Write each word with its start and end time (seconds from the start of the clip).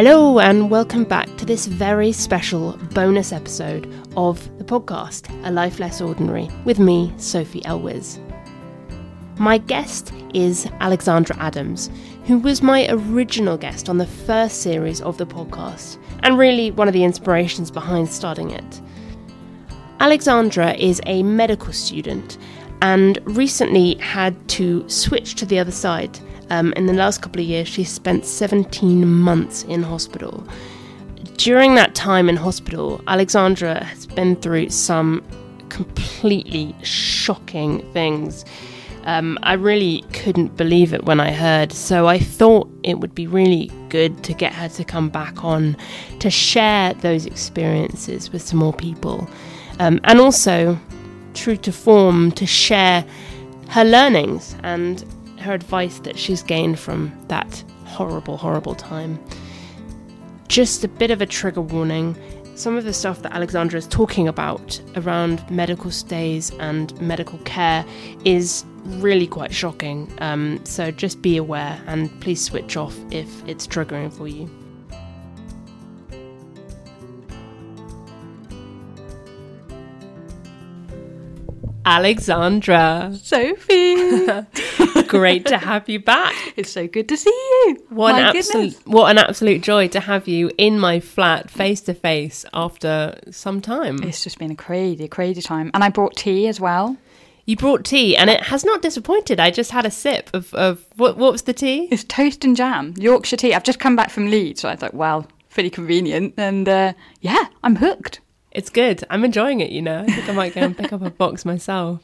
Hello, 0.00 0.38
and 0.38 0.70
welcome 0.70 1.02
back 1.02 1.26
to 1.38 1.44
this 1.44 1.66
very 1.66 2.12
special 2.12 2.78
bonus 2.92 3.32
episode 3.32 3.92
of 4.16 4.38
the 4.56 4.62
podcast, 4.62 5.28
A 5.44 5.50
Life 5.50 5.80
Less 5.80 6.00
Ordinary, 6.00 6.48
with 6.64 6.78
me, 6.78 7.12
Sophie 7.16 7.64
Elwes. 7.64 8.20
My 9.40 9.58
guest 9.58 10.12
is 10.32 10.68
Alexandra 10.78 11.36
Adams, 11.40 11.90
who 12.26 12.38
was 12.38 12.62
my 12.62 12.86
original 12.90 13.56
guest 13.56 13.88
on 13.88 13.98
the 13.98 14.06
first 14.06 14.62
series 14.62 15.00
of 15.00 15.18
the 15.18 15.26
podcast, 15.26 15.98
and 16.22 16.38
really 16.38 16.70
one 16.70 16.86
of 16.86 16.94
the 16.94 17.02
inspirations 17.02 17.68
behind 17.68 18.08
starting 18.08 18.52
it. 18.52 18.80
Alexandra 19.98 20.74
is 20.74 21.00
a 21.06 21.24
medical 21.24 21.72
student 21.72 22.38
and 22.82 23.18
recently 23.24 23.96
had 23.96 24.48
to 24.50 24.88
switch 24.88 25.34
to 25.34 25.44
the 25.44 25.58
other 25.58 25.72
side 25.72 26.20
um, 26.50 26.72
in 26.74 26.86
the 26.86 26.92
last 26.92 27.22
couple 27.22 27.40
of 27.40 27.46
years, 27.46 27.68
she 27.68 27.84
spent 27.84 28.24
17 28.24 29.06
months 29.06 29.64
in 29.64 29.82
hospital. 29.82 30.46
During 31.36 31.74
that 31.76 31.94
time 31.94 32.28
in 32.28 32.36
hospital, 32.36 33.00
Alexandra 33.06 33.84
has 33.84 34.06
been 34.06 34.36
through 34.36 34.70
some 34.70 35.22
completely 35.68 36.74
shocking 36.82 37.80
things. 37.92 38.44
Um, 39.04 39.38
I 39.42 39.54
really 39.54 40.02
couldn't 40.12 40.56
believe 40.56 40.92
it 40.92 41.04
when 41.04 41.20
I 41.20 41.32
heard, 41.32 41.72
so 41.72 42.06
I 42.06 42.18
thought 42.18 42.68
it 42.82 42.98
would 42.98 43.14
be 43.14 43.26
really 43.26 43.70
good 43.88 44.22
to 44.24 44.34
get 44.34 44.52
her 44.52 44.68
to 44.70 44.84
come 44.84 45.08
back 45.08 45.44
on 45.44 45.76
to 46.18 46.30
share 46.30 46.92
those 46.94 47.24
experiences 47.24 48.32
with 48.32 48.42
some 48.42 48.58
more 48.58 48.72
people. 48.72 49.28
Um, 49.78 50.00
and 50.04 50.20
also, 50.20 50.78
true 51.34 51.56
to 51.58 51.72
form, 51.72 52.32
to 52.32 52.46
share 52.46 53.04
her 53.68 53.84
learnings 53.84 54.56
and 54.62 55.04
her 55.38 55.52
advice 55.52 55.98
that 56.00 56.18
she's 56.18 56.42
gained 56.42 56.78
from 56.78 57.12
that 57.28 57.64
horrible, 57.84 58.36
horrible 58.36 58.74
time. 58.74 59.18
Just 60.48 60.84
a 60.84 60.88
bit 60.88 61.10
of 61.10 61.20
a 61.20 61.26
trigger 61.26 61.60
warning. 61.60 62.16
Some 62.54 62.76
of 62.76 62.84
the 62.84 62.92
stuff 62.92 63.22
that 63.22 63.32
Alexandra 63.32 63.78
is 63.78 63.86
talking 63.86 64.26
about 64.26 64.80
around 64.96 65.48
medical 65.50 65.90
stays 65.90 66.50
and 66.58 66.98
medical 67.00 67.38
care 67.40 67.84
is 68.24 68.64
really 68.84 69.26
quite 69.26 69.54
shocking. 69.54 70.12
Um, 70.18 70.60
so 70.64 70.90
just 70.90 71.22
be 71.22 71.36
aware 71.36 71.80
and 71.86 72.10
please 72.20 72.42
switch 72.42 72.76
off 72.76 72.96
if 73.12 73.46
it's 73.46 73.66
triggering 73.66 74.12
for 74.12 74.26
you. 74.26 74.50
Alexandra. 81.88 83.10
Sophie. 83.14 84.26
Great 85.08 85.46
to 85.46 85.56
have 85.56 85.88
you 85.88 85.98
back. 85.98 86.34
It's 86.54 86.70
so 86.70 86.86
good 86.86 87.08
to 87.08 87.16
see 87.16 87.30
you. 87.30 87.78
What 87.88 88.14
an 88.14 88.36
absolute 88.36 88.86
what 88.86 89.10
an 89.10 89.16
absolute 89.16 89.62
joy 89.62 89.88
to 89.88 90.00
have 90.00 90.28
you 90.28 90.50
in 90.58 90.78
my 90.78 91.00
flat 91.00 91.50
face 91.50 91.80
to 91.82 91.94
face 91.94 92.44
after 92.52 93.18
some 93.30 93.62
time. 93.62 94.02
It's 94.02 94.22
just 94.22 94.38
been 94.38 94.50
a 94.50 94.54
crazy, 94.54 95.08
crazy 95.08 95.40
time. 95.40 95.70
And 95.72 95.82
I 95.82 95.88
brought 95.88 96.14
tea 96.14 96.46
as 96.46 96.60
well. 96.60 96.98
You 97.46 97.56
brought 97.56 97.86
tea 97.86 98.18
and 98.18 98.28
it 98.28 98.42
has 98.42 98.66
not 98.66 98.82
disappointed. 98.82 99.40
I 99.40 99.50
just 99.50 99.70
had 99.70 99.86
a 99.86 99.90
sip 99.90 100.28
of, 100.34 100.52
of 100.52 100.84
what 100.96 101.16
what 101.16 101.32
was 101.32 101.42
the 101.42 101.54
tea? 101.54 101.88
It's 101.90 102.04
toast 102.04 102.44
and 102.44 102.54
jam, 102.54 102.92
Yorkshire 102.98 103.38
tea. 103.38 103.54
I've 103.54 103.64
just 103.64 103.80
come 103.80 103.96
back 103.96 104.10
from 104.10 104.30
Leeds, 104.30 104.60
so 104.60 104.68
I 104.68 104.76
thought, 104.76 104.92
well, 104.92 105.26
pretty 105.48 105.70
convenient. 105.70 106.34
And 106.36 106.68
uh, 106.68 106.92
yeah, 107.22 107.46
I'm 107.64 107.76
hooked. 107.76 108.20
It's 108.58 108.70
good. 108.70 109.04
I'm 109.08 109.24
enjoying 109.24 109.60
it, 109.60 109.70
you 109.70 109.80
know. 109.80 110.00
I 110.00 110.06
think 110.10 110.28
I 110.28 110.32
might 110.32 110.52
go 110.52 110.62
and 110.62 110.76
pick 110.76 110.92
up 110.92 111.00
a 111.00 111.10
box 111.10 111.44
myself. 111.44 112.02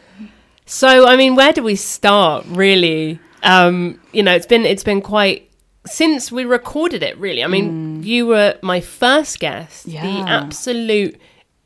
so, 0.64 1.08
I 1.08 1.16
mean, 1.16 1.34
where 1.34 1.52
do 1.52 1.64
we 1.64 1.74
start, 1.74 2.44
really? 2.46 3.18
Um, 3.42 4.00
you 4.12 4.22
know, 4.22 4.32
it's 4.32 4.46
been 4.46 4.64
it's 4.64 4.84
been 4.84 5.02
quite 5.02 5.50
since 5.84 6.30
we 6.30 6.44
recorded 6.44 7.02
it, 7.02 7.18
really. 7.18 7.42
I 7.42 7.48
mean, 7.48 8.00
mm. 8.00 8.04
you 8.04 8.28
were 8.28 8.56
my 8.62 8.80
first 8.80 9.40
guest. 9.40 9.86
Yeah. 9.88 10.02
The 10.02 10.30
absolute, 10.30 11.20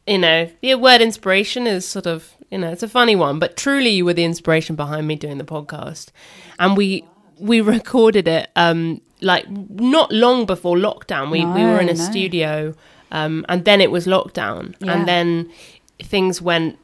you 0.06 0.16
know, 0.16 0.50
the 0.62 0.77
word 0.77 1.03
inspiration 1.03 1.66
is 1.66 1.87
sort 1.87 2.06
of, 2.06 2.34
you 2.50 2.56
know, 2.56 2.72
it's 2.72 2.83
a 2.83 2.88
funny 2.88 3.16
one, 3.16 3.38
but 3.38 3.54
truly 3.54 3.91
you 3.91 4.06
were 4.06 4.15
the 4.15 4.25
inspiration 4.25 4.77
behind 4.77 5.06
me 5.06 5.16
doing 5.16 5.37
the 5.37 5.44
podcast. 5.44 6.09
And 6.59 6.75
we 6.75 7.04
we 7.38 7.60
recorded 7.60 8.27
it 8.27 8.48
um 8.56 9.03
like 9.21 9.47
not 9.50 10.10
long 10.10 10.47
before 10.47 10.77
lockdown. 10.77 11.31
We 11.31 11.44
no, 11.44 11.53
we 11.53 11.60
were 11.65 11.81
in 11.81 11.91
a 11.91 11.94
no. 11.94 12.03
studio 12.03 12.75
um, 13.16 13.44
and 13.49 13.65
then 13.65 13.81
it 13.81 13.91
was 13.91 14.06
lockdown, 14.06 14.75
Yeah. 14.81 14.93
and 14.93 15.09
then 15.09 15.50
things 16.03 16.43
went 16.43 16.78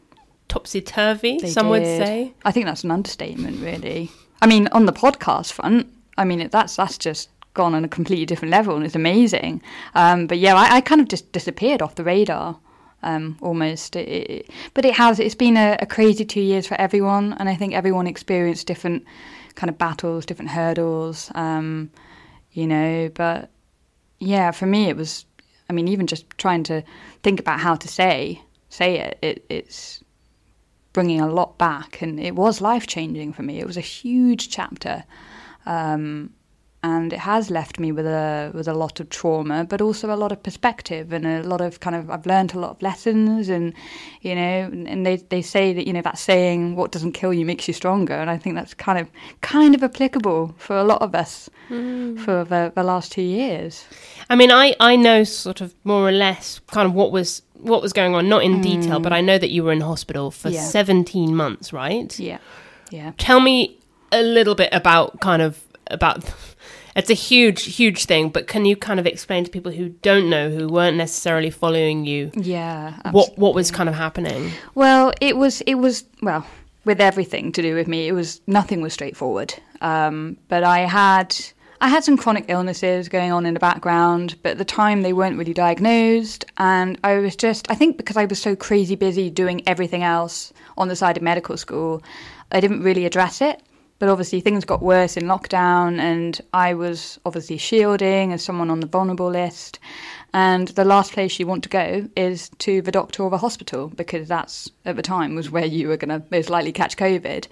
topsy 0.49 0.81
turvy. 0.81 1.39
Some 1.51 1.69
would 1.71 1.85
say. 1.85 2.33
I 2.45 2.51
think 2.53 2.67
that's 2.67 2.85
an 2.85 2.91
understatement, 2.91 3.63
really. 3.63 4.11
I 4.41 4.47
mean, 4.47 4.69
on 4.73 4.87
the 4.87 4.93
podcast 4.93 5.53
front, 5.53 5.87
I 6.19 6.25
mean, 6.25 6.49
that's 6.51 6.77
that's 6.77 6.99
just 6.99 7.29
gone 7.55 7.75
on 7.75 7.85
a 7.85 7.89
completely 7.89 8.27
different 8.27 8.51
level, 8.51 8.75
and 8.77 8.85
it's 8.85 8.95
amazing. 8.97 9.61
Um, 9.95 10.27
but 10.27 10.39
yeah, 10.39 10.55
I, 10.55 10.77
I 10.77 10.81
kind 10.81 11.01
of 11.01 11.09
just 11.09 11.33
disappeared 11.33 11.83
off 11.83 11.95
the 11.95 12.05
radar. 12.05 12.59
Um, 13.05 13.37
almost, 13.41 13.97
it, 13.97 14.09
it, 14.31 14.51
but 14.75 14.85
it 14.85 14.95
has. 14.95 15.19
It's 15.19 15.35
been 15.35 15.57
a, 15.57 15.77
a 15.81 15.87
crazy 15.87 16.25
two 16.25 16.41
years 16.41 16.67
for 16.69 16.81
everyone, 16.81 17.33
and 17.39 17.49
I 17.49 17.57
think 17.57 17.75
everyone 17.75 18.07
experienced 18.07 18.67
different 18.69 19.05
kind 19.57 19.69
of 19.71 19.77
battles, 19.77 20.25
different 20.25 20.53
hurdles. 20.53 21.31
Um, 21.35 21.91
you 22.53 22.67
know, 22.67 23.11
but 23.15 23.51
yeah, 24.21 24.53
for 24.53 24.67
me, 24.67 24.89
it 24.89 24.97
was. 24.97 25.25
I 25.73 25.75
mean, 25.75 25.89
even 25.89 26.07
just 26.07 26.29
trying 26.37 26.65
to 26.65 26.83
think 27.23 27.41
about 27.41 27.59
how 27.59 27.77
to 27.77 27.89
say 27.89 28.43
say 28.69 28.99
it, 28.99 29.19
it 29.23 29.45
it's 29.49 30.05
bringing 30.93 31.21
a 31.21 31.29
lot 31.29 31.57
back, 31.57 32.03
and 32.03 32.21
it 32.21 32.35
was 32.35 32.61
life 32.61 32.87
changing 32.87 33.33
for 33.33 33.43
me. 33.43 33.59
It 33.59 33.67
was 33.67 33.79
a 33.79 33.83
huge 33.83 34.51
chapter, 34.51 35.05
um, 35.65 36.31
and 36.85 37.13
it 37.13 37.21
has 37.21 37.49
left 37.51 37.79
me 37.79 37.93
with 37.93 38.07
a 38.07 38.51
with 38.55 38.67
a 38.69 38.75
lot 38.75 38.99
of 39.01 39.09
trauma, 39.09 39.65
but 39.65 39.81
also 39.81 40.13
a 40.13 40.17
lot 40.17 40.33
of 40.33 40.43
perspective 40.43 41.13
and 41.13 41.25
a 41.27 41.43
lot 41.43 41.61
of 41.61 41.79
kind 41.81 41.95
of 41.97 42.11
I've 42.11 42.27
learned 42.27 42.55
a 42.55 42.59
lot 42.59 42.71
of 42.71 42.83
lessons, 42.83 43.49
and 43.49 43.73
you 44.21 44.35
know, 44.35 44.71
and 44.91 45.07
they 45.07 45.17
they 45.17 45.43
say 45.43 45.73
that 45.73 45.87
you 45.87 45.93
know 45.93 46.03
that 46.03 46.19
saying 46.19 46.75
"what 46.77 46.91
doesn't 46.93 47.13
kill 47.13 47.33
you 47.33 47.45
makes 47.47 47.69
you 47.69 47.75
stronger," 47.75 48.15
and 48.15 48.29
I 48.31 48.37
think 48.39 48.57
that's 48.57 48.75
kind 48.75 48.99
of 48.99 49.09
kind 49.43 49.75
of 49.75 49.83
applicable 49.83 50.55
for 50.59 50.77
a 50.77 50.85
lot 50.85 51.03
of 51.03 51.15
us 51.15 51.49
Mm. 51.71 52.19
for 52.19 52.45
the, 52.45 52.73
the 52.75 52.83
last 52.83 53.13
two 53.13 53.23
years. 53.23 53.85
I 54.29 54.35
mean, 54.37 54.51
I 54.51 54.75
I 54.81 54.97
know 54.97 55.25
sort 55.25 55.61
of 55.61 55.73
more 55.85 56.07
or 56.09 56.13
less 56.13 56.61
kind 56.67 56.87
of 56.89 56.93
what 56.95 57.13
was 57.13 57.43
what 57.55 57.81
was 57.81 57.93
going 57.93 58.15
on, 58.17 58.29
not 58.29 58.43
in 58.43 58.61
detail, 58.61 58.99
but 59.01 59.13
I 59.13 59.21
know 59.21 59.39
that 59.39 59.51
you 59.51 59.63
were 59.65 59.73
in 59.73 59.81
hospital 59.81 60.31
for 60.33 60.49
Mm. 60.51 60.55
Yeah. 60.55 60.61
17 60.65 61.35
months, 61.37 61.73
right? 61.73 62.19
Yeah, 62.19 62.39
yeah. 62.91 63.13
Tell 63.17 63.41
me 63.41 63.79
a 64.11 64.23
little 64.23 64.55
bit 64.57 64.69
about 64.73 65.21
kind 65.21 65.41
of 65.41 65.63
about. 65.93 66.25
It's 66.95 67.09
a 67.09 67.15
huge, 67.15 67.77
huge 67.77 68.05
thing, 68.05 68.29
but 68.29 68.47
can 68.47 68.67
you 68.67 68.77
kind 68.77 69.01
of 69.01 69.07
explain 69.07 69.45
to 69.45 69.51
people 69.51 69.73
who 69.73 69.89
don't 69.89 70.29
know, 70.29 70.51
who 70.51 70.69
weren't 70.69 70.99
necessarily 70.99 71.49
following 71.49 72.05
you, 72.05 72.31
Yeah, 72.35 73.11
what 73.13 73.37
what 73.39 73.55
was 73.55 73.71
kind 73.71 73.89
of 73.89 73.95
happening? 73.95 74.51
Well, 74.75 75.13
it 75.21 75.39
was 75.39 75.63
it 75.63 75.77
was 75.77 76.05
well 76.21 76.47
with 76.85 77.01
everything 77.01 77.53
to 77.53 77.63
do 77.63 77.75
with 77.75 77.89
me. 77.89 78.09
It 78.09 78.13
was 78.13 78.41
nothing 78.47 78.83
was 78.83 78.93
straightforward. 78.93 79.55
Um, 79.81 80.37
but 80.49 80.65
I 80.65 80.81
had 80.81 81.35
I 81.81 81.89
had 81.89 82.05
some 82.05 82.17
chronic 82.17 82.45
illnesses 82.49 83.09
going 83.09 83.33
on 83.33 83.47
in 83.47 83.55
the 83.55 83.61
background, 83.61 84.37
but 84.43 84.53
at 84.53 84.59
the 84.59 84.65
time 84.65 85.03
they 85.03 85.13
weren't 85.13 85.39
really 85.39 85.55
diagnosed, 85.55 86.45
and 86.59 86.99
I 87.03 87.17
was 87.17 87.37
just 87.37 87.71
I 87.71 87.75
think 87.75 87.97
because 87.97 88.17
I 88.17 88.27
was 88.27 88.41
so 88.41 88.55
crazy 88.55 88.97
busy 88.97 89.31
doing 89.31 89.63
everything 89.67 90.03
else 90.03 90.53
on 90.77 90.89
the 90.89 90.97
side 90.97 91.17
of 91.17 91.23
medical 91.23 91.57
school, 91.57 92.03
I 92.53 92.61
didn't 92.61 92.83
really 92.83 93.07
address 93.07 93.41
it. 93.41 93.63
But 94.03 94.09
obviously, 94.09 94.41
things 94.41 94.65
got 94.65 94.83
worse 94.83 95.17
in 95.17 95.27
lockdown, 95.27 96.01
and 96.01 96.41
I 96.53 96.75
was 96.75 97.21
obviously 97.25 97.57
shielding 97.57 98.33
as 98.33 98.43
someone 98.43 98.69
on 98.69 98.81
the 98.81 98.89
vulnerable 98.89 99.31
list. 99.31 99.79
And 100.35 100.67
the 100.67 100.85
last 100.85 101.13
place 101.13 101.39
you 101.39 101.47
want 101.47 101.63
to 101.63 101.69
go 101.69 102.09
is 102.17 102.49
to 102.59 102.83
the 102.83 102.91
doctor 102.91 103.23
or 103.23 103.31
the 103.31 103.39
hospital 103.39 103.93
because 103.95 104.27
that's 104.27 104.69
at 104.85 104.97
the 104.97 105.03
time 105.03 105.37
was 105.37 105.53
where 105.53 105.67
you 105.67 105.87
were 105.87 105.97
going 105.97 106.09
to 106.09 106.27
most 106.33 106.51
likely 106.51 106.73
catch 106.73 106.97
COVID. 106.97 107.47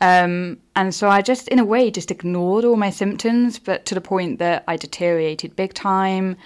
Um, 0.00 0.58
and 0.74 0.92
so 0.92 1.08
I 1.08 1.22
just, 1.22 1.46
in 1.46 1.60
a 1.60 1.64
way, 1.64 1.88
just 1.88 2.10
ignored 2.10 2.64
all 2.64 2.74
my 2.74 2.90
symptoms, 2.90 3.60
but 3.60 3.86
to 3.86 3.94
the 3.94 4.00
point 4.00 4.40
that 4.40 4.64
I 4.66 4.76
deteriorated 4.76 5.54
big 5.54 5.72
time. 5.72 6.36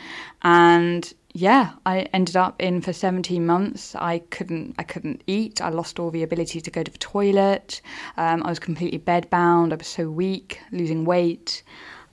And 0.43 1.14
yeah, 1.37 1.73
I 1.85 2.09
ended 2.15 2.35
up 2.35 2.62
in 2.62 2.81
for 2.81 2.94
17 2.94 3.44
months. 3.44 3.94
I 3.94 4.21
couldn't, 4.31 4.75
I 4.79 4.83
couldn't 4.85 5.23
eat. 5.27 5.61
I 5.61 5.69
lost 5.69 5.99
all 5.99 6.11
the 6.11 6.23
ability 6.23 6.62
to 6.62 6.71
go 6.71 6.83
to 6.83 6.91
the 6.91 6.97
toilet. 6.97 7.83
Um, 8.17 8.43
I 8.43 8.49
was 8.49 8.59
completely 8.59 8.99
bedbound. 8.99 9.71
I 9.73 9.77
was 9.77 9.87
so 9.87 10.09
weak, 10.09 10.61
losing 10.73 11.05
weight. 11.05 11.62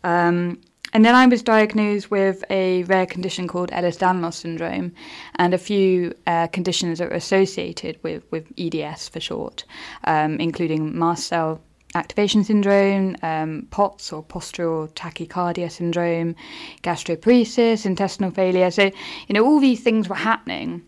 Um, 0.04 0.60
and 0.92 1.06
then 1.06 1.16
I 1.16 1.25
was 1.25 1.42
diagnosed 1.42 2.12
with 2.12 2.44
a 2.50 2.84
rare 2.84 3.06
condition 3.06 3.48
called 3.48 3.72
Ehlers-Danlos 3.72 4.34
syndrome, 4.34 4.92
and 5.36 5.54
a 5.54 5.58
few 5.58 6.14
uh, 6.28 6.48
conditions 6.48 7.00
that 7.00 7.08
are 7.08 7.16
associated 7.16 8.00
with, 8.04 8.24
with 8.30 8.52
EDS 8.58 9.08
for 9.08 9.22
short, 9.22 9.64
um, 10.04 10.38
including 10.42 11.00
mast 11.00 11.28
cell 11.28 11.62
activation 11.95 12.44
syndrome, 12.44 13.16
um, 13.22 13.68
POTS 13.72 14.13
or 14.13 14.24
postural 14.24 14.92
tachycardia 14.94 15.72
syndrome, 15.72 16.36
gastroparesis, 16.81 17.86
intestinal 17.86 18.31
failure. 18.31 18.72
So, 18.72 18.86
you 19.28 19.34
know, 19.34 19.45
all 19.45 19.60
these 19.60 19.81
things 19.81 20.10
were 20.10 20.16
happening. 20.16 20.81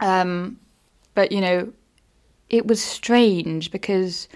Um, 0.00 0.58
but, 1.14 1.32
you 1.32 1.40
know, 1.40 1.72
it 2.50 2.66
was 2.66 2.82
strange 2.82 3.70
because 3.70 4.28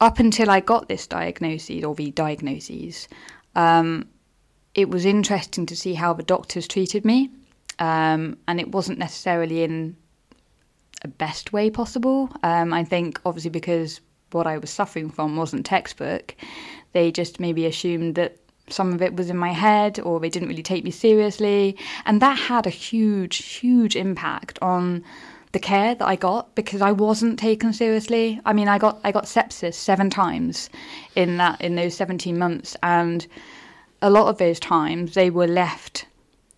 up 0.00 0.18
until 0.18 0.50
I 0.50 0.60
got 0.60 0.88
this 0.88 1.06
diagnosis 1.06 1.84
or 1.84 1.94
the 1.94 2.10
diagnoses, 2.10 3.08
um, 3.54 4.08
it 4.74 4.90
was 4.90 5.04
interesting 5.04 5.66
to 5.66 5.76
see 5.76 5.94
how 5.94 6.12
the 6.12 6.22
doctors 6.22 6.68
treated 6.68 7.04
me, 7.04 7.30
um, 7.78 8.36
and 8.46 8.60
it 8.60 8.72
wasn't 8.72 8.98
necessarily 8.98 9.62
in 9.62 9.96
a 11.02 11.08
best 11.08 11.52
way 11.52 11.70
possible. 11.70 12.30
Um, 12.42 12.72
I 12.72 12.84
think 12.84 13.20
obviously 13.24 13.50
because 13.50 14.00
what 14.36 14.46
I 14.46 14.58
was 14.58 14.70
suffering 14.70 15.10
from 15.10 15.36
wasn't 15.36 15.66
textbook, 15.66 16.34
they 16.92 17.10
just 17.10 17.40
maybe 17.40 17.66
assumed 17.66 18.14
that 18.14 18.36
some 18.68 18.92
of 18.92 19.02
it 19.02 19.14
was 19.16 19.30
in 19.30 19.36
my 19.36 19.52
head 19.52 19.98
or 20.00 20.20
they 20.20 20.28
didn't 20.28 20.48
really 20.48 20.62
take 20.62 20.84
me 20.84 20.90
seriously. 20.90 21.76
And 22.04 22.20
that 22.22 22.38
had 22.38 22.66
a 22.66 22.70
huge, 22.70 23.44
huge 23.44 23.96
impact 23.96 24.58
on 24.60 25.04
the 25.52 25.58
care 25.58 25.94
that 25.94 26.06
I 26.06 26.16
got 26.16 26.54
because 26.54 26.82
I 26.82 26.92
wasn't 26.92 27.38
taken 27.38 27.72
seriously. 27.72 28.40
I 28.44 28.52
mean, 28.52 28.68
I 28.68 28.78
got 28.78 29.00
I 29.04 29.12
got 29.12 29.24
sepsis 29.24 29.74
seven 29.74 30.10
times 30.10 30.68
in 31.14 31.38
that 31.38 31.60
in 31.60 31.76
those 31.76 31.96
17 31.96 32.38
months 32.38 32.76
and 32.82 33.26
a 34.02 34.10
lot 34.10 34.28
of 34.28 34.38
those 34.38 34.60
times 34.60 35.14
they 35.14 35.30
were 35.30 35.46
left 35.46 36.06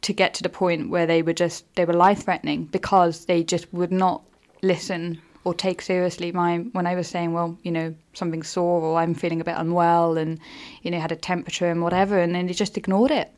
to 0.02 0.12
get 0.12 0.34
to 0.34 0.42
the 0.42 0.48
point 0.48 0.90
where 0.90 1.06
they 1.06 1.22
were 1.22 1.32
just 1.32 1.64
they 1.76 1.84
were 1.84 1.92
life 1.92 2.24
threatening 2.24 2.64
because 2.64 3.26
they 3.26 3.44
just 3.44 3.72
would 3.72 3.92
not 3.92 4.22
listen 4.62 5.20
or 5.48 5.54
take 5.54 5.80
seriously 5.80 6.30
my 6.30 6.58
when 6.72 6.86
I 6.86 6.94
was 6.94 7.08
saying, 7.08 7.32
well, 7.32 7.58
you 7.62 7.72
know, 7.72 7.94
something's 8.12 8.48
sore 8.48 8.82
or 8.82 8.98
I'm 8.98 9.14
feeling 9.14 9.40
a 9.40 9.44
bit 9.44 9.56
unwell 9.56 10.18
and 10.18 10.38
you 10.82 10.90
know 10.90 11.00
had 11.00 11.12
a 11.12 11.16
temperature 11.16 11.70
and 11.70 11.82
whatever, 11.82 12.18
and 12.18 12.34
then 12.34 12.46
they 12.46 12.52
just 12.52 12.76
ignored 12.76 13.10
it. 13.10 13.32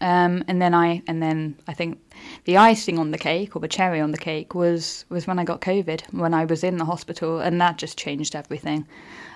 Um, 0.00 0.44
and 0.46 0.62
then 0.62 0.74
I 0.74 1.02
and 1.08 1.20
then 1.20 1.56
I 1.66 1.74
think 1.74 1.98
the 2.44 2.56
icing 2.56 2.98
on 3.00 3.10
the 3.10 3.18
cake 3.18 3.56
or 3.56 3.60
the 3.60 3.66
cherry 3.66 4.00
on 4.00 4.12
the 4.12 4.18
cake 4.18 4.54
was 4.54 5.04
was 5.08 5.26
when 5.26 5.40
I 5.40 5.44
got 5.44 5.60
COVID 5.60 6.00
when 6.12 6.32
I 6.32 6.44
was 6.44 6.62
in 6.62 6.76
the 6.78 6.84
hospital, 6.84 7.40
and 7.40 7.60
that 7.60 7.76
just 7.76 7.98
changed 7.98 8.36
everything. 8.36 8.86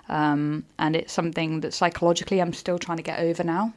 Um, 0.09 0.65
and 0.79 0.95
it's 0.95 1.13
something 1.13 1.61
that 1.61 1.75
psychologically 1.75 2.41
I'm 2.41 2.53
still 2.53 2.79
trying 2.79 2.99
to 2.99 3.03
get 3.03 3.19
over 3.19 3.43
now. 3.43 3.75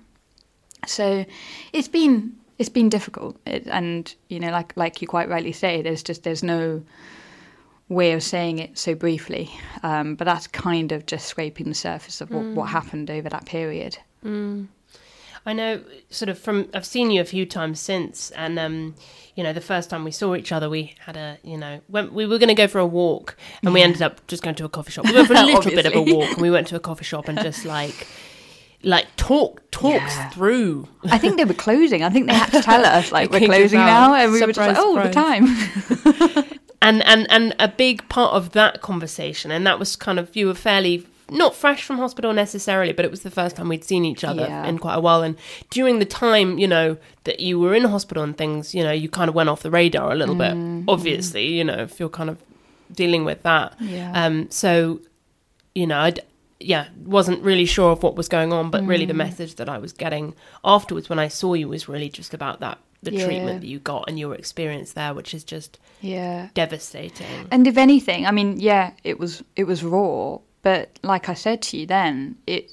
So 0.86 1.26
it's 1.74 1.88
been 1.88 2.36
it's 2.60 2.70
been 2.70 2.90
difficult, 2.90 3.38
it, 3.48 3.66
and 3.66 4.14
you 4.30 4.40
know, 4.40 4.52
like 4.52 4.78
like 4.78 5.02
you 5.02 5.08
quite 5.08 5.30
rightly 5.30 5.54
say, 5.54 5.82
there's 5.82 6.04
just 6.04 6.24
there's 6.24 6.44
no 6.44 6.84
way 7.88 8.14
of 8.14 8.24
saying 8.24 8.60
it 8.60 8.78
so 8.78 8.96
briefly, 8.96 9.50
um, 9.84 10.16
but 10.16 10.26
that's 10.26 10.48
kind 10.48 10.92
of 10.92 11.06
just 11.06 11.28
scraping 11.28 11.70
the 11.70 11.76
surface 11.76 12.22
of 12.22 12.32
what, 12.32 12.44
mm. 12.44 12.54
what 12.56 12.70
happened 12.70 13.12
over 13.12 13.30
that 13.30 13.46
period. 13.46 13.98
Mm. 14.24 14.68
I 15.48 15.54
know, 15.54 15.82
sort 16.10 16.30
of 16.30 16.40
from 16.40 16.70
I've 16.74 16.86
seen 16.86 17.12
you 17.12 17.22
a 17.22 17.26
few 17.26 17.46
times 17.46 17.80
since, 17.80 18.32
and 18.32 18.58
um, 18.58 18.96
you 19.36 19.44
know, 19.44 19.54
the 19.54 19.62
first 19.62 19.92
time 19.92 20.04
we 20.04 20.10
saw 20.10 20.36
each 20.36 20.52
other, 20.52 20.70
we 20.70 20.96
had 21.06 21.16
a, 21.16 21.38
you 21.44 21.58
know, 21.58 21.82
when 21.88 22.12
we 22.16 22.26
were 22.26 22.40
going 22.40 22.50
to 22.50 22.56
go 22.56 22.68
for 22.68 22.80
a 22.80 22.86
walk, 22.86 23.38
and 23.62 23.70
yeah. 23.70 23.74
we 23.74 23.82
ended 23.84 24.02
up 24.02 24.26
just 24.26 24.42
going 24.42 24.56
to 24.56 24.66
a 24.66 24.70
coffee 24.70 24.92
shop. 24.92 25.06
We 25.06 25.14
went 25.14 25.28
for 25.28 25.36
a 25.36 25.42
little 25.46 25.72
bit 25.72 25.86
of 25.86 25.94
a 25.94 26.02
walk, 26.02 26.32
and 26.32 26.42
we 26.42 26.50
went 26.50 26.68
to 26.68 26.76
a 26.76 26.80
coffee 26.80 27.06
shop 27.06 27.28
and 27.28 27.40
just 27.40 27.64
like 27.64 28.08
like 28.82 29.08
talk 29.18 29.62
talks 29.70 30.16
yeah. 30.16 30.30
through. 30.30 30.88
I 31.06 31.20
think 31.20 31.38
they 31.38 31.46
were 31.46 31.54
closing. 31.54 32.04
I 32.04 32.10
think 32.10 32.28
they 32.28 32.34
had 32.34 32.52
to 32.52 32.62
tell 32.62 32.84
us 32.84 33.12
like 33.12 33.30
we're 33.30 33.46
closing 33.46 33.80
now, 33.80 34.16
and 34.16 34.32
we 34.32 34.40
surprise, 34.40 34.58
were 34.58 34.64
just 34.64 34.68
like, 34.68 34.78
oh, 34.80 35.04
surprise. 35.04 35.94
the 35.94 36.12
time. 36.22 36.44
and 36.86 37.04
and 37.04 37.28
and 37.30 37.56
a 37.60 37.68
big 37.68 38.08
part 38.10 38.34
of 38.34 38.52
that 38.52 38.82
conversation, 38.82 39.52
and 39.52 39.66
that 39.68 39.80
was 39.80 39.96
kind 39.96 40.20
of 40.20 40.36
you 40.36 40.48
were 40.48 40.54
fairly 40.54 41.06
not 41.30 41.56
fresh 41.56 41.84
from 41.84 41.98
hospital 41.98 42.34
necessarily, 42.34 42.94
but 42.94 43.04
it 43.04 43.12
was 43.12 43.24
the 43.24 43.32
first 43.32 43.56
time 43.56 43.68
we'd 43.68 43.84
seen 43.84 44.06
each 44.06 44.24
other 44.24 44.44
yeah. 44.44 44.66
in 44.68 44.78
quite 44.78 44.94
a 44.94 45.00
while. 45.00 45.24
And 45.24 45.36
during 45.72 45.98
the 45.98 46.06
time, 46.06 46.60
you 46.60 46.68
know, 46.68 46.98
that 47.24 47.40
you 47.40 47.60
were 47.60 47.74
in 47.74 47.86
hospital 47.86 48.22
and 48.22 48.38
things, 48.38 48.76
you 48.76 48.84
know, 48.84 48.92
you 48.92 49.10
kind 49.10 49.28
of 49.28 49.34
went 49.34 49.50
off 49.50 49.64
the 49.64 49.72
radar 49.72 50.12
a 50.12 50.16
little 50.16 50.36
mm. 50.36 50.84
bit, 50.86 50.92
obviously, 50.92 51.48
you 51.48 51.64
know, 51.64 51.78
if 51.78 52.00
you're 52.00 52.10
kind 52.10 52.30
of 52.30 52.38
dealing 52.92 53.26
with 53.26 53.42
that. 53.42 53.76
Yeah. 53.80 54.12
Um, 54.14 54.52
so, 54.52 55.02
you 55.74 55.88
know, 55.88 56.00
I'd, 56.00 56.20
yeah, 56.60 56.88
wasn't 56.98 57.44
really 57.44 57.66
sure 57.66 57.92
of 57.92 58.04
what 58.04 58.16
was 58.16 58.28
going 58.28 58.54
on, 58.54 58.72
but 58.72 58.84
mm. 58.84 58.88
really 58.88 59.06
the 59.06 59.14
mm. 59.14 59.18
message 59.18 59.56
that 59.56 59.70
I 59.70 59.78
was 59.78 59.92
getting 59.92 60.34
afterwards 60.64 61.10
when 61.10 61.20
I 61.20 61.28
saw 61.28 61.54
you 61.54 61.68
was 61.68 61.88
really 61.90 62.10
just 62.10 62.34
about 62.34 62.60
that 62.62 62.80
the 63.06 63.14
yeah. 63.14 63.26
treatment 63.26 63.62
that 63.62 63.68
you 63.68 63.80
got 63.80 64.06
and 64.08 64.20
your 64.20 64.36
experience 64.36 64.94
there, 64.94 65.14
which 65.14 65.34
is 65.34 65.44
just 65.44 65.80
yeah 66.02 66.50
devastating. 66.54 67.48
And 67.52 67.66
if 67.68 67.78
anything, 67.78 68.26
I 68.26 68.32
mean, 68.32 68.60
yeah, 68.60 68.92
it 69.04 69.20
was 69.20 69.44
it 69.56 69.64
was 69.66 69.84
raw, 69.84 70.40
but 70.62 71.00
like 71.04 71.30
I 71.30 71.34
said 71.34 71.62
to 71.64 71.78
you 71.78 71.86
then, 71.86 72.38
it 72.46 72.72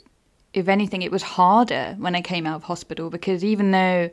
if 0.52 0.68
anything, 0.68 1.02
it 1.02 1.12
was 1.12 1.22
harder 1.22 1.94
when 1.98 2.14
I 2.14 2.20
came 2.20 2.46
out 2.46 2.56
of 2.56 2.64
hospital 2.64 3.10
because 3.10 3.44
even 3.44 3.70
though 3.70 4.10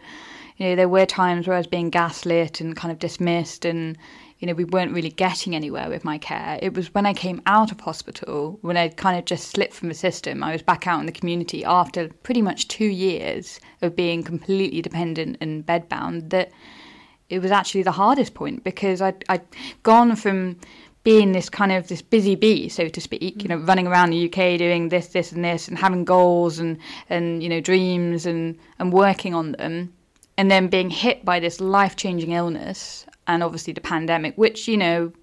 you 0.58 0.66
know 0.68 0.76
there 0.76 0.90
were 0.90 1.06
times 1.06 1.48
where 1.48 1.56
I 1.56 1.60
was 1.60 1.68
being 1.68 1.90
gaslit 1.90 2.62
and 2.62 2.76
kind 2.76 2.92
of 2.92 3.00
dismissed 3.00 3.66
and 3.66 3.98
you 4.40 4.48
know 4.48 4.54
we 4.54 4.66
weren't 4.66 4.94
really 4.94 5.10
getting 5.10 5.56
anywhere 5.56 5.90
with 5.90 6.04
my 6.04 6.18
care. 6.18 6.60
It 6.62 6.74
was 6.74 6.94
when 6.94 7.06
i 7.06 7.14
came 7.14 7.42
out 7.46 7.72
of 7.72 7.80
hospital 7.80 8.58
when 8.62 8.78
i 8.78 8.88
kind 8.88 9.18
of 9.18 9.26
just 9.26 9.50
slipped 9.50 9.74
from 9.74 9.90
the 9.90 9.94
system 9.94 10.44
i 10.44 10.52
was 10.52 10.62
back 10.62 10.88
out 10.88 11.00
in 11.00 11.06
the 11.06 11.12
community 11.12 11.64
after 11.66 12.08
pretty 12.24 12.42
much 12.42 12.68
two 12.68 12.86
years 12.86 13.60
of 13.82 13.96
being 13.96 14.24
completely 14.24 14.82
dependent 14.82 15.38
and 15.42 15.66
bedbound 15.66 16.30
that 16.30 16.52
it 17.30 17.42
was 17.42 17.52
actually 17.52 17.84
the 17.84 17.92
hardest 17.92 18.34
point 18.34 18.64
because 18.64 19.02
I'd, 19.02 19.24
I'd 19.30 19.46
gone 19.84 20.16
from 20.16 20.58
being 21.04 21.32
this 21.32 21.50
kind 21.50 21.72
of 21.72 21.88
this 21.88 22.02
busy 22.02 22.36
bee, 22.36 22.70
so 22.70 22.88
to 22.90 23.02
speak, 23.02 23.22
you 23.22 23.32
mm. 23.32 23.50
know, 23.50 23.58
running 23.58 23.88
around 23.88 24.10
the 24.10 24.26
UK 24.26 24.58
doing 24.58 24.90
this, 24.90 25.08
this, 25.08 25.32
and 25.32 25.46
this, 25.46 25.68
and 25.68 25.78
having 25.78 26.04
goals 26.04 26.60
and 26.60 26.78
and 27.10 27.42
you 27.42 27.50
know 27.50 27.62
dreams 27.62 28.26
and 28.26 28.58
and 28.80 28.92
working 28.92 29.34
on 29.34 29.54
them, 29.54 29.94
and 30.38 30.52
then 30.52 30.68
being 30.68 30.90
hit 30.90 31.24
by 31.24 31.40
this 31.40 31.62
life 31.62 31.96
changing 31.96 32.32
illness 32.32 33.06
and 33.30 33.44
obviously 33.44 33.72
the 33.72 33.82
pandemic, 33.82 34.36
which 34.38 34.68
you 34.68 34.76
know 34.76 35.14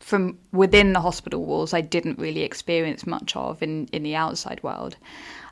from 0.00 0.36
within 0.52 0.92
the 0.92 1.00
hospital 1.00 1.44
walls 1.46 1.72
I 1.72 1.80
didn't 1.80 2.18
really 2.18 2.42
experience 2.42 3.06
much 3.06 3.34
of 3.36 3.62
in 3.62 3.88
in 3.92 4.02
the 4.02 4.16
outside 4.16 4.62
world. 4.62 4.96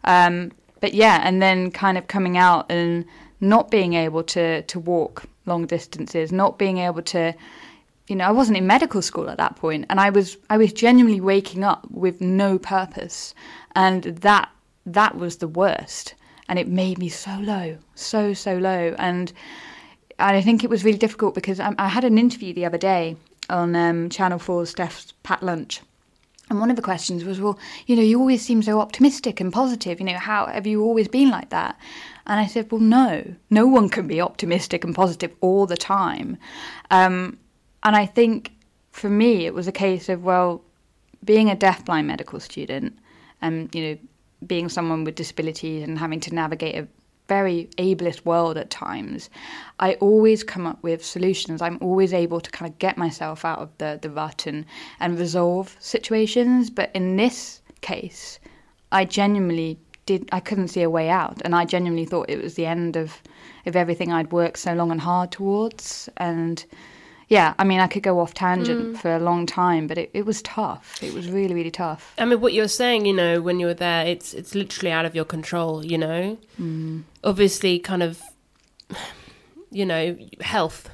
Um, 0.04 0.52
but 0.80 0.94
yeah, 0.94 1.22
and 1.24 1.40
then 1.40 1.70
kind 1.70 1.96
of 1.96 2.08
coming 2.08 2.36
out 2.36 2.70
and 2.70 3.04
not 3.40 3.70
being 3.70 3.94
able 3.94 4.24
to 4.24 4.62
to 4.62 4.80
walk 4.80 5.24
long 5.46 5.66
distances, 5.66 6.32
not 6.32 6.58
being 6.58 6.78
able 6.78 7.02
to 7.02 7.34
you 8.08 8.16
know, 8.16 8.24
I 8.24 8.32
wasn't 8.32 8.58
in 8.58 8.66
medical 8.66 9.00
school 9.00 9.30
at 9.30 9.38
that 9.38 9.54
point, 9.56 9.86
and 9.88 10.00
I 10.00 10.10
was 10.10 10.36
I 10.50 10.58
was 10.58 10.72
genuinely 10.72 11.20
waking 11.20 11.62
up 11.62 11.86
with 11.90 12.20
no 12.20 12.58
purpose, 12.58 13.32
and 13.76 14.02
that 14.02 14.50
that 14.86 15.16
was 15.16 15.36
the 15.36 15.48
worst, 15.48 16.14
and 16.48 16.58
it 16.58 16.66
made 16.66 16.98
me 16.98 17.08
so 17.08 17.38
low, 17.38 17.78
so 17.94 18.34
so 18.34 18.58
low, 18.58 18.96
and 18.98 19.32
I 20.22 20.40
think 20.40 20.62
it 20.62 20.70
was 20.70 20.84
really 20.84 20.98
difficult 20.98 21.34
because 21.34 21.60
I, 21.60 21.74
I 21.78 21.88
had 21.88 22.04
an 22.04 22.18
interview 22.18 22.54
the 22.54 22.64
other 22.64 22.78
day 22.78 23.16
on 23.50 23.74
um, 23.74 24.08
Channel 24.08 24.38
4's 24.38 24.70
Steph's 24.70 25.12
Packed 25.22 25.42
Lunch. 25.42 25.80
And 26.50 26.60
one 26.60 26.70
of 26.70 26.76
the 26.76 26.82
questions 26.82 27.24
was, 27.24 27.40
well, 27.40 27.58
you 27.86 27.96
know, 27.96 28.02
you 28.02 28.18
always 28.18 28.42
seem 28.42 28.62
so 28.62 28.80
optimistic 28.80 29.40
and 29.40 29.52
positive. 29.52 30.00
You 30.00 30.06
know, 30.06 30.18
how 30.18 30.46
have 30.46 30.66
you 30.66 30.82
always 30.82 31.08
been 31.08 31.30
like 31.30 31.50
that? 31.50 31.78
And 32.26 32.38
I 32.38 32.46
said, 32.46 32.70
well, 32.70 32.80
no, 32.80 33.34
no 33.50 33.66
one 33.66 33.88
can 33.88 34.06
be 34.06 34.20
optimistic 34.20 34.84
and 34.84 34.94
positive 34.94 35.34
all 35.40 35.66
the 35.66 35.76
time. 35.76 36.36
Um, 36.90 37.38
and 37.82 37.96
I 37.96 38.06
think 38.06 38.52
for 38.90 39.08
me, 39.08 39.46
it 39.46 39.54
was 39.54 39.66
a 39.66 39.72
case 39.72 40.08
of, 40.08 40.24
well, 40.24 40.62
being 41.24 41.48
a 41.48 41.56
deafblind 41.56 42.06
medical 42.06 42.38
student 42.38 42.98
and, 43.40 43.74
you 43.74 43.82
know, 43.82 43.98
being 44.46 44.68
someone 44.68 45.04
with 45.04 45.14
disabilities 45.14 45.82
and 45.82 45.98
having 45.98 46.20
to 46.20 46.34
navigate 46.34 46.76
a 46.76 46.86
very 47.28 47.68
ableist 47.78 48.24
world 48.24 48.56
at 48.56 48.70
times, 48.70 49.30
I 49.78 49.94
always 49.94 50.42
come 50.44 50.66
up 50.66 50.82
with 50.82 51.04
solutions. 51.04 51.62
I'm 51.62 51.78
always 51.80 52.12
able 52.12 52.40
to 52.40 52.50
kind 52.50 52.70
of 52.70 52.78
get 52.78 52.98
myself 52.98 53.44
out 53.44 53.58
of 53.58 53.70
the, 53.78 53.98
the 54.00 54.10
rut 54.10 54.46
and, 54.46 54.64
and 55.00 55.18
resolve 55.18 55.76
situations. 55.80 56.70
But 56.70 56.90
in 56.94 57.16
this 57.16 57.62
case, 57.80 58.38
I 58.90 59.04
genuinely 59.04 59.78
did 60.04 60.28
I 60.32 60.40
couldn't 60.40 60.68
see 60.68 60.82
a 60.82 60.90
way 60.90 61.08
out 61.08 61.40
and 61.44 61.54
I 61.54 61.64
genuinely 61.64 62.04
thought 62.04 62.28
it 62.28 62.42
was 62.42 62.54
the 62.54 62.66
end 62.66 62.96
of 62.96 63.22
of 63.66 63.76
everything 63.76 64.12
I'd 64.12 64.32
worked 64.32 64.58
so 64.58 64.74
long 64.74 64.90
and 64.90 65.00
hard 65.00 65.30
towards 65.30 66.08
and 66.16 66.64
yeah, 67.32 67.54
I 67.58 67.64
mean, 67.64 67.80
I 67.80 67.86
could 67.86 68.02
go 68.02 68.20
off 68.20 68.34
tangent 68.34 68.92
mm. 68.92 68.98
for 68.98 69.16
a 69.16 69.18
long 69.18 69.46
time, 69.46 69.86
but 69.86 69.96
it, 69.96 70.10
it 70.12 70.26
was 70.26 70.42
tough. 70.42 71.02
It 71.02 71.14
was 71.14 71.30
really, 71.30 71.54
really 71.54 71.70
tough. 71.70 72.12
I 72.18 72.26
mean, 72.26 72.42
what 72.42 72.52
you're 72.52 72.68
saying, 72.68 73.06
you 73.06 73.14
know, 73.14 73.40
when 73.40 73.58
you 73.58 73.64
were 73.64 73.80
there, 73.88 74.04
it's 74.04 74.34
it's 74.34 74.54
literally 74.54 74.92
out 74.92 75.06
of 75.06 75.14
your 75.14 75.24
control. 75.24 75.82
You 75.82 75.96
know, 75.96 76.38
mm. 76.60 77.04
obviously, 77.24 77.78
kind 77.78 78.02
of, 78.02 78.20
you 79.70 79.86
know, 79.86 80.14
health. 80.42 80.90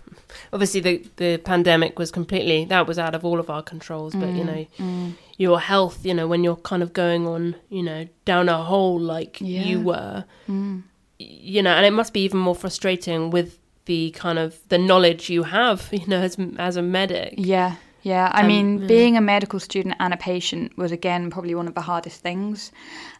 Obviously, 0.52 0.80
the 0.80 1.04
the 1.16 1.38
pandemic 1.38 1.98
was 1.98 2.12
completely 2.12 2.66
that 2.66 2.86
was 2.86 3.00
out 3.00 3.16
of 3.16 3.24
all 3.24 3.40
of 3.40 3.50
our 3.50 3.62
controls. 3.62 4.14
But 4.14 4.28
you 4.28 4.44
mm, 4.44 4.46
know, 4.46 4.66
mm. 4.78 5.12
your 5.38 5.58
health, 5.58 6.06
you 6.06 6.14
know, 6.14 6.28
when 6.28 6.44
you're 6.44 6.62
kind 6.72 6.84
of 6.84 6.92
going 6.92 7.26
on, 7.26 7.56
you 7.68 7.82
know, 7.82 8.06
down 8.24 8.48
a 8.48 8.62
hole 8.62 9.00
like 9.00 9.40
yeah. 9.40 9.64
you 9.64 9.80
were, 9.80 10.24
mm. 10.48 10.84
you 11.18 11.62
know, 11.62 11.72
and 11.72 11.84
it 11.84 11.92
must 11.92 12.12
be 12.12 12.20
even 12.20 12.38
more 12.38 12.54
frustrating 12.54 13.30
with 13.30 13.58
the 13.88 14.12
kind 14.12 14.38
of 14.38 14.60
the 14.68 14.78
knowledge 14.78 15.28
you 15.28 15.42
have, 15.42 15.88
you 15.92 16.06
know, 16.06 16.20
as 16.20 16.36
as 16.58 16.76
a 16.76 16.82
medic. 16.82 17.34
Yeah, 17.36 17.74
yeah. 18.02 18.30
I 18.32 18.42
um, 18.42 18.46
mean, 18.46 18.78
yeah. 18.78 18.86
being 18.86 19.16
a 19.16 19.20
medical 19.20 19.58
student 19.58 19.96
and 19.98 20.14
a 20.14 20.16
patient 20.16 20.78
was 20.78 20.92
again 20.92 21.30
probably 21.30 21.56
one 21.56 21.66
of 21.66 21.74
the 21.74 21.80
hardest 21.80 22.20
things, 22.22 22.70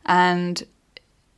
and 0.06 0.62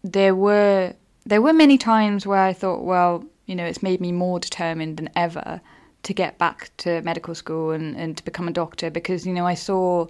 there 0.05 0.35
were 0.35 0.93
there 1.25 1.41
were 1.41 1.55
many 1.55 1.79
times 1.79 2.27
where 2.27 2.43
I 2.43 2.53
thought, 2.53 2.83
well, 2.85 3.25
you 3.47 3.55
know, 3.55 3.65
it's 3.65 3.83
made 3.83 4.01
me 4.01 4.13
more 4.13 4.39
determined 4.39 4.99
than 4.99 5.09
ever 5.17 5.61
to 6.03 6.15
get 6.15 6.39
back 6.39 6.71
to 6.79 7.03
medical 7.03 7.35
school 7.35 7.71
and, 7.71 7.95
and 7.97 8.17
to 8.17 8.25
become 8.25 8.49
a 8.49 8.53
doctor 8.53 8.91
because 8.91 9.27
you 9.27 9.33
know 9.33 9.47
I 9.47 9.55
saw 9.55 10.07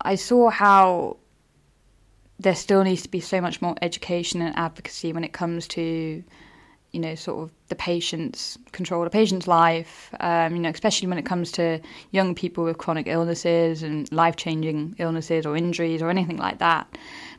I 0.00 0.16
saw 0.16 0.50
how 0.50 1.16
there 2.40 2.56
still 2.56 2.82
needs 2.82 3.02
to 3.02 3.08
be 3.08 3.20
so 3.20 3.40
much 3.40 3.62
more 3.62 3.76
education 3.80 4.42
and 4.42 4.56
advocacy 4.58 5.12
when 5.12 5.22
it 5.22 5.32
comes 5.32 5.68
to 5.68 6.24
you 6.94 7.00
know 7.00 7.14
sort 7.14 7.42
of 7.42 7.50
the 7.68 7.74
patient's 7.74 8.56
control 8.72 9.04
the 9.04 9.10
patient's 9.10 9.48
life 9.48 10.14
um, 10.20 10.54
you 10.54 10.62
know 10.62 10.70
especially 10.70 11.08
when 11.08 11.18
it 11.18 11.26
comes 11.26 11.50
to 11.52 11.80
young 12.12 12.34
people 12.34 12.64
with 12.64 12.78
chronic 12.78 13.06
illnesses 13.06 13.82
and 13.82 14.10
life-changing 14.12 14.94
illnesses 14.98 15.44
or 15.44 15.56
injuries 15.56 16.00
or 16.00 16.08
anything 16.08 16.36
like 16.36 16.58
that 16.58 16.86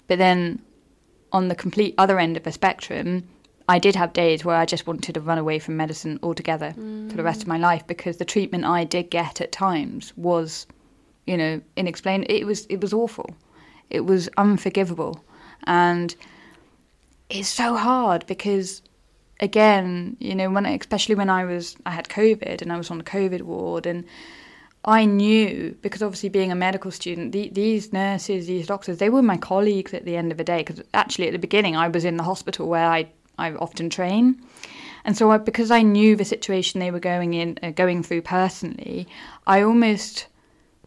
but 0.08 0.18
then 0.18 0.62
on 1.32 1.48
the 1.48 1.56
complete 1.56 1.96
other 1.98 2.20
end 2.20 2.38
of 2.38 2.44
the 2.44 2.52
spectrum 2.52 3.24
I 3.68 3.80
did 3.80 3.96
have 3.96 4.14
days 4.14 4.46
where 4.46 4.56
I 4.56 4.66
just 4.66 4.86
wanted 4.86 5.14
to 5.16 5.22
run 5.22 5.40
away 5.40 5.58
from 5.58 5.76
medicine 5.76 6.20
altogether 6.22 6.76
mm. 6.78 7.10
for 7.10 7.18
the 7.18 7.24
rest 7.24 7.42
of 7.42 7.48
my 7.48 7.58
life 7.58 7.86
because 7.88 8.18
the 8.18 8.26
treatment 8.26 8.64
I 8.64 8.84
did 8.84 9.10
get 9.10 9.42
at 9.42 9.52
times 9.52 10.14
was, 10.16 10.68
you 11.26 11.36
know, 11.36 11.62
inexplainable. 11.76 12.32
It 12.32 12.46
was 12.46 12.66
it 12.68 12.80
was 12.80 12.94
awful. 12.94 13.36
It 13.90 14.02
was 14.02 14.30
unforgivable, 14.38 15.24
and 15.64 16.16
it's 17.30 17.50
so 17.50 17.76
hard 17.76 18.26
because, 18.28 18.82
again, 19.40 20.18
you 20.20 20.36
know, 20.36 20.50
when 20.50 20.66
especially 20.66 21.16
when 21.16 21.30
I 21.30 21.46
was 21.46 21.76
I 21.86 21.92
had 21.92 22.08
COVID 22.10 22.62
and 22.62 22.72
I 22.72 22.78
was 22.78 22.92
on 22.92 22.98
the 22.98 23.04
COVID 23.04 23.42
ward 23.42 23.86
and. 23.86 24.06
I 24.88 25.06
knew 25.06 25.76
because 25.82 26.04
obviously 26.04 26.30
being 26.30 26.52
a 26.52 26.56
medical 26.56 26.92
student, 26.92 27.32
the, 27.32 27.50
these 27.50 27.92
nurses, 27.92 28.46
these 28.46 28.68
doctors, 28.68 29.00
they 29.00 29.10
were 29.10 29.24
my 29.24 29.36
colleagues 29.36 29.96
at 29.96 30.06
the 30.06 30.16
end 30.16 30.32
of 30.32 30.38
the 30.38 30.44
day. 30.44 30.60
Because 30.60 30.84
actually, 30.94 31.26
at 31.26 31.32
the 31.32 31.40
beginning, 31.40 31.76
I 31.76 31.88
was 31.88 32.06
in 32.06 32.18
the 32.18 32.24
hospital 32.24 32.68
where 32.68 32.88
I 32.88 33.08
I 33.40 33.54
often 33.54 33.90
train. 33.90 34.40
And 35.04 35.18
so, 35.18 35.32
I, 35.32 35.38
because 35.38 35.72
I 35.72 35.82
knew 35.82 36.16
the 36.16 36.26
situation 36.26 36.80
they 36.80 36.92
were 36.92 37.00
going 37.00 37.34
in, 37.34 37.60
uh, 37.62 37.72
going 37.72 38.04
through 38.04 38.22
personally, 38.24 39.08
I 39.46 39.62
almost 39.62 40.28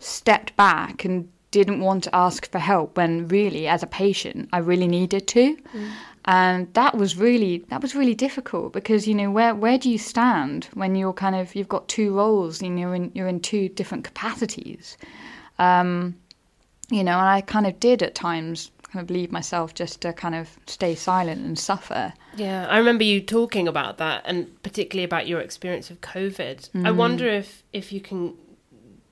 stepped 0.01 0.57
back 0.57 1.05
and 1.05 1.29
didn't 1.51 1.81
want 1.81 2.05
to 2.05 2.15
ask 2.15 2.51
for 2.51 2.59
help 2.59 2.97
when 2.97 3.29
really, 3.29 3.67
as 3.67 3.83
a 3.83 3.87
patient, 3.87 4.49
I 4.53 4.59
really 4.59 4.89
needed 4.89 5.27
to. 5.29 5.57
Mm. 5.57 5.91
And 6.29 6.73
that 6.75 6.95
was 6.95 7.17
really 7.17 7.65
that 7.71 7.81
was 7.81 7.95
really 7.95 8.15
difficult 8.15 8.75
because 8.75 9.09
you 9.09 9.15
know 9.15 9.31
where 9.31 9.55
where 9.55 9.79
do 9.79 9.89
you 9.91 9.97
stand 9.97 10.69
when 10.75 10.95
you're 10.95 11.15
kind 11.15 11.35
of 11.35 11.55
you've 11.55 11.71
got 11.71 11.89
two 11.89 12.15
roles 12.15 12.61
and 12.61 12.79
you're 12.79 12.95
in 12.95 13.11
you're 13.15 13.29
in 13.29 13.41
two 13.41 13.71
different 13.71 14.05
capacities, 14.05 14.99
um, 15.59 16.15
you 16.91 17.03
know. 17.03 17.19
And 17.19 17.29
I 17.29 17.41
kind 17.41 17.67
of 17.67 17.81
did 17.81 18.03
at 18.03 18.15
times 18.15 18.71
kind 18.93 19.03
of 19.03 19.11
leave 19.11 19.33
myself 19.33 19.73
just 19.73 20.03
to 20.03 20.13
kind 20.13 20.35
of 20.35 20.59
stay 20.67 20.95
silent 20.95 21.47
and 21.47 21.59
suffer. 21.59 22.13
Yeah, 22.37 22.67
I 22.69 22.77
remember 22.77 23.05
you 23.05 23.23
talking 23.23 23.67
about 23.67 23.97
that, 23.97 24.23
and 24.27 24.63
particularly 24.63 25.05
about 25.05 25.29
your 25.29 25.41
experience 25.41 25.91
of 25.91 26.03
COVID. 26.03 26.69
Mm. 26.73 26.87
I 26.87 26.91
wonder 26.91 27.27
if 27.27 27.63
if 27.73 27.91
you 27.91 28.03
can 28.03 28.35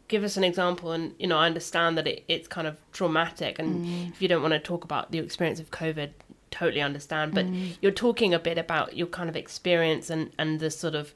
give 0.08 0.23
us 0.23 0.37
an 0.37 0.44
example. 0.44 0.92
And 0.92 1.14
you 1.18 1.26
know, 1.26 1.38
I 1.38 1.46
understand 1.46 1.96
that 1.96 2.06
it, 2.06 2.25
it's 2.28 2.46
kind 2.46 2.66
of 2.66 2.76
traumatic, 2.92 3.58
and 3.58 3.87
mm. 3.87 4.11
if 4.11 4.20
you 4.20 4.28
don't 4.28 4.42
want 4.42 4.52
to 4.52 4.61
talk 4.61 4.85
about 4.85 5.12
the 5.12 5.18
experience 5.18 5.61
of 5.61 5.70
COVID, 5.70 6.11
totally 6.58 6.82
understand. 6.82 7.34
But 7.34 7.46
mm. 7.46 7.76
you're 7.80 7.92
talking 7.92 8.34
a 8.34 8.38
bit 8.38 8.58
about 8.58 8.96
your 8.96 9.06
kind 9.08 9.28
of 9.28 9.36
experience 9.36 10.10
and 10.10 10.30
and 10.38 10.60
the 10.60 10.70
sort 10.70 10.94
of 10.94 11.14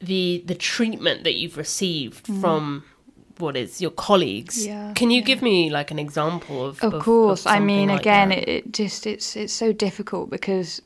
the 0.00 0.42
the 0.46 0.54
treatment 0.54 1.24
that 1.24 1.34
you've 1.34 1.56
received 1.56 2.26
mm. 2.26 2.40
from 2.40 2.84
what 3.38 3.56
is 3.56 3.80
your 3.80 3.92
colleagues. 3.92 4.66
Yeah, 4.66 4.92
Can 4.94 5.10
you 5.10 5.20
yeah. 5.20 5.26
give 5.26 5.42
me 5.42 5.70
like 5.70 5.90
an 5.90 5.98
example 5.98 6.64
of? 6.64 6.82
Of, 6.82 6.94
of 6.94 7.02
course. 7.02 7.46
Of 7.46 7.52
I 7.52 7.60
mean, 7.60 7.88
like 7.88 8.00
again, 8.00 8.32
it, 8.32 8.48
it, 8.48 8.72
just 8.72 9.06
it's 9.06 9.36
it's 9.36 9.52
so 9.52 9.72
difficult 9.72 10.30
because 10.30 10.82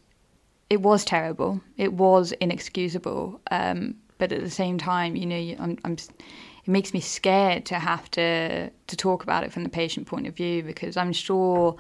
it 0.71 0.81
was 0.81 1.05
terrible. 1.05 1.61
It 1.77 1.93
was 1.93 2.33
inexcusable. 2.33 3.41
Um, 3.51 3.97
but 4.19 4.33
at 4.33 4.41
the 4.41 4.51
same 4.51 4.79
time, 4.79 5.17
you 5.17 5.27
know, 5.27 5.57
I'm, 5.59 5.79
I'm, 5.85 5.95
it 5.95 6.69
makes 6.69 6.95
me 6.95 7.01
scared 7.01 7.67
to 7.67 7.75
have 7.75 8.11
to 8.13 8.71
to 8.71 8.97
talk 8.97 9.23
about 9.23 9.45
it 9.45 9.53
from 9.53 9.65
the 9.65 9.69
patient 9.69 10.07
point 10.07 10.27
of 10.27 10.37
view 10.37 10.63
because 10.63 10.97
I'm 10.97 11.13
sure 11.13 11.77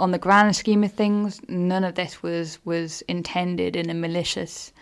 on 0.00 0.10
the 0.10 0.18
grand 0.18 0.56
scheme 0.56 0.82
of 0.82 0.92
things, 0.92 1.40
none 1.48 1.84
of 1.84 1.94
this 1.94 2.22
was 2.22 2.58
was 2.64 3.02
intended 3.02 3.76
in 3.76 3.90
a 3.90 3.94
malicious 3.94 4.72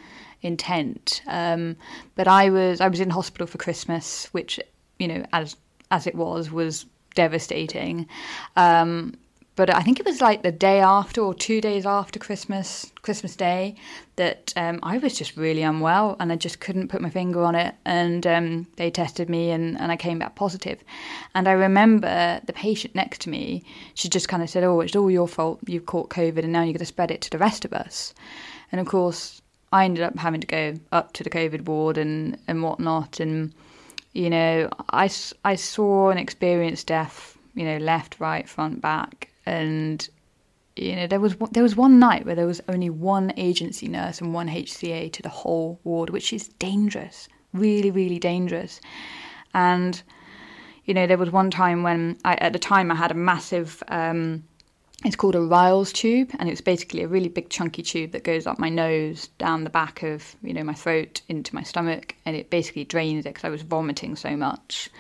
intent. 0.42 1.20
Um, 1.26 1.76
but 2.14 2.28
I 2.28 2.50
was 2.50 2.80
I 2.80 2.88
was 2.88 3.00
in 3.00 3.10
hospital 3.10 3.46
for 3.46 3.58
Christmas, 3.58 4.26
which 4.32 4.60
you 4.98 5.08
know, 5.08 5.24
as 5.32 5.56
as 5.90 6.06
it 6.06 6.14
was, 6.14 6.50
was 6.50 6.86
devastating. 7.14 8.06
Um, 8.56 9.14
but 9.58 9.74
I 9.74 9.80
think 9.80 9.98
it 9.98 10.06
was 10.06 10.20
like 10.20 10.44
the 10.44 10.52
day 10.52 10.78
after 10.78 11.20
or 11.20 11.34
two 11.34 11.60
days 11.60 11.84
after 11.84 12.20
Christmas, 12.20 12.92
Christmas 13.02 13.34
Day, 13.34 13.74
that 14.14 14.52
um, 14.54 14.78
I 14.84 14.98
was 14.98 15.18
just 15.18 15.36
really 15.36 15.64
unwell 15.64 16.14
and 16.20 16.30
I 16.30 16.36
just 16.36 16.60
couldn't 16.60 16.86
put 16.86 17.00
my 17.00 17.10
finger 17.10 17.42
on 17.42 17.56
it. 17.56 17.74
And 17.84 18.24
um, 18.24 18.68
they 18.76 18.88
tested 18.88 19.28
me 19.28 19.50
and, 19.50 19.76
and 19.80 19.90
I 19.90 19.96
came 19.96 20.20
back 20.20 20.36
positive. 20.36 20.84
And 21.34 21.48
I 21.48 21.52
remember 21.52 22.40
the 22.44 22.52
patient 22.52 22.94
next 22.94 23.22
to 23.22 23.30
me, 23.30 23.64
she 23.94 24.08
just 24.08 24.28
kind 24.28 24.44
of 24.44 24.48
said, 24.48 24.62
Oh, 24.62 24.78
it's 24.78 24.94
all 24.94 25.10
your 25.10 25.26
fault. 25.26 25.58
You've 25.66 25.86
caught 25.86 26.08
COVID 26.08 26.44
and 26.44 26.52
now 26.52 26.60
you're 26.60 26.66
going 26.66 26.78
to 26.78 26.86
spread 26.86 27.10
it 27.10 27.20
to 27.22 27.30
the 27.30 27.38
rest 27.38 27.64
of 27.64 27.72
us. 27.72 28.14
And 28.70 28.80
of 28.80 28.86
course, 28.86 29.42
I 29.72 29.86
ended 29.86 30.04
up 30.04 30.16
having 30.16 30.40
to 30.40 30.46
go 30.46 30.74
up 30.92 31.14
to 31.14 31.24
the 31.24 31.30
COVID 31.30 31.64
ward 31.64 31.98
and, 31.98 32.38
and 32.46 32.62
whatnot. 32.62 33.18
And 33.18 33.52
you 34.12 34.30
know, 34.30 34.70
I, 34.90 35.10
I 35.44 35.56
saw 35.56 36.10
and 36.10 36.20
experienced 36.20 36.86
death, 36.86 37.36
you 37.56 37.64
know, 37.64 37.78
left, 37.78 38.20
right, 38.20 38.48
front, 38.48 38.80
back, 38.80 39.28
and 39.48 40.08
you 40.76 40.94
know, 40.94 41.06
there 41.06 41.18
was 41.18 41.34
there 41.50 41.62
was 41.62 41.74
one 41.74 41.98
night 41.98 42.24
where 42.26 42.34
there 42.34 42.46
was 42.46 42.60
only 42.68 42.90
one 42.90 43.32
agency 43.36 43.88
nurse 43.88 44.20
and 44.20 44.34
one 44.34 44.48
HCA 44.48 45.12
to 45.12 45.22
the 45.22 45.28
whole 45.28 45.80
ward, 45.84 46.10
which 46.10 46.32
is 46.32 46.48
dangerous, 46.58 47.28
really, 47.52 47.90
really 47.90 48.18
dangerous. 48.18 48.80
And 49.54 50.00
you 50.84 50.94
know, 50.94 51.06
there 51.06 51.18
was 51.18 51.30
one 51.30 51.50
time 51.50 51.82
when 51.82 52.18
I, 52.24 52.34
at 52.36 52.52
the 52.52 52.58
time 52.58 52.92
I 52.92 52.94
had 52.94 53.10
a 53.10 53.14
massive 53.14 53.82
um, 53.88 54.44
it's 55.04 55.16
called 55.16 55.36
a 55.36 55.40
Ryle's 55.40 55.92
tube, 55.92 56.30
and 56.38 56.48
it's 56.48 56.60
basically 56.60 57.02
a 57.02 57.08
really 57.08 57.28
big 57.28 57.50
chunky 57.50 57.82
tube 57.82 58.10
that 58.12 58.24
goes 58.24 58.46
up 58.46 58.58
my 58.58 58.68
nose, 58.68 59.28
down 59.38 59.64
the 59.64 59.70
back 59.70 60.02
of 60.02 60.36
you 60.42 60.52
know 60.52 60.62
my 60.62 60.74
throat, 60.74 61.22
into 61.28 61.54
my 61.54 61.62
stomach, 61.62 62.14
and 62.26 62.36
it 62.36 62.50
basically 62.50 62.84
drains 62.84 63.24
it 63.24 63.30
because 63.30 63.44
I 63.44 63.50
was 63.50 63.62
vomiting 63.62 64.14
so 64.14 64.36
much. 64.36 64.90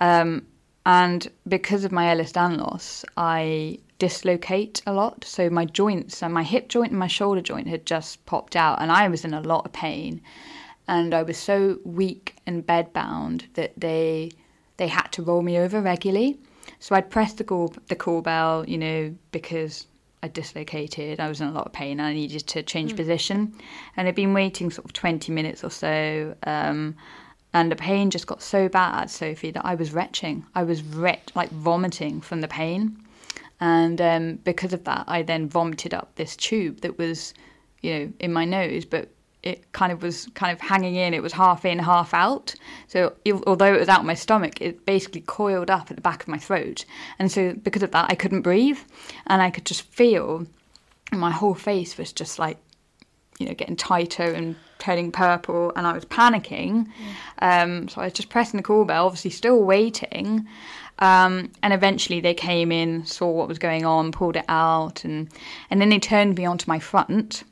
Um, 0.00 0.46
and 0.86 1.30
because 1.46 1.84
of 1.84 1.92
my 1.92 2.06
Ehlers-Danlos, 2.06 3.04
I 3.16 3.78
dislocate 3.98 4.82
a 4.86 4.92
lot. 4.92 5.24
So 5.24 5.48
my 5.48 5.64
joints, 5.64 6.22
and 6.22 6.34
my 6.34 6.42
hip 6.42 6.68
joint 6.68 6.90
and 6.90 6.98
my 6.98 7.06
shoulder 7.06 7.40
joint 7.40 7.68
had 7.68 7.86
just 7.86 8.24
popped 8.26 8.56
out, 8.56 8.80
and 8.80 8.90
I 8.92 9.08
was 9.08 9.24
in 9.24 9.34
a 9.34 9.40
lot 9.40 9.64
of 9.64 9.72
pain. 9.72 10.20
And 10.86 11.14
I 11.14 11.22
was 11.22 11.38
so 11.38 11.78
weak 11.84 12.36
and 12.46 12.66
bedbound 12.66 13.44
that 13.54 13.72
they 13.76 14.30
they 14.76 14.88
had 14.88 15.08
to 15.12 15.22
roll 15.22 15.40
me 15.40 15.56
over 15.56 15.80
regularly. 15.80 16.38
So 16.78 16.94
I'd 16.94 17.08
press 17.08 17.32
the 17.32 17.44
call 17.44 17.72
the 17.88 17.96
call 17.96 18.20
bell, 18.20 18.64
you 18.68 18.76
know, 18.76 19.14
because 19.32 19.86
I 20.22 20.28
dislocated, 20.28 21.20
I 21.20 21.28
was 21.28 21.40
in 21.40 21.48
a 21.48 21.52
lot 21.52 21.66
of 21.66 21.72
pain, 21.72 22.00
and 22.00 22.02
I 22.02 22.12
needed 22.12 22.46
to 22.48 22.62
change 22.62 22.92
mm. 22.92 22.96
position, 22.96 23.54
and 23.96 24.08
I'd 24.08 24.14
been 24.14 24.34
waiting 24.34 24.70
sort 24.70 24.84
of 24.84 24.92
twenty 24.92 25.32
minutes 25.32 25.64
or 25.64 25.70
so. 25.70 26.34
Um, 26.42 26.96
and 27.54 27.70
the 27.70 27.76
pain 27.76 28.10
just 28.10 28.26
got 28.26 28.42
so 28.42 28.68
bad, 28.68 29.08
Sophie, 29.10 29.52
that 29.52 29.64
I 29.64 29.76
was 29.76 29.92
retching. 29.92 30.44
I 30.56 30.64
was 30.64 30.82
ret- 30.82 31.30
like 31.36 31.50
vomiting 31.50 32.20
from 32.20 32.40
the 32.40 32.48
pain. 32.48 32.98
And 33.60 34.00
um, 34.00 34.34
because 34.44 34.72
of 34.72 34.82
that, 34.84 35.04
I 35.06 35.22
then 35.22 35.48
vomited 35.48 35.94
up 35.94 36.16
this 36.16 36.34
tube 36.34 36.80
that 36.80 36.98
was, 36.98 37.32
you 37.80 37.94
know, 37.94 38.12
in 38.18 38.32
my 38.32 38.44
nose, 38.44 38.84
but 38.84 39.08
it 39.44 39.70
kind 39.72 39.92
of 39.92 40.02
was 40.02 40.26
kind 40.34 40.52
of 40.52 40.60
hanging 40.60 40.96
in. 40.96 41.14
It 41.14 41.22
was 41.22 41.32
half 41.32 41.64
in, 41.64 41.78
half 41.78 42.12
out. 42.12 42.54
So 42.88 43.14
it, 43.24 43.34
although 43.46 43.72
it 43.72 43.78
was 43.78 43.88
out 43.88 44.04
my 44.04 44.14
stomach, 44.14 44.60
it 44.60 44.84
basically 44.84 45.20
coiled 45.20 45.70
up 45.70 45.90
at 45.90 45.96
the 45.96 46.02
back 46.02 46.22
of 46.22 46.28
my 46.28 46.38
throat. 46.38 46.84
And 47.20 47.30
so 47.30 47.52
because 47.52 47.84
of 47.84 47.92
that, 47.92 48.10
I 48.10 48.16
couldn't 48.16 48.42
breathe, 48.42 48.78
and 49.28 49.40
I 49.40 49.50
could 49.50 49.64
just 49.64 49.82
feel 49.82 50.46
my 51.12 51.30
whole 51.30 51.54
face 51.54 51.96
was 51.96 52.12
just 52.12 52.40
like, 52.40 52.58
you 53.38 53.46
know, 53.46 53.54
getting 53.54 53.76
tighter 53.76 54.32
and 54.32 54.56
turning 54.78 55.10
purple, 55.10 55.72
and 55.76 55.86
I 55.86 55.92
was 55.92 56.04
panicking. 56.04 56.86
Yeah. 57.40 57.62
Um, 57.62 57.88
so 57.88 58.00
I 58.00 58.04
was 58.04 58.12
just 58.12 58.28
pressing 58.28 58.58
the 58.58 58.62
call 58.62 58.84
bell, 58.84 59.06
obviously 59.06 59.30
still 59.30 59.62
waiting. 59.62 60.46
Um, 61.00 61.50
and 61.62 61.72
eventually 61.72 62.20
they 62.20 62.34
came 62.34 62.70
in, 62.70 63.04
saw 63.04 63.30
what 63.30 63.48
was 63.48 63.58
going 63.58 63.84
on, 63.84 64.12
pulled 64.12 64.36
it 64.36 64.44
out, 64.48 65.04
and 65.04 65.28
and 65.70 65.80
then 65.80 65.88
they 65.88 65.98
turned 65.98 66.36
me 66.36 66.44
onto 66.44 66.68
my 66.68 66.78
front 66.78 67.42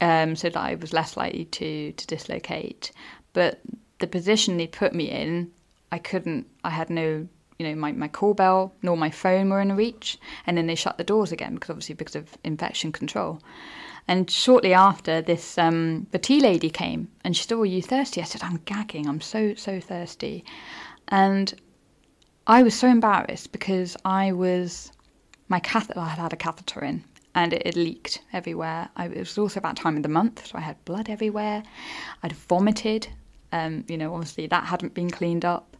um, 0.00 0.34
so 0.34 0.48
that 0.48 0.58
I 0.58 0.74
was 0.74 0.92
less 0.92 1.16
likely 1.16 1.44
to 1.44 1.92
to 1.92 2.06
dislocate. 2.06 2.90
But 3.32 3.60
the 3.98 4.06
position 4.06 4.56
they 4.56 4.66
put 4.66 4.94
me 4.94 5.10
in, 5.10 5.52
I 5.92 5.98
couldn't. 5.98 6.46
I 6.64 6.70
had 6.70 6.90
no, 6.90 7.28
you 7.58 7.68
know, 7.68 7.74
my 7.76 7.92
my 7.92 8.08
call 8.08 8.34
bell 8.34 8.74
nor 8.82 8.96
my 8.96 9.10
phone 9.10 9.48
were 9.50 9.60
in 9.60 9.76
reach, 9.76 10.18
and 10.46 10.56
then 10.56 10.66
they 10.66 10.74
shut 10.74 10.98
the 10.98 11.04
doors 11.04 11.30
again 11.30 11.54
because 11.54 11.70
obviously 11.70 11.94
because 11.94 12.16
of 12.16 12.36
infection 12.42 12.90
control. 12.90 13.40
And 14.08 14.30
shortly 14.30 14.72
after 14.72 15.20
this, 15.20 15.58
um, 15.58 16.06
the 16.12 16.18
tea 16.18 16.40
lady 16.40 16.70
came 16.70 17.08
and 17.22 17.36
she 17.36 17.42
said, 17.42 17.54
"Oh, 17.54 17.60
are 17.60 17.66
you 17.66 17.82
thirsty?" 17.82 18.22
I 18.22 18.24
said, 18.24 18.42
"I'm 18.42 18.60
gagging. 18.64 19.06
I'm 19.06 19.20
so 19.20 19.54
so 19.54 19.80
thirsty," 19.80 20.44
and 21.08 21.54
I 22.46 22.62
was 22.62 22.74
so 22.74 22.88
embarrassed 22.88 23.52
because 23.52 23.98
I 24.06 24.32
was 24.32 24.90
my 25.48 25.60
catheter. 25.60 26.00
I 26.00 26.08
had 26.08 26.18
had 26.18 26.32
a 26.32 26.36
catheter 26.36 26.82
in, 26.82 27.04
and 27.34 27.52
it, 27.52 27.62
it 27.66 27.76
leaked 27.76 28.22
everywhere. 28.32 28.88
I, 28.96 29.08
it 29.08 29.18
was 29.18 29.36
also 29.36 29.60
about 29.60 29.76
time 29.76 29.98
of 29.98 30.02
the 30.02 30.08
month, 30.08 30.46
so 30.46 30.56
I 30.56 30.62
had 30.62 30.82
blood 30.86 31.10
everywhere. 31.10 31.62
I'd 32.22 32.32
vomited. 32.32 33.08
Um, 33.52 33.84
you 33.88 33.96
know, 33.98 34.14
obviously 34.14 34.46
that 34.46 34.64
hadn't 34.64 34.94
been 34.94 35.10
cleaned 35.10 35.44
up, 35.44 35.76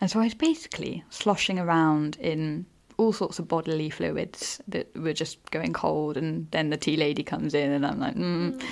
and 0.00 0.10
so 0.10 0.20
I 0.20 0.24
was 0.24 0.34
basically 0.34 1.02
sloshing 1.08 1.58
around 1.58 2.16
in 2.16 2.66
all 3.00 3.12
sorts 3.12 3.38
of 3.38 3.48
bodily 3.48 3.88
fluids 3.88 4.60
that 4.68 4.94
were 4.94 5.14
just 5.14 5.38
going 5.50 5.72
cold. 5.72 6.16
And 6.16 6.46
then 6.50 6.70
the 6.70 6.76
tea 6.76 6.96
lady 6.96 7.22
comes 7.22 7.54
in, 7.54 7.70
and 7.70 7.86
I'm 7.86 7.98
like, 7.98 8.14
mm. 8.14 8.62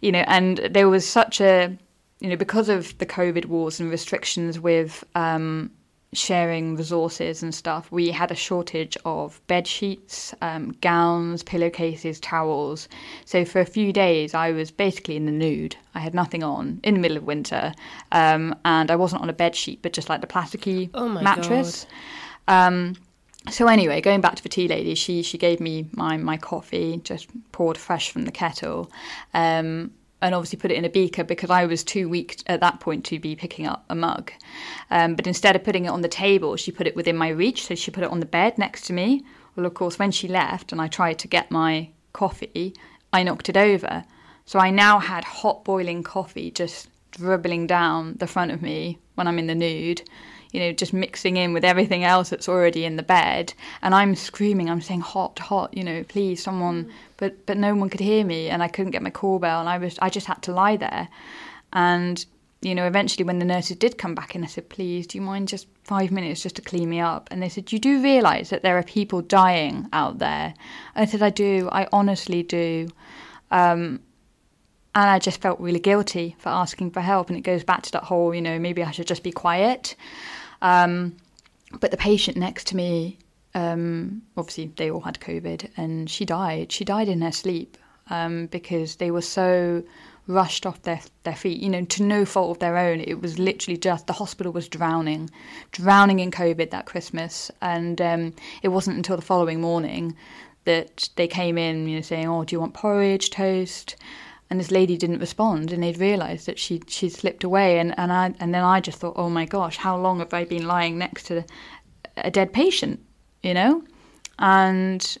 you 0.00 0.10
know, 0.10 0.24
and 0.26 0.58
there 0.58 0.88
was 0.88 1.08
such 1.08 1.40
a, 1.40 1.76
you 2.20 2.28
know, 2.28 2.36
because 2.36 2.68
of 2.68 2.98
the 2.98 3.06
COVID 3.06 3.46
wars 3.46 3.78
and 3.78 3.88
restrictions 3.88 4.58
with 4.58 5.04
um, 5.14 5.70
sharing 6.12 6.76
resources 6.76 7.42
and 7.42 7.54
stuff, 7.54 7.90
we 7.92 8.10
had 8.10 8.32
a 8.32 8.34
shortage 8.34 8.98
of 9.04 9.40
bed 9.46 9.66
sheets, 9.66 10.34
um, 10.42 10.72
gowns, 10.80 11.44
pillowcases, 11.44 12.18
towels. 12.18 12.88
So 13.24 13.44
for 13.44 13.60
a 13.60 13.64
few 13.64 13.92
days, 13.92 14.34
I 14.34 14.50
was 14.50 14.72
basically 14.72 15.16
in 15.16 15.26
the 15.26 15.32
nude. 15.32 15.76
I 15.94 16.00
had 16.00 16.14
nothing 16.14 16.42
on 16.42 16.80
in 16.82 16.94
the 16.94 17.00
middle 17.00 17.16
of 17.16 17.24
winter, 17.24 17.72
um, 18.10 18.56
and 18.64 18.90
I 18.90 18.96
wasn't 18.96 19.22
on 19.22 19.30
a 19.30 19.32
bed 19.32 19.54
sheet, 19.54 19.80
but 19.82 19.92
just 19.92 20.08
like 20.08 20.20
the 20.20 20.26
plasticky 20.26 20.90
Oh 20.94 21.08
mattress. 21.08 21.86
Um, 22.48 22.96
so 23.50 23.66
anyway, 23.66 24.00
going 24.00 24.20
back 24.20 24.36
to 24.36 24.42
the 24.42 24.48
tea 24.48 24.68
lady, 24.68 24.94
she 24.94 25.22
she 25.22 25.36
gave 25.36 25.60
me 25.60 25.88
my 25.92 26.16
my 26.16 26.36
coffee 26.36 27.00
just 27.02 27.28
poured 27.50 27.76
fresh 27.76 28.10
from 28.10 28.24
the 28.24 28.30
kettle, 28.30 28.90
um, 29.34 29.90
and 30.20 30.34
obviously 30.34 30.58
put 30.58 30.70
it 30.70 30.76
in 30.76 30.84
a 30.84 30.88
beaker 30.88 31.24
because 31.24 31.50
I 31.50 31.66
was 31.66 31.82
too 31.82 32.08
weak 32.08 32.40
at 32.46 32.60
that 32.60 32.78
point 32.78 33.04
to 33.06 33.18
be 33.18 33.34
picking 33.34 33.66
up 33.66 33.84
a 33.88 33.94
mug. 33.94 34.30
Um, 34.90 35.16
but 35.16 35.26
instead 35.26 35.56
of 35.56 35.64
putting 35.64 35.86
it 35.86 35.90
on 35.90 36.02
the 36.02 36.08
table, 36.08 36.56
she 36.56 36.70
put 36.70 36.86
it 36.86 36.94
within 36.94 37.16
my 37.16 37.28
reach, 37.28 37.66
so 37.66 37.74
she 37.74 37.90
put 37.90 38.04
it 38.04 38.10
on 38.10 38.20
the 38.20 38.26
bed 38.26 38.58
next 38.58 38.82
to 38.86 38.92
me. 38.92 39.24
Well, 39.56 39.66
of 39.66 39.74
course, 39.74 39.98
when 39.98 40.12
she 40.12 40.28
left 40.28 40.72
and 40.72 40.80
I 40.80 40.86
tried 40.86 41.18
to 41.20 41.28
get 41.28 41.50
my 41.50 41.90
coffee, 42.12 42.74
I 43.12 43.22
knocked 43.24 43.48
it 43.48 43.56
over. 43.56 44.04
So 44.46 44.58
I 44.58 44.70
now 44.70 44.98
had 44.98 45.24
hot 45.24 45.64
boiling 45.64 46.02
coffee 46.02 46.50
just 46.50 46.88
dribbling 47.10 47.66
down 47.66 48.16
the 48.18 48.26
front 48.26 48.52
of 48.52 48.62
me 48.62 48.98
when 49.16 49.26
I'm 49.26 49.38
in 49.38 49.46
the 49.46 49.54
nude 49.54 50.02
you 50.52 50.60
know, 50.60 50.72
just 50.72 50.92
mixing 50.92 51.36
in 51.36 51.52
with 51.52 51.64
everything 51.64 52.04
else 52.04 52.30
that's 52.30 52.48
already 52.48 52.84
in 52.84 52.96
the 52.96 53.02
bed. 53.02 53.52
And 53.82 53.94
I'm 53.94 54.14
screaming, 54.14 54.70
I'm 54.70 54.80
saying 54.80 55.00
hot, 55.00 55.38
hot, 55.38 55.76
you 55.76 55.82
know, 55.82 56.04
please 56.04 56.42
someone, 56.42 56.92
but 57.16 57.44
but 57.46 57.56
no 57.56 57.74
one 57.74 57.90
could 57.90 58.00
hear 58.00 58.24
me, 58.24 58.48
and 58.48 58.62
I 58.62 58.68
couldn't 58.68 58.92
get 58.92 59.02
my 59.02 59.10
call 59.10 59.38
bell, 59.38 59.60
and 59.60 59.68
I 59.68 59.78
was 59.78 59.98
I 60.00 60.10
just 60.10 60.26
had 60.26 60.42
to 60.42 60.52
lie 60.52 60.76
there. 60.76 61.08
And 61.72 62.24
you 62.62 62.76
know, 62.76 62.86
eventually 62.86 63.24
when 63.24 63.40
the 63.40 63.44
nurses 63.44 63.76
did 63.76 63.98
come 63.98 64.14
back 64.14 64.36
in, 64.36 64.44
I 64.44 64.46
said, 64.46 64.68
please, 64.68 65.08
do 65.08 65.18
you 65.18 65.22
mind 65.22 65.48
just 65.48 65.66
five 65.82 66.12
minutes 66.12 66.42
just 66.42 66.54
to 66.56 66.62
clean 66.62 66.88
me 66.88 67.00
up? 67.00 67.28
And 67.30 67.42
they 67.42 67.48
said, 67.48 67.72
you 67.72 67.80
do 67.80 68.00
realise 68.00 68.50
that 68.50 68.62
there 68.62 68.78
are 68.78 68.84
people 68.84 69.20
dying 69.20 69.88
out 69.92 70.18
there? 70.20 70.54
And 70.94 71.02
I 71.02 71.10
said, 71.10 71.22
I 71.22 71.30
do, 71.30 71.68
I 71.72 71.88
honestly 71.92 72.44
do. 72.44 72.88
Um, 73.50 74.00
and 74.94 75.10
I 75.10 75.18
just 75.18 75.40
felt 75.40 75.58
really 75.58 75.80
guilty 75.80 76.36
for 76.38 76.50
asking 76.50 76.92
for 76.92 77.00
help. 77.00 77.28
And 77.30 77.36
it 77.36 77.42
goes 77.42 77.64
back 77.64 77.82
to 77.82 77.92
that 77.92 78.04
whole, 78.04 78.32
you 78.32 78.42
know, 78.42 78.60
maybe 78.60 78.84
I 78.84 78.92
should 78.92 79.08
just 79.08 79.24
be 79.24 79.32
quiet. 79.32 79.96
Um, 80.62 81.16
but 81.80 81.90
the 81.90 81.96
patient 81.96 82.36
next 82.36 82.68
to 82.68 82.76
me, 82.76 83.18
um, 83.54 84.22
obviously 84.36 84.72
they 84.76 84.90
all 84.90 85.00
had 85.00 85.20
COVID, 85.20 85.68
and 85.76 86.08
she 86.08 86.24
died. 86.24 86.72
She 86.72 86.84
died 86.84 87.08
in 87.08 87.20
her 87.20 87.32
sleep 87.32 87.76
um, 88.08 88.46
because 88.46 88.96
they 88.96 89.10
were 89.10 89.22
so 89.22 89.82
rushed 90.28 90.64
off 90.64 90.80
their 90.82 91.00
their 91.24 91.34
feet. 91.34 91.60
You 91.60 91.68
know, 91.68 91.84
to 91.84 92.02
no 92.02 92.24
fault 92.24 92.52
of 92.52 92.58
their 92.60 92.78
own. 92.78 93.00
It 93.00 93.20
was 93.20 93.38
literally 93.38 93.76
just 93.76 94.06
the 94.06 94.12
hospital 94.14 94.52
was 94.52 94.68
drowning, 94.68 95.30
drowning 95.72 96.20
in 96.20 96.30
COVID 96.30 96.70
that 96.70 96.86
Christmas, 96.86 97.50
and 97.60 98.00
um, 98.00 98.34
it 98.62 98.68
wasn't 98.68 98.96
until 98.96 99.16
the 99.16 99.22
following 99.22 99.60
morning 99.60 100.16
that 100.64 101.10
they 101.16 101.26
came 101.26 101.58
in, 101.58 101.88
you 101.88 101.96
know, 101.96 102.02
saying, 102.02 102.28
"Oh, 102.28 102.44
do 102.44 102.54
you 102.54 102.60
want 102.60 102.74
porridge, 102.74 103.30
toast?" 103.30 103.96
And 104.52 104.60
this 104.60 104.70
lady 104.70 104.98
didn't 104.98 105.18
respond 105.18 105.72
and 105.72 105.82
they'd 105.82 105.96
realized 105.96 106.44
that 106.44 106.58
she 106.58 106.82
she'd 106.86 107.14
slipped 107.14 107.42
away 107.42 107.78
and 107.78 107.98
and 107.98 108.12
I 108.12 108.34
and 108.38 108.52
then 108.52 108.62
I 108.62 108.80
just 108.80 108.98
thought 108.98 109.14
oh 109.16 109.30
my 109.30 109.46
gosh 109.46 109.78
how 109.78 109.96
long 109.96 110.18
have 110.18 110.34
I 110.34 110.44
been 110.44 110.66
lying 110.66 110.98
next 110.98 111.22
to 111.28 111.42
a 112.18 112.30
dead 112.30 112.52
patient 112.52 113.00
you 113.42 113.54
know? 113.54 113.82
And 114.38 115.16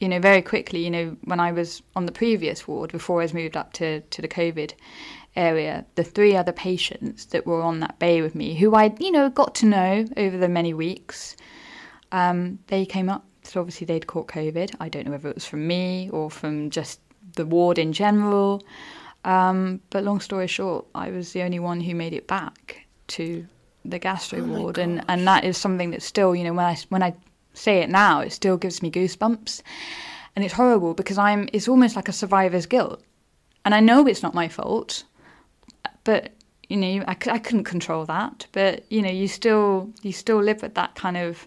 you 0.00 0.08
know 0.08 0.18
very 0.18 0.42
quickly 0.42 0.82
you 0.84 0.90
know 0.90 1.16
when 1.22 1.38
I 1.38 1.52
was 1.52 1.80
on 1.94 2.06
the 2.06 2.12
previous 2.12 2.66
ward 2.66 2.90
before 2.90 3.20
I 3.20 3.26
was 3.26 3.34
moved 3.34 3.56
up 3.56 3.72
to 3.74 4.00
to 4.00 4.20
the 4.20 4.26
covid 4.40 4.72
area 5.36 5.86
the 5.94 6.02
three 6.02 6.34
other 6.34 6.52
patients 6.52 7.26
that 7.26 7.46
were 7.46 7.62
on 7.62 7.78
that 7.78 8.00
bay 8.00 8.20
with 8.20 8.34
me 8.34 8.56
who 8.56 8.74
I 8.74 8.92
you 8.98 9.12
know 9.12 9.30
got 9.30 9.54
to 9.56 9.66
know 9.66 10.06
over 10.16 10.36
the 10.36 10.48
many 10.48 10.74
weeks 10.74 11.36
um, 12.10 12.58
they 12.66 12.84
came 12.84 13.08
up. 13.08 13.24
So 13.42 13.60
obviously 13.60 13.84
they'd 13.84 14.08
caught 14.08 14.26
covid. 14.26 14.74
I 14.80 14.88
don't 14.88 15.04
know 15.04 15.12
whether 15.12 15.28
it 15.28 15.36
was 15.36 15.46
from 15.46 15.68
me 15.68 16.10
or 16.12 16.30
from 16.30 16.70
just 16.70 16.98
the 17.36 17.46
ward 17.46 17.78
in 17.78 17.92
general. 17.92 18.62
Um, 19.24 19.80
but 19.90 20.04
long 20.04 20.20
story 20.20 20.46
short, 20.46 20.86
I 20.94 21.10
was 21.10 21.32
the 21.32 21.42
only 21.42 21.58
one 21.58 21.80
who 21.80 21.94
made 21.94 22.12
it 22.12 22.26
back 22.26 22.86
to 23.08 23.46
the 23.84 23.98
gastro 23.98 24.40
Oh 24.40 24.44
ward, 24.44 24.78
and, 24.78 25.04
and 25.08 25.26
that 25.26 25.44
is 25.44 25.56
something 25.56 25.90
that 25.90 26.02
still, 26.02 26.34
you 26.34 26.44
know, 26.44 26.52
when 26.52 26.66
I 26.66 26.76
when 26.88 27.02
I 27.02 27.14
say 27.54 27.78
it 27.78 27.90
now, 27.90 28.20
it 28.20 28.32
still 28.32 28.56
gives 28.56 28.82
me 28.82 28.90
goosebumps, 28.90 29.62
and 30.34 30.44
it's 30.44 30.54
horrible 30.54 30.94
because 30.94 31.18
I'm. 31.18 31.48
It's 31.52 31.68
almost 31.68 31.96
like 31.96 32.08
a 32.08 32.12
survivor's 32.12 32.66
guilt, 32.66 33.02
and 33.64 33.74
I 33.74 33.80
know 33.80 34.06
it's 34.06 34.22
not 34.22 34.34
my 34.34 34.48
fault, 34.48 35.04
but 36.04 36.32
you 36.68 36.76
know, 36.76 37.04
I, 37.06 37.16
I 37.30 37.38
couldn't 37.38 37.64
control 37.64 38.04
that, 38.06 38.46
but 38.52 38.84
you 38.90 39.02
know, 39.02 39.10
you 39.10 39.28
still 39.28 39.90
you 40.02 40.12
still 40.12 40.40
live 40.40 40.62
with 40.62 40.74
that 40.74 40.94
kind 40.94 41.16
of 41.16 41.46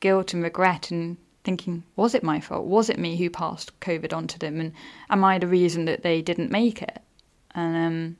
guilt 0.00 0.34
and 0.34 0.42
regret 0.42 0.90
and 0.90 1.16
thinking, 1.44 1.82
was 1.96 2.14
it 2.14 2.22
my 2.22 2.40
fault? 2.40 2.64
Was 2.66 2.88
it 2.90 2.98
me 2.98 3.16
who 3.16 3.28
passed 3.30 3.78
COVID 3.80 4.12
on 4.12 4.26
to 4.28 4.38
them? 4.38 4.60
And 4.60 4.72
am 5.10 5.24
I 5.24 5.38
the 5.38 5.46
reason 5.46 5.84
that 5.86 6.02
they 6.02 6.22
didn't 6.22 6.50
make 6.50 6.82
it? 6.82 7.00
And 7.54 7.76
um, 7.76 8.16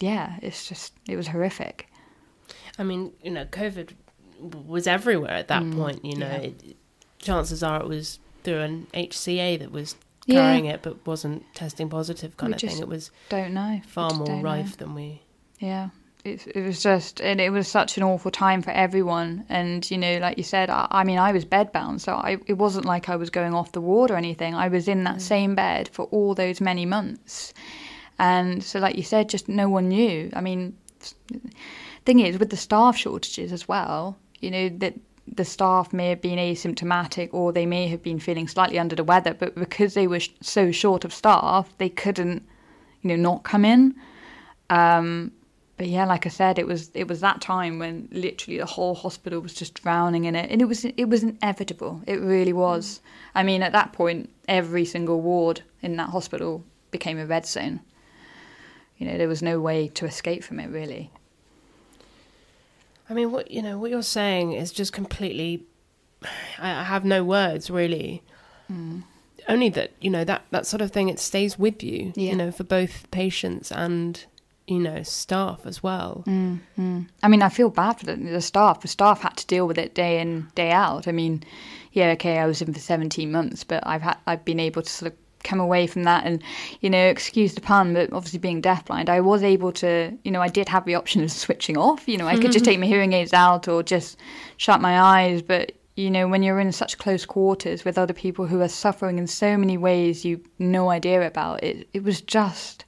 yeah, 0.00 0.36
it's 0.42 0.66
just, 0.68 0.92
it 1.08 1.16
was 1.16 1.28
horrific. 1.28 1.88
I 2.78 2.82
mean, 2.84 3.12
you 3.22 3.30
know, 3.30 3.44
COVID 3.46 3.90
was 4.66 4.86
everywhere 4.86 5.30
at 5.32 5.48
that 5.48 5.68
point. 5.72 6.04
You 6.04 6.16
know, 6.16 6.26
yeah. 6.26 6.36
it, 6.38 6.76
chances 7.18 7.62
are 7.62 7.80
it 7.80 7.88
was 7.88 8.18
through 8.44 8.60
an 8.60 8.86
HCA 8.94 9.58
that 9.58 9.70
was 9.72 9.96
Yeah. 10.26 10.40
carrying 10.40 10.66
it, 10.66 10.82
but 10.82 11.04
wasn't 11.06 11.44
testing 11.54 11.88
positive, 11.90 12.36
kind 12.36 12.50
We 12.50 12.54
of 12.54 12.60
thing. 12.60 12.80
It 12.80 12.88
was 12.88 13.10
Don't 13.28 13.52
know. 13.52 13.80
far 13.86 14.14
more 14.14 14.26
don't 14.26 14.36
know. 14.38 14.42
rife 14.42 14.76
than 14.78 14.94
we. 14.94 15.22
Yeah. 15.58 15.90
It, 16.24 16.46
it 16.48 16.62
was 16.62 16.82
just, 16.82 17.20
and 17.20 17.40
it 17.40 17.50
was 17.50 17.66
such 17.66 17.96
an 17.96 18.02
awful 18.02 18.30
time 18.30 18.60
for 18.60 18.70
everyone. 18.70 19.44
And, 19.48 19.90
you 19.90 19.96
know, 19.96 20.18
like 20.18 20.36
you 20.36 20.44
said, 20.44 20.68
I, 20.68 20.86
I 20.90 21.04
mean, 21.04 21.18
I 21.18 21.32
was 21.32 21.44
bedbound, 21.44 22.00
so 22.00 22.14
I, 22.14 22.38
it 22.46 22.58
wasn't 22.58 22.84
like 22.84 23.08
I 23.08 23.16
was 23.16 23.30
going 23.30 23.54
off 23.54 23.72
the 23.72 23.80
ward 23.80 24.10
or 24.10 24.16
anything. 24.16 24.54
I 24.54 24.68
was 24.68 24.86
in 24.86 25.04
that 25.04 25.22
same 25.22 25.54
bed 25.54 25.88
for 25.88 26.04
all 26.06 26.34
those 26.34 26.60
many 26.60 26.84
months. 26.84 27.54
And 28.18 28.62
so, 28.62 28.78
like 28.80 28.96
you 28.96 29.02
said, 29.02 29.30
just 29.30 29.48
no 29.48 29.68
one 29.70 29.88
knew. 29.88 30.30
I 30.34 30.42
mean, 30.42 30.76
thing 32.04 32.20
is, 32.20 32.38
with 32.38 32.50
the 32.50 32.56
staff 32.56 32.96
shortages 32.96 33.52
as 33.52 33.66
well, 33.66 34.18
you 34.40 34.50
know, 34.50 34.68
that 34.68 34.94
the 35.26 35.44
staff 35.44 35.92
may 35.92 36.08
have 36.10 36.20
been 36.20 36.38
asymptomatic 36.38 37.30
or 37.32 37.52
they 37.52 37.64
may 37.66 37.86
have 37.88 38.02
been 38.02 38.18
feeling 38.18 38.48
slightly 38.48 38.78
under 38.78 38.96
the 38.96 39.04
weather, 39.04 39.32
but 39.32 39.54
because 39.54 39.94
they 39.94 40.06
were 40.06 40.20
sh- 40.20 40.30
so 40.40 40.70
short 40.70 41.04
of 41.04 41.14
staff, 41.14 41.72
they 41.78 41.88
couldn't, 41.88 42.42
you 43.00 43.08
know, 43.08 43.16
not 43.16 43.42
come 43.44 43.64
in. 43.64 43.94
Um, 44.68 45.32
but 45.80 45.88
yeah, 45.88 46.04
like 46.04 46.26
I 46.26 46.28
said, 46.28 46.58
it 46.58 46.66
was 46.66 46.90
it 46.92 47.08
was 47.08 47.22
that 47.22 47.40
time 47.40 47.78
when 47.78 48.06
literally 48.12 48.58
the 48.58 48.66
whole 48.66 48.94
hospital 48.94 49.40
was 49.40 49.54
just 49.54 49.82
drowning 49.82 50.26
in 50.26 50.36
it, 50.36 50.50
and 50.50 50.60
it 50.60 50.66
was 50.66 50.84
it 50.84 51.08
was 51.08 51.22
inevitable. 51.22 52.02
It 52.06 52.20
really 52.20 52.52
was. 52.52 53.00
I 53.34 53.42
mean, 53.42 53.62
at 53.62 53.72
that 53.72 53.94
point, 53.94 54.28
every 54.46 54.84
single 54.84 55.22
ward 55.22 55.62
in 55.80 55.96
that 55.96 56.10
hospital 56.10 56.62
became 56.90 57.18
a 57.18 57.24
red 57.24 57.46
zone. 57.46 57.80
You 58.98 59.06
know, 59.06 59.16
there 59.16 59.26
was 59.26 59.40
no 59.40 59.58
way 59.58 59.88
to 59.88 60.04
escape 60.04 60.44
from 60.44 60.60
it, 60.60 60.68
really. 60.68 61.10
I 63.08 63.14
mean, 63.14 63.32
what 63.32 63.50
you 63.50 63.62
know, 63.62 63.78
what 63.78 63.90
you're 63.90 64.02
saying 64.02 64.52
is 64.52 64.72
just 64.72 64.92
completely. 64.92 65.64
I, 66.58 66.80
I 66.80 66.84
have 66.84 67.06
no 67.06 67.24
words 67.24 67.70
really. 67.70 68.22
Hmm. 68.66 68.98
Only 69.48 69.70
that 69.70 69.92
you 69.98 70.10
know 70.10 70.24
that 70.24 70.44
that 70.50 70.66
sort 70.66 70.82
of 70.82 70.90
thing. 70.90 71.08
It 71.08 71.18
stays 71.18 71.58
with 71.58 71.82
you. 71.82 72.12
Yeah. 72.16 72.32
You 72.32 72.36
know, 72.36 72.52
for 72.52 72.64
both 72.64 73.10
patients 73.10 73.72
and 73.72 74.26
you 74.66 74.78
know 74.78 75.02
staff 75.02 75.66
as 75.66 75.82
well. 75.82 76.24
Mm. 76.26 77.08
I 77.22 77.28
mean, 77.28 77.42
I 77.42 77.48
feel 77.48 77.70
bad 77.70 77.94
for 77.94 78.06
the, 78.06 78.16
the 78.16 78.40
staff. 78.40 78.80
The 78.80 78.88
staff 78.88 79.20
had 79.20 79.36
to 79.38 79.46
deal 79.46 79.66
with 79.66 79.78
it 79.78 79.94
day 79.94 80.20
in, 80.20 80.48
day 80.54 80.70
out. 80.70 81.08
I 81.08 81.12
mean, 81.12 81.42
yeah, 81.92 82.10
okay, 82.10 82.38
I 82.38 82.46
was 82.46 82.62
in 82.62 82.72
for 82.72 82.80
17 82.80 83.30
months, 83.30 83.64
but 83.64 83.84
I've 83.86 84.02
had, 84.02 84.18
I've 84.26 84.44
been 84.44 84.60
able 84.60 84.82
to 84.82 84.90
sort 84.90 85.12
of 85.12 85.18
come 85.42 85.58
away 85.58 85.86
from 85.86 86.04
that 86.04 86.24
and, 86.24 86.42
you 86.80 86.90
know, 86.90 87.06
excuse 87.06 87.54
the 87.54 87.60
pun, 87.60 87.94
but 87.94 88.12
obviously 88.12 88.38
being 88.38 88.62
deafblind, 88.62 89.08
I 89.08 89.20
was 89.20 89.42
able 89.42 89.72
to, 89.72 90.16
you 90.22 90.30
know, 90.30 90.40
I 90.40 90.48
did 90.48 90.68
have 90.68 90.84
the 90.84 90.94
option 90.94 91.24
of 91.24 91.32
switching 91.32 91.76
off. 91.76 92.06
You 92.08 92.18
know, 92.18 92.26
I 92.26 92.38
could 92.38 92.52
just 92.52 92.64
take 92.66 92.78
my 92.78 92.86
hearing 92.86 93.12
aids 93.12 93.32
out 93.32 93.66
or 93.66 93.82
just 93.82 94.18
shut 94.56 94.80
my 94.80 95.00
eyes, 95.00 95.42
but. 95.42 95.72
You 95.96 96.08
know, 96.08 96.28
when 96.28 96.42
you're 96.42 96.60
in 96.60 96.72
such 96.72 96.96
close 96.96 97.26
quarters 97.26 97.84
with 97.84 97.98
other 97.98 98.14
people 98.14 98.46
who 98.46 98.62
are 98.62 98.68
suffering 98.68 99.18
in 99.18 99.26
so 99.26 99.58
many 99.58 99.76
ways 99.76 100.24
you've 100.24 100.46
no 100.58 100.88
idea 100.88 101.26
about, 101.26 101.62
it 101.62 101.88
it 101.92 102.02
was 102.02 102.22
just 102.22 102.86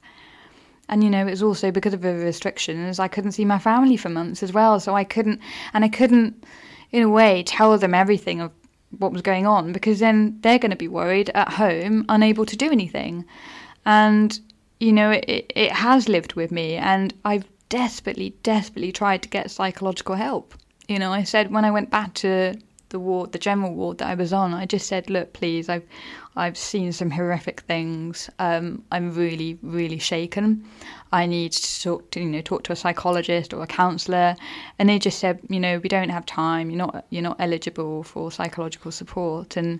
and 0.89 1.03
you 1.03 1.09
know 1.09 1.25
it 1.25 1.31
was 1.31 1.43
also 1.43 1.71
because 1.71 1.93
of 1.93 2.01
the 2.01 2.13
restrictions 2.13 2.99
i 2.99 3.07
couldn't 3.07 3.31
see 3.31 3.45
my 3.45 3.59
family 3.59 3.97
for 3.97 4.09
months 4.09 4.43
as 4.43 4.53
well. 4.53 4.79
So 4.79 4.95
i 4.95 5.03
couldn't 5.03 5.39
and 5.73 5.83
i 5.83 5.89
couldn't 5.89 6.43
in 6.91 7.03
a 7.03 7.09
way 7.09 7.43
tell 7.43 7.77
them 7.77 7.93
everything 7.93 8.41
of 8.41 8.51
what 8.99 9.11
was 9.11 9.23
going 9.23 9.47
on 9.47 9.71
because 9.71 9.99
then 9.99 10.37
they're 10.41 10.59
going 10.59 10.69
to 10.71 10.77
be 10.77 10.87
worried 10.87 11.31
at 11.33 11.53
home 11.53 12.05
unable 12.09 12.45
to 12.45 12.55
do 12.55 12.71
anything. 12.71 13.25
And 13.85 14.39
you 14.79 14.93
know 14.93 15.11
it, 15.11 15.51
it 15.55 15.71
has 15.71 16.09
lived 16.09 16.33
with 16.33 16.51
me 16.51 16.75
and 16.75 17.13
i've 17.25 17.45
desperately 17.69 18.35
desperately 18.43 18.91
tried 18.91 19.23
to 19.23 19.29
get 19.29 19.49
psychological 19.51 20.15
help. 20.15 20.53
You 20.87 20.99
know 20.99 21.11
i 21.11 21.23
said 21.23 21.51
when 21.51 21.65
i 21.65 21.71
went 21.71 21.89
back 21.89 22.13
to 22.15 22.55
the 22.93 22.99
ward, 22.99 23.33
the 23.33 23.39
general 23.39 23.73
ward 23.73 23.97
that 23.97 24.07
I 24.07 24.13
was 24.13 24.31
on, 24.31 24.53
I 24.53 24.65
just 24.65 24.87
said, 24.87 25.09
"Look, 25.09 25.33
please, 25.33 25.67
I've 25.67 25.83
I've 26.35 26.57
seen 26.57 26.91
some 26.91 27.11
horrific 27.11 27.61
things. 27.61 28.29
Um, 28.39 28.83
I'm 28.91 29.13
really, 29.13 29.59
really 29.61 29.99
shaken. 29.99 30.65
I 31.11 31.27
need 31.27 31.51
to 31.51 31.83
talk 31.83 32.09
to 32.11 32.19
you 32.19 32.25
know 32.25 32.41
talk 32.41 32.63
to 32.63 32.73
a 32.73 32.75
psychologist 32.75 33.53
or 33.53 33.61
a 33.61 33.67
counsellor, 33.67 34.35
And 34.79 34.89
they 34.89 34.99
just 34.99 35.19
said, 35.19 35.39
"You 35.49 35.59
know, 35.59 35.77
we 35.79 35.89
don't 35.89 36.09
have 36.09 36.25
time. 36.25 36.69
You're 36.71 36.79
not 36.85 37.05
you're 37.09 37.21
not 37.21 37.37
eligible 37.39 38.03
for 38.03 38.31
psychological 38.31 38.91
support." 38.91 39.57
And 39.57 39.79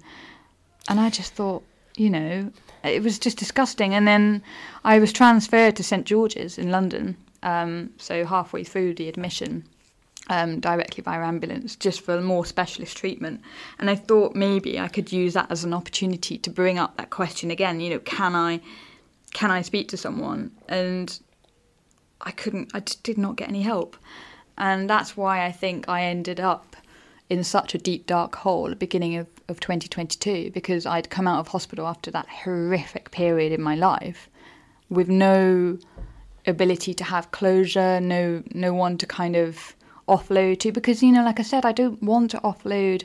and 0.90 1.00
I 1.00 1.10
just 1.10 1.34
thought, 1.34 1.64
you 1.98 2.10
know, 2.10 2.52
it 2.84 3.02
was 3.02 3.18
just 3.18 3.38
disgusting. 3.38 3.94
And 3.96 4.08
then 4.08 4.44
I 4.84 5.00
was 5.00 5.14
transferred 5.14 5.76
to 5.78 5.84
St 5.84 6.06
George's 6.06 6.58
in 6.58 6.70
London. 6.70 7.18
Um, 7.42 7.90
so 7.98 8.26
halfway 8.26 8.64
through 8.64 8.94
the 8.96 9.10
admission, 9.10 9.64
um, 10.30 10.60
directly 10.60 11.04
via 11.04 11.22
ambulance 11.22 11.76
just 11.76 12.02
for 12.02 12.22
more 12.22 12.46
specialist 12.46 12.98
treatment. 12.98 13.42
And 13.80 13.90
I 13.90 13.96
thought 13.96 14.36
maybe 14.36 14.80
I 14.80 14.88
could 14.88 15.12
use 15.12 15.34
that 15.34 15.52
as 15.52 15.64
an 15.64 15.74
opportunity 15.74 16.38
to 16.38 16.50
bring 16.50 16.80
up 16.80 16.98
that 16.98 17.10
question 17.10 17.52
again. 17.52 17.80
You 17.80 17.92
know, 17.92 18.00
can 18.00 18.36
I 18.36 18.62
can 19.34 19.52
I 19.52 19.62
speak 19.62 19.90
to 19.90 19.98
someone? 19.98 20.52
And 20.70 21.20
I 22.22 22.32
couldn't. 22.32 22.72
I 22.74 22.80
just 22.80 23.04
did 23.04 23.18
not 23.18 23.36
get 23.36 23.50
any 23.50 23.62
help, 23.62 23.98
and 24.58 24.90
that's 24.90 25.18
why 25.18 25.46
I 25.46 25.52
think 25.52 25.90
I 25.90 26.04
ended 26.04 26.40
up 26.40 26.76
in 27.30 27.44
such 27.44 27.74
a 27.74 27.78
deep 27.78 28.06
dark 28.06 28.36
hole 28.36 28.66
at 28.66 28.70
the 28.72 28.76
beginning 28.76 29.16
of, 29.16 29.28
of 29.48 29.60
2022 29.60 30.52
because 30.52 30.86
I'd 30.86 31.10
come 31.10 31.28
out 31.28 31.40
of 31.40 31.48
hospital 31.48 31.88
after 31.88 32.12
that 32.12 32.28
horrific 32.28 33.12
period 33.12 33.52
in 33.52 33.62
my 33.62 33.76
life 33.76 34.30
with 34.90 35.10
no 35.10 35.80
ability 36.46 36.94
to 36.94 37.04
have 37.04 37.32
closure, 37.32 38.00
no 38.00 38.44
no 38.54 38.74
one 38.74 38.98
to 39.00 39.06
kind 39.06 39.36
of 39.36 39.76
offload 40.08 40.60
to 40.60 40.72
because 40.72 41.02
you 41.02 41.12
know 41.12 41.24
like 41.24 41.40
I 41.40 41.44
said 41.44 41.66
I 41.66 41.72
don't 41.72 42.02
want 42.02 42.32
to 42.32 42.40
offload 42.40 43.04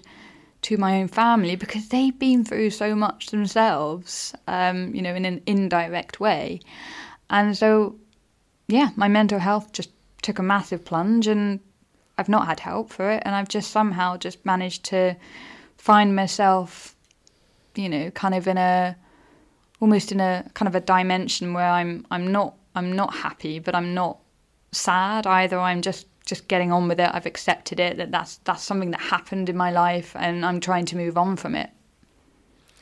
to 0.62 0.76
my 0.76 1.00
own 1.00 1.08
family 1.08 1.54
because 1.54 1.88
they've 1.88 2.18
been 2.18 2.44
through 2.44 2.70
so 2.70 2.94
much 2.96 3.26
themselves 3.26 4.34
um, 4.48 4.94
you 4.94 5.02
know 5.02 5.14
in 5.14 5.24
an 5.24 5.42
indirect 5.46 6.20
way. 6.20 6.60
And 7.30 7.56
so 7.56 7.96
yeah 8.66 8.90
my 8.96 9.08
mental 9.08 9.38
health 9.38 9.72
just 9.72 9.90
took 10.22 10.38
a 10.38 10.42
massive 10.42 10.84
plunge 10.84 11.26
and 11.26 11.60
I've 12.16 12.28
not 12.28 12.46
had 12.46 12.60
help 12.60 12.90
for 12.90 13.10
it 13.10 13.22
and 13.24 13.34
I've 13.34 13.48
just 13.48 13.70
somehow 13.70 14.16
just 14.16 14.44
managed 14.44 14.84
to 14.86 15.16
find 15.76 16.16
myself 16.16 16.96
you 17.76 17.88
know 17.88 18.10
kind 18.10 18.34
of 18.34 18.48
in 18.48 18.58
a 18.58 18.96
almost 19.80 20.10
in 20.10 20.20
a 20.20 20.50
kind 20.54 20.66
of 20.66 20.74
a 20.74 20.80
dimension 20.80 21.54
where 21.54 21.68
I'm 21.68 22.04
I'm 22.10 22.32
not 22.32 22.54
I'm 22.74 22.92
not 22.96 23.14
happy 23.14 23.60
but 23.60 23.76
I'm 23.76 23.94
not 23.94 24.18
sad 24.72 25.26
either. 25.26 25.58
I'm 25.58 25.82
just 25.82 26.06
just 26.28 26.46
getting 26.46 26.70
on 26.70 26.88
with 26.88 27.00
it. 27.00 27.10
I've 27.12 27.26
accepted 27.26 27.80
it 27.80 27.96
that 27.96 28.12
that's 28.12 28.36
that's 28.44 28.62
something 28.62 28.90
that 28.92 29.00
happened 29.00 29.48
in 29.48 29.56
my 29.56 29.70
life, 29.72 30.14
and 30.14 30.44
I'm 30.44 30.60
trying 30.60 30.84
to 30.86 30.96
move 30.96 31.16
on 31.16 31.36
from 31.36 31.54
it. 31.54 31.70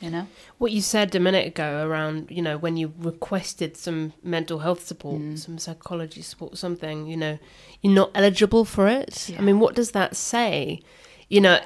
You 0.01 0.11
know 0.11 0.27
what 0.59 0.71
you 0.71 0.81
said 0.81 1.15
a 1.15 1.19
minute 1.19 1.47
ago 1.47 1.87
around 1.87 2.29
you 2.29 2.43
know 2.43 2.55
when 2.55 2.77
you 2.77 2.93
requested 2.99 3.75
some 3.75 4.13
mental 4.21 4.59
health 4.59 4.85
support, 4.85 5.21
mm. 5.21 5.39
some 5.39 5.57
psychology 5.57 6.21
support, 6.21 6.57
something. 6.57 7.07
You 7.07 7.17
know, 7.17 7.39
you're 7.81 7.93
not 7.93 8.11
eligible 8.13 8.65
for 8.65 8.87
it. 8.87 9.29
Yeah. 9.29 9.39
I 9.39 9.41
mean, 9.41 9.59
what 9.59 9.73
does 9.73 9.91
that 9.91 10.15
say? 10.15 10.81
You 11.29 11.41
know, 11.41 11.59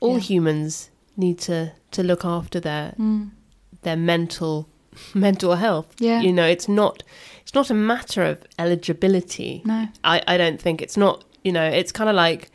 all 0.00 0.14
yeah. 0.14 0.20
humans 0.20 0.90
need 1.16 1.38
to 1.40 1.72
to 1.90 2.02
look 2.02 2.24
after 2.24 2.60
their 2.60 2.94
mm. 2.98 3.30
their 3.82 3.96
mental 3.96 4.68
mental 5.14 5.56
health. 5.56 5.96
Yeah. 5.98 6.20
You 6.20 6.32
know, 6.32 6.46
it's 6.46 6.68
not 6.68 7.02
it's 7.44 7.54
not 7.54 7.70
a 7.70 7.74
matter 7.74 8.24
of 8.24 8.42
eligibility. 8.58 9.62
No. 9.64 9.86
I, 10.02 10.20
I 10.26 10.36
don't 10.36 10.60
think 10.60 10.82
it's 10.82 10.96
not 10.96 11.24
you 11.44 11.52
know, 11.52 11.64
it's 11.64 11.92
kinda 11.92 12.12
like 12.12 12.50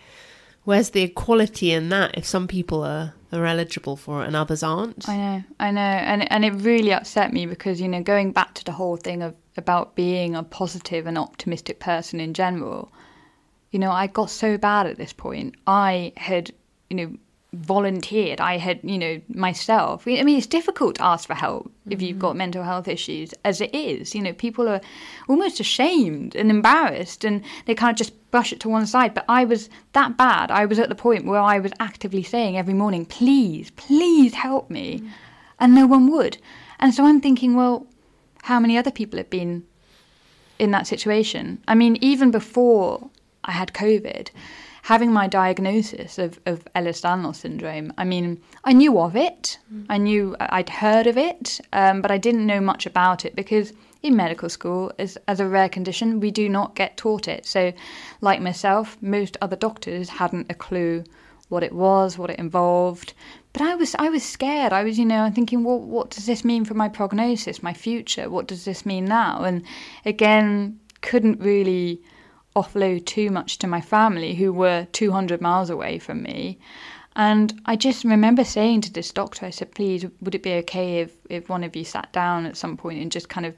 where's 0.66 0.90
the 0.90 1.04
equality 1.04 1.72
in 1.72 1.90
that 1.90 2.18
if 2.18 2.26
some 2.26 2.48
people 2.48 2.84
are 2.84 3.14
are 3.32 3.46
eligible 3.46 3.96
for 3.96 4.24
it 4.24 4.28
and 4.28 4.36
others 4.36 4.64
aren't? 4.64 5.08
I 5.08 5.16
know, 5.16 5.44
I 5.60 5.72
know. 5.72 5.82
And 5.82 6.32
and 6.32 6.44
it 6.44 6.52
really 6.52 6.92
upset 6.92 7.32
me 7.32 7.46
because, 7.46 7.80
you 7.80 7.88
know, 7.88 8.02
going 8.02 8.32
back 8.32 8.56
to 8.56 8.66
the 8.66 8.72
whole 8.72 8.98
thing 8.98 9.22
of 9.22 9.36
about 9.56 9.96
being 9.96 10.36
a 10.36 10.44
positive 10.44 11.06
and 11.06 11.18
optimistic 11.18 11.80
person 11.80 12.20
in 12.20 12.34
general, 12.34 12.92
you 13.72 13.80
know, 13.80 13.92
I 13.92 14.08
got 14.08 14.30
so 14.30 14.58
bad 14.58 14.88
at 14.88 14.98
this 14.98 15.14
point. 15.14 15.56
I 15.68 16.14
had, 16.18 16.52
you 16.90 16.98
know, 16.98 17.16
volunteered. 17.54 18.40
I 18.40 18.58
had, 18.58 18.80
you 18.84 18.98
know, 18.98 19.22
myself. 19.30 20.08
I 20.08 20.22
mean, 20.24 20.38
it's 20.38 20.46
difficult 20.46 20.96
to 20.96 21.04
ask 21.04 21.28
for 21.28 21.34
help 21.34 21.66
mm-hmm. 21.66 21.92
if 21.92 22.02
you've 22.02 22.20
got 22.20 22.30
mm-hmm. 22.30 22.40
mental 22.40 22.64
health 22.64 22.88
issues, 22.88 23.34
as 23.44 23.60
it 23.60 23.74
is. 23.74 24.14
You 24.14 24.22
know, 24.22 24.34
people 24.34 24.70
are 24.70 24.82
almost 25.28 25.60
ashamed 25.60 26.36
and 26.36 26.52
embarrassed 26.52 27.24
and 27.24 27.44
they 27.66 27.74
kind 27.74 27.92
of 27.92 27.98
just 27.98 28.14
brush 28.32 28.54
it 28.54 28.60
to 28.62 28.70
one 28.70 28.86
side. 28.86 29.14
But 29.14 29.26
I 29.28 29.46
was 29.46 29.70
that 29.94 30.16
bad. 30.16 30.52
I 30.52 30.66
was 30.66 30.78
at 30.78 30.90
the 30.90 30.96
point 30.96 31.26
where 31.26 31.40
I 31.40 31.60
was 31.60 31.72
actively 31.80 32.24
saying 32.24 32.58
every 32.58 32.76
morning, 32.76 33.06
please, 33.06 33.72
please 33.72 34.36
help 34.36 34.70
me. 34.70 35.00
Mm. 35.00 35.10
And 35.62 35.76
no 35.76 35.88
one 35.88 36.10
would. 36.12 36.38
And 36.80 36.94
so 36.94 37.06
I'm 37.06 37.20
thinking, 37.20 37.56
well, 37.56 37.86
how 38.44 38.60
many 38.60 38.78
other 38.78 38.92
people 38.92 39.18
have 39.18 39.30
been 39.30 39.66
in 40.60 40.72
that 40.72 40.88
situation? 40.88 41.62
I 41.68 41.76
mean, 41.76 41.98
even 42.00 42.32
before 42.32 43.10
I 43.44 43.52
had 43.52 43.74
COVID, 43.74 44.30
having 44.90 45.14
my 45.14 45.28
diagnosis 45.28 46.18
of, 46.18 46.40
of 46.48 46.66
Ehlers-Danlos 46.76 47.36
syndrome, 47.36 47.94
I 48.00 48.04
mean, 48.04 48.42
I 48.64 48.74
knew 48.74 49.00
of 49.00 49.16
it. 49.16 49.60
Mm. 49.72 49.86
I 49.88 49.98
knew 50.00 50.36
I'd 50.40 50.70
heard 50.70 51.06
of 51.06 51.16
it, 51.16 51.62
um, 51.74 52.02
but 52.02 52.10
I 52.10 52.18
didn't 52.18 52.48
know 52.48 52.60
much 52.60 52.88
about 52.88 53.24
it 53.24 53.36
because 53.36 53.72
in 54.02 54.16
medical 54.16 54.50
school, 54.50 54.92
as, 54.98 55.16
as 55.28 55.40
a 55.40 55.46
rare 55.46 55.70
condition, 55.70 56.20
we 56.20 56.32
do 56.32 56.50
not 56.50 56.74
get 56.74 56.98
taught 56.98 57.28
it. 57.28 57.46
So, 57.46 57.72
like 58.22 58.42
myself, 58.42 58.98
most 59.00 59.38
other 59.44 59.56
doctors 59.56 60.10
hadn't 60.10 60.50
a 60.50 60.56
clue 60.56 61.04
what 61.50 61.62
it 61.62 61.74
was, 61.74 62.18
what 62.18 62.32
it 62.32 62.40
involved. 62.40 63.14
But 63.54 63.62
I 63.62 63.76
was 63.76 63.96
I 64.00 64.10
was 64.10 64.24
scared. 64.24 64.74
I 64.74 64.84
was, 64.84 64.98
you 64.98 65.06
know, 65.06 65.22
I'm 65.22 65.34
thinking, 65.34 65.64
well, 65.64 65.80
what 65.80 66.10
does 66.10 66.26
this 66.26 66.44
mean 66.44 66.66
for 66.66 66.74
my 66.74 66.90
prognosis, 66.90 67.62
my 67.62 67.74
future? 67.74 68.28
What 68.28 68.48
does 68.48 68.66
this 68.66 68.88
mean 68.88 69.06
now? 69.06 69.44
And 69.44 69.62
again, 70.04 70.80
couldn't 71.02 71.40
really 71.40 72.02
offload 72.62 73.06
too 73.06 73.30
much 73.30 73.58
to 73.60 73.68
my 73.68 73.82
family 73.82 74.36
who 74.36 74.52
were 74.52 74.88
200 74.92 75.42
miles 75.42 75.70
away 75.70 76.00
from 76.00 76.24
me. 76.24 76.60
And 77.16 77.60
I 77.66 77.76
just 77.76 78.04
remember 78.04 78.44
saying 78.44 78.82
to 78.82 78.94
this 78.94 79.12
doctor, 79.12 79.46
I 79.46 79.50
said, 79.50 79.74
please, 79.74 80.06
would 80.22 80.36
it 80.36 80.44
be 80.44 80.54
okay 80.54 81.00
if, 81.00 81.16
if 81.30 81.50
one 81.50 81.64
of 81.64 81.76
you 81.76 81.84
sat 81.84 82.12
down 82.14 82.46
at 82.46 82.56
some 82.56 82.78
point 82.78 83.02
and 83.02 83.12
just 83.12 83.30
kind 83.30 83.46
of 83.46 83.56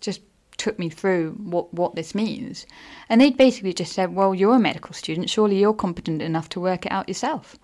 just 0.00 0.20
took 0.58 0.78
me 0.78 0.88
through 0.88 1.32
what, 1.32 1.72
what 1.74 1.96
this 1.96 2.14
means? 2.14 2.66
And 3.08 3.20
they'd 3.20 3.36
basically 3.36 3.72
just 3.72 3.92
said, 3.92 4.14
well, 4.14 4.34
you're 4.34 4.56
a 4.56 4.60
medical 4.60 4.92
student. 4.92 5.30
Surely 5.30 5.58
you're 5.58 5.74
competent 5.74 6.22
enough 6.22 6.48
to 6.50 6.60
work 6.60 6.86
it 6.86 6.92
out 6.92 7.08
yourself. 7.08 7.56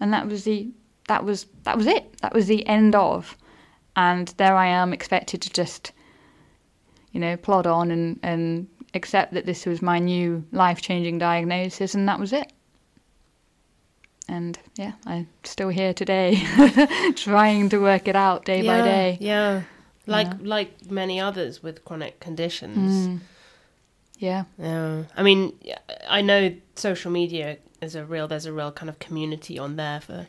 And 0.00 0.12
that 0.12 0.26
was 0.26 0.44
the, 0.44 0.70
that 1.08 1.24
was, 1.24 1.46
that 1.62 1.76
was 1.76 1.86
it. 1.86 2.18
That 2.18 2.34
was 2.34 2.46
the 2.46 2.66
end 2.66 2.94
of. 2.94 3.36
And 3.94 4.28
there 4.38 4.56
I 4.56 4.66
am 4.66 4.92
expected 4.92 5.40
to 5.42 5.50
just, 5.50 5.92
you 7.12 7.20
know, 7.20 7.36
plod 7.36 7.66
on 7.66 7.92
and, 7.92 8.18
and 8.22 8.66
accept 8.94 9.34
that 9.34 9.46
this 9.46 9.66
was 9.66 9.82
my 9.82 9.98
new 9.98 10.44
life 10.52 10.80
changing 10.80 11.18
diagnosis, 11.18 11.94
and 11.94 12.08
that 12.08 12.18
was 12.18 12.32
it. 12.32 12.52
And 14.28 14.58
yeah, 14.76 14.92
I'm 15.04 15.28
still 15.42 15.68
here 15.68 15.92
today, 15.92 16.42
trying 17.16 17.68
to 17.68 17.78
work 17.78 18.08
it 18.08 18.16
out 18.16 18.44
day 18.44 18.62
yeah, 18.62 18.78
by 18.78 18.84
day. 18.84 19.18
Yeah, 19.20 19.62
like 20.06 20.28
yeah. 20.28 20.36
like 20.42 20.90
many 20.90 21.20
others 21.20 21.62
with 21.62 21.84
chronic 21.84 22.20
conditions. 22.20 23.08
Mm. 23.08 23.20
Yeah. 24.18 24.44
Yeah. 24.58 25.04
I 25.16 25.22
mean, 25.22 25.58
I 26.08 26.22
know 26.22 26.54
social 26.76 27.10
media 27.10 27.58
is 27.82 27.94
a 27.94 28.04
real. 28.04 28.28
There's 28.28 28.46
a 28.46 28.52
real 28.52 28.72
kind 28.72 28.88
of 28.88 28.98
community 28.98 29.58
on 29.58 29.76
there 29.76 30.00
for 30.00 30.26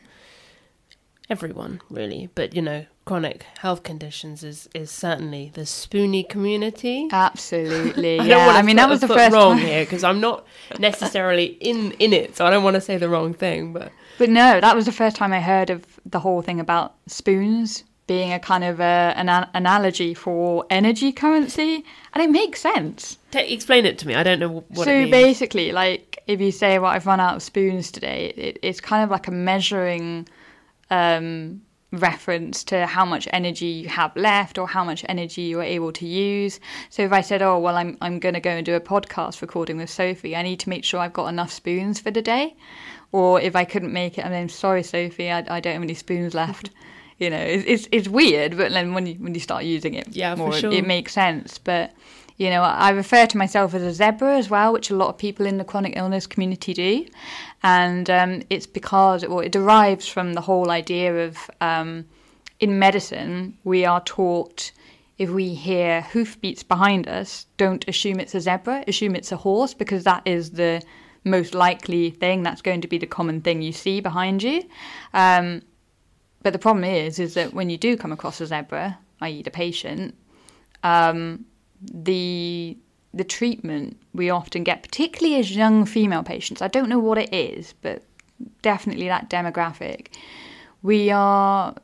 everyone, 1.30 1.80
really. 1.88 2.28
But 2.34 2.54
you 2.54 2.62
know, 2.62 2.86
chronic 3.06 3.44
health 3.58 3.82
conditions 3.84 4.42
is 4.42 4.68
is 4.74 4.90
certainly 4.90 5.50
the 5.54 5.62
Spoonie 5.62 6.28
community. 6.28 7.08
Absolutely. 7.10 8.20
I 8.20 8.24
yeah. 8.24 8.48
I 8.48 8.62
mean, 8.62 8.76
that 8.76 8.88
was 8.88 9.00
the 9.00 9.08
first 9.08 9.32
wrong 9.32 9.56
here 9.56 9.84
because 9.84 10.04
I'm 10.04 10.20
not 10.20 10.44
necessarily 10.78 11.56
in 11.60 11.92
in 11.92 12.12
it, 12.12 12.36
so 12.36 12.44
I 12.44 12.50
don't 12.50 12.64
want 12.64 12.74
to 12.74 12.80
say 12.80 12.98
the 12.98 13.08
wrong 13.08 13.32
thing. 13.32 13.72
But 13.72 13.92
but 14.18 14.28
no, 14.28 14.60
that 14.60 14.76
was 14.76 14.84
the 14.84 14.92
first 14.92 15.16
time 15.16 15.32
I 15.32 15.40
heard 15.40 15.70
of 15.70 15.84
the 16.04 16.20
whole 16.20 16.42
thing 16.42 16.60
about 16.60 16.94
spoons 17.06 17.84
being 18.06 18.32
a 18.32 18.38
kind 18.38 18.62
of 18.62 18.78
a, 18.78 19.12
an 19.16 19.28
analogy 19.54 20.14
for 20.14 20.64
energy 20.70 21.12
currency, 21.12 21.84
and 22.12 22.22
it 22.22 22.30
makes 22.30 22.60
sense. 22.60 23.18
T- 23.32 23.52
explain 23.52 23.84
it 23.84 23.98
to 23.98 24.06
me. 24.06 24.14
I 24.14 24.22
don't 24.22 24.38
know 24.38 24.64
what. 24.68 24.84
So 24.84 25.10
basically, 25.10 25.72
like 25.72 26.22
if 26.26 26.40
you 26.40 26.50
say, 26.50 26.78
"Well, 26.80 26.90
I've 26.90 27.06
run 27.06 27.20
out 27.20 27.36
of 27.36 27.42
spoons 27.42 27.92
today," 27.92 28.32
it, 28.36 28.58
it's 28.62 28.80
kind 28.80 29.04
of 29.04 29.10
like 29.10 29.28
a 29.28 29.32
measuring 29.32 30.28
um, 30.90 31.62
reference 31.92 32.64
to 32.64 32.86
how 32.86 33.04
much 33.04 33.28
energy 33.32 33.66
you 33.66 33.88
have 33.88 34.14
left 34.16 34.58
or 34.58 34.66
how 34.66 34.84
much 34.84 35.04
energy 35.08 35.42
you 35.42 35.60
are 35.60 35.64
able 35.64 35.92
to 35.92 36.06
use. 36.06 36.60
So 36.90 37.02
if 37.02 37.12
I 37.12 37.20
said, 37.20 37.42
"Oh, 37.42 37.58
well, 37.58 37.76
I'm 37.76 37.96
I'm 38.00 38.18
going 38.18 38.34
to 38.34 38.40
go 38.40 38.50
and 38.50 38.66
do 38.66 38.74
a 38.74 38.80
podcast 38.80 39.40
recording 39.40 39.76
with 39.76 39.90
Sophie. 39.90 40.36
I 40.36 40.42
need 40.42 40.60
to 40.60 40.68
make 40.68 40.84
sure 40.84 41.00
I've 41.00 41.12
got 41.12 41.26
enough 41.26 41.52
spoons 41.52 42.00
for 42.00 42.10
the 42.10 42.22
day." 42.22 42.56
Or 43.12 43.40
if 43.40 43.54
I 43.54 43.64
couldn't 43.64 43.92
make 43.92 44.18
it, 44.18 44.26
I'm 44.26 44.32
mean, 44.32 44.48
sorry, 44.48 44.82
Sophie, 44.82 45.30
I, 45.30 45.38
I 45.48 45.60
don't 45.60 45.74
have 45.74 45.82
any 45.82 45.94
spoons 45.94 46.34
left. 46.34 46.70
you 47.18 47.30
know, 47.30 47.38
it's, 47.38 47.64
it's, 47.66 47.88
it's 47.92 48.08
weird, 48.08 48.56
but 48.56 48.72
then 48.72 48.92
when 48.92 49.06
you 49.06 49.14
when 49.14 49.34
you 49.34 49.40
start 49.40 49.64
using 49.64 49.94
it 49.94 50.08
yeah, 50.10 50.34
more, 50.34 50.52
sure. 50.52 50.70
it, 50.70 50.78
it 50.78 50.86
makes 50.86 51.12
sense. 51.12 51.58
But 51.58 51.92
You 52.36 52.50
know, 52.50 52.62
I 52.62 52.90
refer 52.90 53.26
to 53.26 53.38
myself 53.38 53.72
as 53.72 53.82
a 53.82 53.92
zebra 53.92 54.36
as 54.36 54.50
well, 54.50 54.72
which 54.72 54.90
a 54.90 54.96
lot 54.96 55.08
of 55.08 55.16
people 55.16 55.46
in 55.46 55.56
the 55.56 55.64
chronic 55.64 55.94
illness 55.96 56.26
community 56.26 56.74
do. 56.74 57.06
And 57.62 58.10
um, 58.10 58.42
it's 58.50 58.66
because, 58.66 59.24
or 59.24 59.42
it 59.42 59.52
derives 59.52 60.06
from 60.06 60.34
the 60.34 60.42
whole 60.42 60.70
idea 60.70 61.26
of 61.26 61.38
um, 61.60 62.04
in 62.60 62.78
medicine, 62.78 63.56
we 63.64 63.84
are 63.84 64.02
taught 64.02 64.72
if 65.18 65.30
we 65.30 65.54
hear 65.54 66.02
hoofbeats 66.02 66.62
behind 66.62 67.08
us, 67.08 67.46
don't 67.56 67.88
assume 67.88 68.20
it's 68.20 68.34
a 68.34 68.40
zebra, 68.40 68.84
assume 68.86 69.16
it's 69.16 69.32
a 69.32 69.36
horse, 69.36 69.72
because 69.72 70.04
that 70.04 70.22
is 70.26 70.50
the 70.50 70.82
most 71.24 71.54
likely 71.54 72.10
thing. 72.10 72.42
That's 72.42 72.60
going 72.60 72.82
to 72.82 72.88
be 72.88 72.98
the 72.98 73.06
common 73.06 73.40
thing 73.40 73.62
you 73.62 73.72
see 73.72 74.00
behind 74.00 74.42
you. 74.42 74.62
Um, 75.14 75.62
but 76.42 76.52
the 76.52 76.58
problem 76.58 76.84
is, 76.84 77.18
is 77.18 77.32
that 77.34 77.54
when 77.54 77.70
you 77.70 77.78
do 77.78 77.96
come 77.96 78.12
across 78.12 78.40
a 78.42 78.46
zebra, 78.46 78.98
i.e., 79.22 79.42
the 79.42 79.50
patient, 79.50 80.14
um, 80.82 81.46
the 81.92 82.76
the 83.14 83.24
treatment 83.24 83.96
we 84.12 84.28
often 84.28 84.62
get, 84.62 84.82
particularly 84.82 85.38
as 85.38 85.56
young 85.56 85.86
female 85.86 86.22
patients, 86.22 86.60
I 86.60 86.68
don't 86.68 86.88
know 86.88 86.98
what 86.98 87.16
it 87.16 87.32
is, 87.32 87.72
but 87.80 88.02
definitely 88.60 89.08
that 89.08 89.30
demographic, 89.30 90.08
we 90.82 91.10
are 91.10 91.74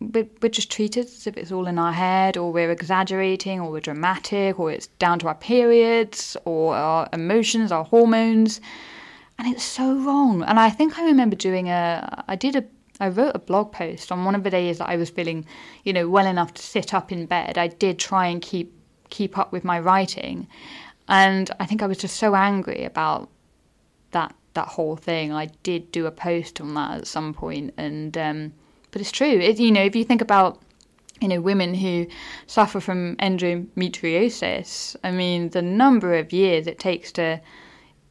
we're, 0.00 0.48
just 0.48 0.70
treated 0.70 1.06
as 1.06 1.26
if 1.26 1.36
it's 1.36 1.52
all 1.52 1.66
in 1.66 1.78
our 1.78 1.92
head, 1.92 2.36
or 2.36 2.52
we're 2.52 2.70
exaggerating, 2.70 3.60
or 3.60 3.70
we're 3.70 3.80
dramatic, 3.80 4.58
or 4.58 4.70
it's 4.70 4.86
down 4.98 5.18
to 5.18 5.28
our 5.28 5.34
periods, 5.34 6.36
or 6.44 6.74
our 6.76 7.08
emotions, 7.12 7.72
our 7.72 7.84
hormones, 7.84 8.60
and 9.38 9.52
it's 9.52 9.64
so 9.64 9.96
wrong. 9.98 10.42
And 10.44 10.58
I 10.58 10.70
think 10.70 10.98
I 10.98 11.04
remember 11.04 11.36
doing 11.36 11.68
a, 11.68 12.24
I 12.28 12.36
did 12.36 12.56
a, 12.56 12.64
I 13.00 13.08
wrote 13.08 13.32
a 13.34 13.40
blog 13.40 13.72
post 13.72 14.10
on 14.12 14.24
one 14.24 14.34
of 14.34 14.44
the 14.44 14.50
days 14.50 14.78
that 14.78 14.88
I 14.88 14.96
was 14.96 15.10
feeling, 15.10 15.44
you 15.84 15.92
know, 15.92 16.08
well 16.08 16.26
enough 16.26 16.54
to 16.54 16.62
sit 16.62 16.94
up 16.94 17.10
in 17.12 17.26
bed. 17.26 17.58
I 17.58 17.68
did 17.68 17.98
try 17.98 18.28
and 18.28 18.40
keep 18.40 18.72
keep 19.10 19.38
up 19.38 19.52
with 19.52 19.64
my 19.64 19.78
writing, 19.78 20.46
and 21.08 21.50
I 21.60 21.66
think 21.66 21.82
I 21.82 21.86
was 21.86 21.98
just 21.98 22.16
so 22.16 22.34
angry 22.34 22.84
about 22.84 23.28
that 24.12 24.34
that 24.54 24.68
whole 24.68 24.96
thing. 24.96 25.32
I 25.32 25.46
did 25.62 25.92
do 25.92 26.06
a 26.06 26.10
post 26.10 26.60
on 26.60 26.74
that 26.74 26.98
at 26.98 27.06
some 27.06 27.34
point, 27.34 27.74
and. 27.76 28.16
Um, 28.16 28.52
but 28.90 29.00
it's 29.00 29.12
true. 29.12 29.38
It, 29.38 29.58
you 29.58 29.70
know, 29.70 29.82
if 29.82 29.94
you 29.94 30.04
think 30.04 30.20
about 30.20 30.60
you 31.20 31.28
know 31.28 31.40
women 31.40 31.74
who 31.74 32.06
suffer 32.46 32.80
from 32.80 33.16
endometriosis, 33.16 34.96
I 35.04 35.10
mean, 35.10 35.50
the 35.50 35.62
number 35.62 36.14
of 36.14 36.32
years 36.32 36.66
it 36.66 36.78
takes 36.78 37.12
to 37.12 37.40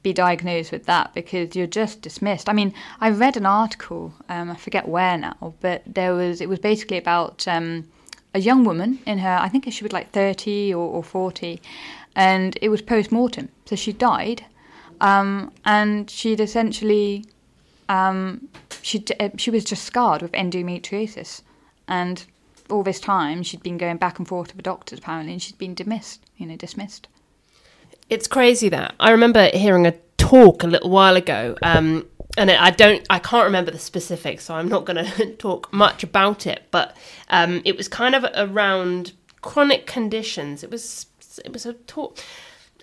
be 0.04 0.14
diagnosed 0.14 0.72
with 0.72 0.86
that 0.86 1.14
because 1.14 1.56
you're 1.56 1.68
just 1.68 2.02
dismissed. 2.02 2.48
I 2.48 2.54
mean, 2.54 2.74
I 3.02 3.10
read 3.10 3.38
an 3.38 3.46
article, 3.46 4.14
um, 4.30 4.52
I 4.52 4.56
forget 4.56 4.88
where 4.88 5.18
now, 5.18 5.56
but 5.60 5.84
there 5.86 6.14
was 6.14 6.42
it 6.42 6.50
was 6.50 6.60
basically 6.60 6.98
about 6.98 7.48
um, 7.48 7.86
a 8.38 8.40
young 8.40 8.64
woman 8.64 9.00
in 9.06 9.18
her, 9.18 9.38
I 9.42 9.50
think 9.50 9.72
she 9.72 9.84
was 9.84 9.92
like 9.92 10.12
30 10.12 10.74
or, 10.74 10.88
or 10.88 11.04
40, 11.04 11.60
and 12.16 12.58
it 12.62 12.70
was 12.70 12.82
post 12.84 13.12
mortem. 13.12 13.50
So 13.66 13.76
she 13.76 13.92
died, 13.92 14.46
um, 15.02 15.52
and 15.66 16.10
she'd 16.10 16.40
essentially 16.40 17.26
um, 17.90 18.48
she 18.82 19.04
uh, 19.20 19.30
she 19.38 19.50
was 19.50 19.66
just 19.66 19.84
scarred 19.84 20.22
with 20.22 20.32
endometriosis, 20.34 21.42
and 21.88 22.26
all 22.70 22.84
this 22.84 23.00
time 23.00 23.42
she'd 23.44 23.64
been 23.64 23.78
going 23.78 23.98
back 23.98 24.20
and 24.20 24.28
forth 24.28 24.50
to 24.50 24.56
the 24.56 24.62
doctors 24.62 25.00
apparently, 25.00 25.34
and 25.34 25.42
she'd 25.42 25.58
been 25.58 25.74
dismissed. 25.74 26.22
You 26.38 26.46
know, 26.46 26.56
dismissed. 26.56 27.08
It's 28.10 28.28
crazy 28.28 28.70
that 28.70 28.94
I 29.00 29.12
remember 29.12 29.50
hearing 29.54 29.88
a 29.88 29.94
talk 30.18 30.64
a 30.64 30.68
little 30.68 30.92
while 30.92 31.16
ago, 31.16 31.56
um, 31.64 32.08
and 32.38 32.52
I 32.52 32.70
don't, 32.70 33.06
I 33.10 33.20
can't 33.20 33.46
remember 33.46 33.72
the 33.72 33.80
specifics, 33.80 34.46
so 34.46 34.56
I'm 34.56 34.70
not 34.70 34.86
going 34.86 35.04
to 35.06 35.36
talk 35.36 35.74
much 35.74 36.04
about 36.04 36.46
it. 36.46 36.64
But 36.72 36.96
um, 37.30 37.62
it 37.66 37.76
was 37.76 37.88
kind 37.88 38.16
of 38.16 38.26
around 38.36 39.14
chronic 39.42 39.86
conditions. 39.86 40.64
It 40.64 40.72
was 40.72 41.08
it 41.44 41.52
was 41.52 41.66
a 41.66 41.74
talk, 41.74 42.18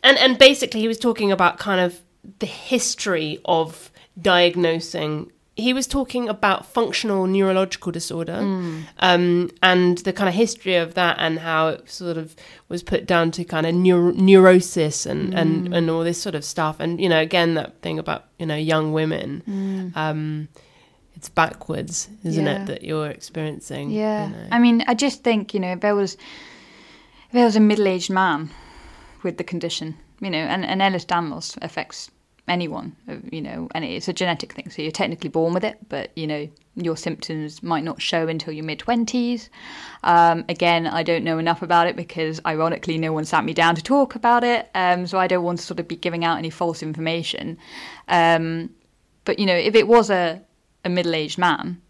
and 0.03 0.19
and 0.19 0.37
basically 0.39 0.81
he 0.81 0.89
was 0.89 0.99
talking 0.99 1.33
about 1.33 1.59
kind 1.59 1.81
of 1.81 2.01
the 2.41 2.47
history 2.47 3.41
of 3.45 3.91
diagnosing 4.21 5.31
he 5.57 5.73
was 5.73 5.87
talking 5.87 6.29
about 6.29 6.67
functional 6.67 7.27
neurological 7.27 7.93
disorder 7.93 8.41
mm. 8.41 8.85
um, 8.99 9.51
and 9.63 9.99
the 9.99 10.13
kind 10.13 10.29
of 10.29 10.35
history 10.35 10.75
of 10.75 10.95
that 10.95 11.17
and 11.21 11.39
how 11.39 11.69
it 11.69 11.89
sort 11.89 12.17
of 12.17 12.35
was 12.69 12.83
put 12.83 13.07
down 13.07 13.31
to 13.31 13.45
kind 13.45 13.65
of 13.65 13.75
neuro- 13.75 14.13
neurosis 14.13 15.07
and, 15.07 15.33
mm. 15.33 15.39
and, 15.39 15.73
and 15.73 15.91
all 15.91 16.03
this 16.03 16.21
sort 16.21 16.35
of 16.35 16.45
stuff. 16.45 16.81
And, 16.81 17.01
you 17.01 17.09
know, 17.09 17.21
again, 17.21 17.55
that 17.55 17.81
thing 17.83 18.01
about, 18.01 18.25
you 18.39 18.47
know, 18.47 18.57
young 18.57 18.93
women. 18.93 19.43
Mm. 19.49 19.97
Um, 19.97 20.49
it's 21.15 21.29
backwards, 21.29 22.09
isn't 22.25 22.45
yeah. 22.45 22.63
it, 22.63 22.67
that 22.67 22.83
you're 22.83 23.07
experiencing? 23.07 23.91
Yeah. 23.91 24.27
You 24.27 24.33
know? 24.33 24.49
I 24.51 24.59
mean, 24.59 24.83
I 24.89 24.95
just 24.95 25.23
think, 25.23 25.55
you 25.55 25.61
know, 25.61 25.73
if 25.73 25.81
there 25.81 25.95
was, 25.95 26.15
if 26.15 27.33
there 27.33 27.45
was 27.45 27.55
a 27.55 27.61
middle 27.61 27.87
aged 27.87 28.11
man 28.11 28.51
with 29.23 29.39
the 29.39 29.45
condition, 29.45 29.97
you 30.21 30.31
know, 30.31 30.39
and, 30.39 30.65
and 30.65 30.81
Ehlers-Danlos 30.81 31.57
affects 31.63 32.11
anyone, 32.47 32.95
uh, 33.09 33.17
you 33.31 33.41
know, 33.41 33.69
and 33.75 33.85
it's 33.85 34.09
a 34.09 34.13
genetic 34.13 34.53
thing. 34.53 34.71
So 34.71 34.83
you're 34.83 34.91
technically 34.91 35.31
born 35.31 35.55
with 35.55 35.65
it, 35.65 35.79
but 35.89 36.11
you 36.17 36.27
know 36.27 36.49
your 36.77 36.97
symptoms 36.97 37.63
might 37.63 37.85
not 37.85 38.03
show 38.03 38.29
until 38.29 38.53
your 38.53 38.65
mid 38.65 38.79
twenties. 38.79 39.51
Um, 40.03 40.45
again, 40.49 40.87
I 40.87 41.03
don't 41.03 41.25
know 41.25 41.39
enough 41.39 41.63
about 41.63 41.87
it 41.87 41.97
because, 41.97 42.41
ironically, 42.45 42.99
no 42.99 43.13
one 43.13 43.25
sat 43.25 43.45
me 43.45 43.55
down 43.55 43.75
to 43.77 43.83
talk 43.83 44.15
about 44.15 44.45
it. 44.45 44.69
Um, 44.75 45.07
so 45.07 45.19
I 45.19 45.27
don't 45.27 45.45
want 45.45 45.59
to 45.61 45.65
sort 45.65 45.81
of 45.81 45.89
be 45.89 45.97
giving 45.97 46.25
out 46.25 46.39
any 46.39 46.51
false 46.51 46.83
information. 46.83 47.59
Um, 48.09 48.71
but 49.25 49.39
you 49.39 49.47
know, 49.47 49.57
if 49.57 49.75
it 49.75 49.89
was 49.89 50.11
a, 50.11 50.43
a 50.85 50.89
middle 50.89 51.15
aged 51.15 51.39
man, 51.39 51.81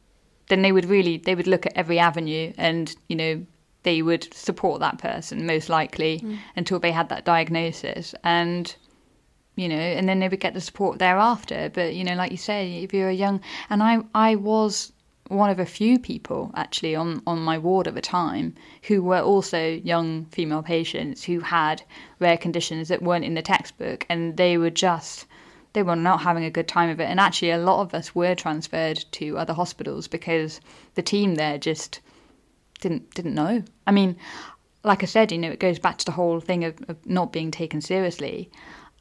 then 0.48 0.62
they 0.62 0.72
would 0.72 0.84
really 0.84 1.18
they 1.18 1.34
would 1.34 1.46
look 1.46 1.66
at 1.66 1.72
every 1.76 1.98
avenue 1.98 2.52
and 2.56 2.94
you 3.08 3.16
know 3.16 3.44
they 3.82 4.02
would 4.02 4.32
support 4.32 4.80
that 4.80 4.98
person 4.98 5.46
most 5.46 5.68
likely 5.68 6.20
mm. 6.20 6.38
until 6.56 6.78
they 6.78 6.90
had 6.90 7.08
that 7.10 7.24
diagnosis 7.24 8.14
and 8.24 8.76
you 9.56 9.68
know, 9.68 9.76
and 9.76 10.08
then 10.08 10.18
they 10.18 10.28
would 10.28 10.40
get 10.40 10.54
the 10.54 10.60
support 10.60 10.98
thereafter. 10.98 11.70
But 11.72 11.94
you 11.94 12.04
know, 12.04 12.14
like 12.14 12.30
you 12.32 12.36
say, 12.36 12.82
if 12.82 12.92
you're 12.92 13.08
a 13.08 13.14
young, 13.14 13.40
and 13.70 13.82
I, 13.82 13.98
I 14.14 14.36
was 14.36 14.92
one 15.28 15.48
of 15.48 15.58
a 15.58 15.66
few 15.66 15.98
people 15.98 16.50
actually 16.54 16.94
on 16.94 17.22
on 17.26 17.40
my 17.40 17.56
ward 17.56 17.88
at 17.88 17.94
the 17.94 18.00
time 18.00 18.54
who 18.82 19.02
were 19.02 19.20
also 19.20 19.80
young 19.82 20.26
female 20.26 20.62
patients 20.62 21.24
who 21.24 21.40
had 21.40 21.82
rare 22.18 22.36
conditions 22.36 22.88
that 22.88 23.02
weren't 23.02 23.24
in 23.24 23.34
the 23.34 23.42
textbook, 23.42 24.04
and 24.08 24.36
they 24.36 24.58
were 24.58 24.70
just 24.70 25.26
they 25.72 25.82
were 25.82 25.96
not 25.96 26.22
having 26.22 26.44
a 26.44 26.50
good 26.50 26.68
time 26.68 26.90
of 26.90 27.00
it. 27.00 27.04
And 27.04 27.20
actually, 27.20 27.50
a 27.50 27.58
lot 27.58 27.80
of 27.80 27.94
us 27.94 28.14
were 28.14 28.34
transferred 28.34 29.04
to 29.12 29.38
other 29.38 29.54
hospitals 29.54 30.08
because 30.08 30.60
the 30.94 31.02
team 31.02 31.36
there 31.36 31.58
just 31.58 32.00
didn't 32.80 33.14
didn't 33.14 33.34
know. 33.34 33.62
I 33.86 33.92
mean, 33.92 34.16
like 34.82 35.02
I 35.02 35.06
said, 35.06 35.32
you 35.32 35.38
know, 35.38 35.50
it 35.50 35.60
goes 35.60 35.78
back 35.78 35.98
to 35.98 36.04
the 36.04 36.12
whole 36.12 36.40
thing 36.40 36.64
of, 36.64 36.74
of 36.88 36.96
not 37.06 37.32
being 37.32 37.50
taken 37.50 37.80
seriously 37.80 38.50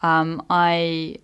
um, 0.03 0.45
I 0.49 1.17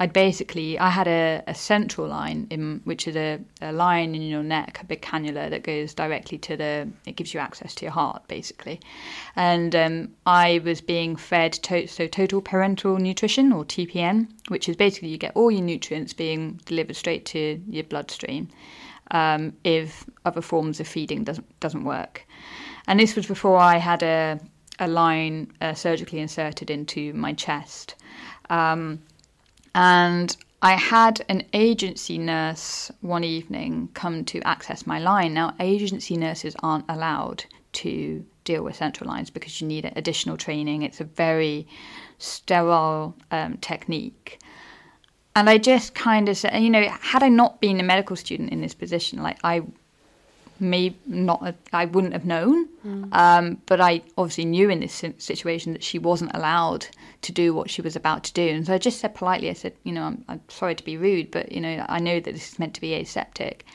I 0.00 0.06
basically 0.06 0.78
I 0.78 0.88
had 0.88 1.06
a, 1.08 1.42
a 1.46 1.54
central 1.54 2.08
line 2.08 2.46
in 2.48 2.80
which 2.84 3.06
is 3.06 3.16
a, 3.16 3.38
a, 3.60 3.70
line 3.70 4.14
in 4.14 4.22
your 4.22 4.42
neck, 4.42 4.78
a 4.80 4.86
big 4.86 5.02
cannula 5.02 5.50
that 5.50 5.62
goes 5.62 5.92
directly 5.92 6.38
to 6.38 6.56
the 6.56 6.88
it 7.04 7.16
gives 7.16 7.34
you 7.34 7.40
access 7.40 7.74
to 7.74 7.84
your 7.84 7.92
heart 7.92 8.26
basically, 8.26 8.80
and 9.36 9.74
um, 9.76 10.08
I 10.24 10.62
was 10.64 10.80
being 10.80 11.16
fed 11.16 11.52
to, 11.64 11.86
so 11.86 12.06
total 12.06 12.40
parenteral 12.40 12.98
nutrition 12.98 13.52
or 13.52 13.62
TPN, 13.64 14.28
which 14.48 14.70
is 14.70 14.76
basically 14.76 15.08
you 15.08 15.18
get 15.18 15.32
all 15.34 15.50
your 15.50 15.62
nutrients 15.62 16.14
being 16.14 16.60
delivered 16.64 16.96
straight 16.96 17.26
to 17.26 17.60
your 17.68 17.84
bloodstream. 17.84 18.48
Um, 19.10 19.54
if 19.64 20.06
other 20.24 20.40
forms 20.40 20.80
of 20.80 20.86
feeding 20.88 21.24
doesn't 21.24 21.60
doesn't 21.60 21.84
work, 21.84 22.26
and 22.86 22.98
this 22.98 23.16
was 23.16 23.26
before 23.26 23.58
I 23.58 23.76
had 23.76 24.02
a 24.02 24.40
a 24.78 24.88
line 24.88 25.52
uh, 25.60 25.74
surgically 25.74 26.20
inserted 26.20 26.70
into 26.70 27.12
my 27.12 27.34
chest. 27.34 27.96
Um, 28.50 29.00
and 29.74 30.36
I 30.60 30.72
had 30.72 31.24
an 31.28 31.44
agency 31.54 32.18
nurse 32.18 32.90
one 33.00 33.24
evening 33.24 33.88
come 33.94 34.24
to 34.26 34.40
access 34.42 34.86
my 34.86 34.98
line. 34.98 35.32
Now, 35.32 35.54
agency 35.58 36.16
nurses 36.16 36.54
aren't 36.62 36.84
allowed 36.88 37.44
to 37.72 38.24
deal 38.44 38.62
with 38.62 38.76
central 38.76 39.08
lines 39.08 39.30
because 39.30 39.60
you 39.60 39.66
need 39.66 39.90
additional 39.96 40.36
training. 40.36 40.82
It's 40.82 41.00
a 41.00 41.04
very 41.04 41.66
sterile 42.18 43.14
um, 43.30 43.56
technique. 43.58 44.40
And 45.36 45.48
I 45.48 45.56
just 45.58 45.94
kind 45.94 46.28
of 46.28 46.36
said, 46.36 46.58
you 46.58 46.68
know, 46.68 46.88
had 46.88 47.22
I 47.22 47.28
not 47.28 47.60
been 47.60 47.80
a 47.80 47.84
medical 47.84 48.16
student 48.16 48.50
in 48.50 48.60
this 48.60 48.74
position, 48.74 49.22
like 49.22 49.38
I 49.44 49.62
may 50.60 50.96
not 51.06 51.54
I 51.72 51.86
wouldn't 51.86 52.12
have 52.12 52.24
known. 52.24 52.68
Mm. 52.86 53.12
Um, 53.12 53.58
but 53.66 53.80
I 53.80 54.02
obviously 54.16 54.44
knew 54.44 54.70
in 54.70 54.80
this 54.80 55.04
situation 55.18 55.72
that 55.72 55.82
she 55.82 55.98
wasn't 55.98 56.30
allowed 56.34 56.86
to 57.22 57.32
do 57.32 57.54
what 57.54 57.70
she 57.70 57.82
was 57.82 57.96
about 57.96 58.24
to 58.24 58.32
do. 58.32 58.48
And 58.48 58.66
so 58.66 58.74
I 58.74 58.78
just 58.78 59.00
said 59.00 59.14
politely, 59.14 59.50
I 59.50 59.54
said, 59.54 59.74
you 59.84 59.92
know, 59.92 60.02
I'm, 60.02 60.24
I'm 60.28 60.40
sorry 60.48 60.74
to 60.74 60.84
be 60.84 60.96
rude, 60.96 61.30
but, 61.30 61.52
you 61.52 61.60
know, 61.60 61.84
I 61.88 61.98
know 61.98 62.20
that 62.20 62.32
this 62.32 62.52
is 62.52 62.58
meant 62.58 62.74
to 62.74 62.80
be 62.80 62.94
aseptic. 62.94 63.66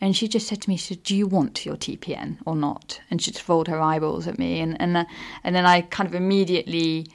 And 0.00 0.14
she 0.14 0.28
just 0.28 0.46
said 0.46 0.60
to 0.62 0.68
me, 0.68 0.76
she 0.76 0.94
said, 0.94 1.02
do 1.02 1.16
you 1.16 1.26
want 1.26 1.64
your 1.64 1.76
TPN 1.76 2.38
or 2.44 2.54
not? 2.54 3.00
And 3.10 3.20
she 3.20 3.30
just 3.30 3.48
rolled 3.48 3.68
her 3.68 3.80
eyeballs 3.80 4.26
at 4.26 4.38
me. 4.38 4.60
And, 4.60 4.80
and, 4.80 4.96
uh, 4.96 5.04
and 5.42 5.56
then 5.56 5.64
I 5.66 5.80
kind 5.80 6.06
of 6.06 6.14
immediately, 6.14 7.06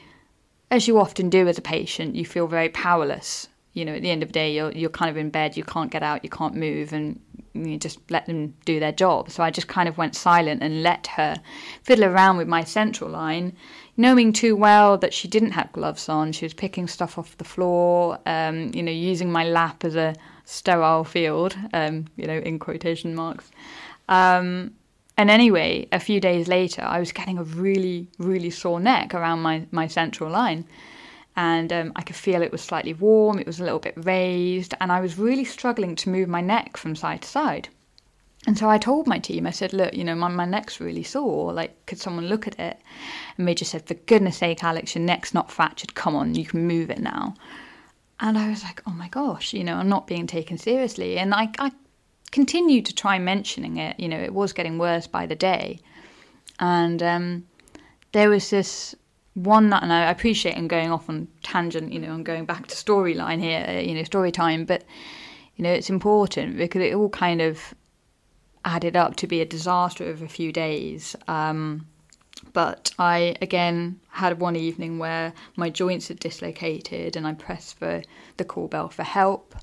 as 0.71 0.87
you 0.87 0.99
often 0.99 1.29
do 1.29 1.47
as 1.47 1.57
a 1.57 1.61
patient, 1.61 2.15
you 2.15 2.25
feel 2.25 2.47
very 2.47 2.69
powerless 2.69 3.47
you 3.73 3.85
know, 3.85 3.93
at 3.93 4.01
the 4.01 4.09
end 4.09 4.23
of 4.23 4.29
the 4.29 4.33
day, 4.33 4.53
you're 4.53 4.71
you're 4.71 4.89
kind 4.89 5.09
of 5.09 5.17
in 5.17 5.29
bed, 5.29 5.55
you 5.55 5.63
can't 5.63 5.91
get 5.91 6.03
out, 6.03 6.23
you 6.23 6.29
can't 6.29 6.55
move, 6.55 6.93
and 6.93 7.19
you 7.53 7.77
just 7.77 7.99
let 8.09 8.25
them 8.25 8.53
do 8.65 8.79
their 8.79 8.91
job. 8.91 9.29
So 9.29 9.43
I 9.43 9.51
just 9.51 9.67
kind 9.67 9.89
of 9.89 9.97
went 9.97 10.15
silent 10.15 10.63
and 10.63 10.83
let 10.83 11.07
her 11.07 11.41
fiddle 11.83 12.05
around 12.05 12.37
with 12.37 12.47
my 12.47 12.63
central 12.63 13.09
line, 13.09 13.55
knowing 13.97 14.33
too 14.33 14.55
well 14.55 14.97
that 14.97 15.13
she 15.13 15.27
didn't 15.27 15.51
have 15.51 15.71
gloves 15.73 16.07
on. 16.09 16.31
She 16.31 16.45
was 16.45 16.53
picking 16.53 16.87
stuff 16.87 17.17
off 17.17 17.37
the 17.37 17.43
floor, 17.43 18.19
um, 18.25 18.71
you 18.73 18.83
know, 18.83 18.91
using 18.91 19.31
my 19.31 19.43
lap 19.43 19.83
as 19.83 19.95
a 19.95 20.15
sterile 20.45 21.03
field, 21.03 21.55
um, 21.73 22.05
you 22.15 22.27
know, 22.27 22.37
in 22.37 22.59
quotation 22.59 23.15
marks. 23.15 23.51
Um, 24.09 24.73
and 25.17 25.29
anyway, 25.29 25.87
a 25.91 25.99
few 25.99 26.19
days 26.19 26.47
later, 26.47 26.81
I 26.81 26.99
was 26.99 27.11
getting 27.11 27.37
a 27.37 27.43
really, 27.43 28.07
really 28.17 28.49
sore 28.49 28.79
neck 28.79 29.13
around 29.13 29.41
my, 29.41 29.65
my 29.71 29.87
central 29.87 30.29
line. 30.29 30.65
And 31.35 31.71
um, 31.71 31.93
I 31.95 32.01
could 32.01 32.15
feel 32.15 32.41
it 32.41 32.51
was 32.51 32.61
slightly 32.61 32.93
warm, 32.93 33.39
it 33.39 33.47
was 33.47 33.59
a 33.59 33.63
little 33.63 33.79
bit 33.79 33.93
raised, 33.95 34.73
and 34.81 34.91
I 34.91 34.99
was 34.99 35.17
really 35.17 35.45
struggling 35.45 35.95
to 35.97 36.09
move 36.09 36.27
my 36.27 36.41
neck 36.41 36.75
from 36.75 36.95
side 36.95 37.21
to 37.21 37.27
side. 37.27 37.69
And 38.47 38.57
so 38.57 38.69
I 38.69 38.79
told 38.79 39.05
my 39.05 39.19
team, 39.19 39.45
I 39.45 39.51
said, 39.51 39.71
look, 39.71 39.93
you 39.93 40.03
know, 40.03 40.15
my, 40.15 40.27
my 40.27 40.45
neck's 40.45 40.79
really 40.79 41.03
sore. 41.03 41.53
Like, 41.53 41.85
could 41.85 41.99
someone 41.99 42.27
look 42.27 42.47
at 42.47 42.59
it? 42.59 42.77
And 43.37 43.47
they 43.47 43.53
just 43.53 43.71
said, 43.71 43.85
for 43.85 43.93
goodness 43.93 44.37
sake, 44.37 44.63
Alex, 44.63 44.95
your 44.95 45.03
neck's 45.03 45.33
not 45.33 45.51
fractured. 45.51 45.93
Come 45.93 46.15
on, 46.15 46.33
you 46.33 46.45
can 46.45 46.65
move 46.67 46.89
it 46.89 46.99
now. 46.99 47.35
And 48.19 48.37
I 48.37 48.49
was 48.49 48.63
like, 48.63 48.81
oh 48.87 48.91
my 48.91 49.09
gosh, 49.09 49.53
you 49.53 49.63
know, 49.63 49.75
I'm 49.75 49.89
not 49.89 50.07
being 50.07 50.25
taken 50.25 50.57
seriously. 50.57 51.17
And 51.17 51.33
I, 51.35 51.49
I 51.59 51.71
continued 52.31 52.87
to 52.87 52.95
try 52.95 53.19
mentioning 53.19 53.77
it. 53.77 53.99
You 53.99 54.09
know, 54.09 54.19
it 54.19 54.33
was 54.33 54.53
getting 54.53 54.79
worse 54.79 55.05
by 55.05 55.27
the 55.27 55.35
day. 55.35 55.79
And 56.59 57.01
um, 57.03 57.47
there 58.11 58.29
was 58.29 58.49
this 58.49 58.95
one 59.33 59.69
that, 59.69 59.83
and 59.83 59.93
I 59.93 60.09
appreciate 60.09 60.57
I'm 60.57 60.67
going 60.67 60.91
off 60.91 61.09
on 61.09 61.27
tangent, 61.43 61.93
you 61.93 61.99
know, 61.99 62.11
I'm 62.11 62.23
going 62.23 62.45
back 62.45 62.67
to 62.67 62.75
storyline 62.75 63.39
here, 63.39 63.65
uh, 63.67 63.79
you 63.79 63.93
know, 63.95 64.03
story 64.03 64.31
time, 64.31 64.65
but, 64.65 64.83
you 65.55 65.63
know, 65.63 65.71
it's 65.71 65.89
important 65.89 66.57
because 66.57 66.81
it 66.81 66.93
all 66.93 67.09
kind 67.09 67.41
of 67.41 67.73
added 68.65 68.95
up 68.95 69.15
to 69.17 69.27
be 69.27 69.41
a 69.41 69.45
disaster 69.45 70.09
of 70.09 70.21
a 70.21 70.27
few 70.27 70.51
days. 70.51 71.15
Um, 71.27 71.87
but 72.53 72.91
I 72.99 73.35
again 73.41 73.99
had 74.09 74.39
one 74.39 74.55
evening 74.55 74.99
where 74.99 75.33
my 75.55 75.69
joints 75.69 76.09
had 76.09 76.19
dislocated 76.19 77.15
and 77.15 77.25
I 77.25 77.33
pressed 77.33 77.77
for 77.79 78.01
the 78.37 78.45
call 78.45 78.67
bell 78.67 78.89
for 78.89 79.03
help. 79.03 79.55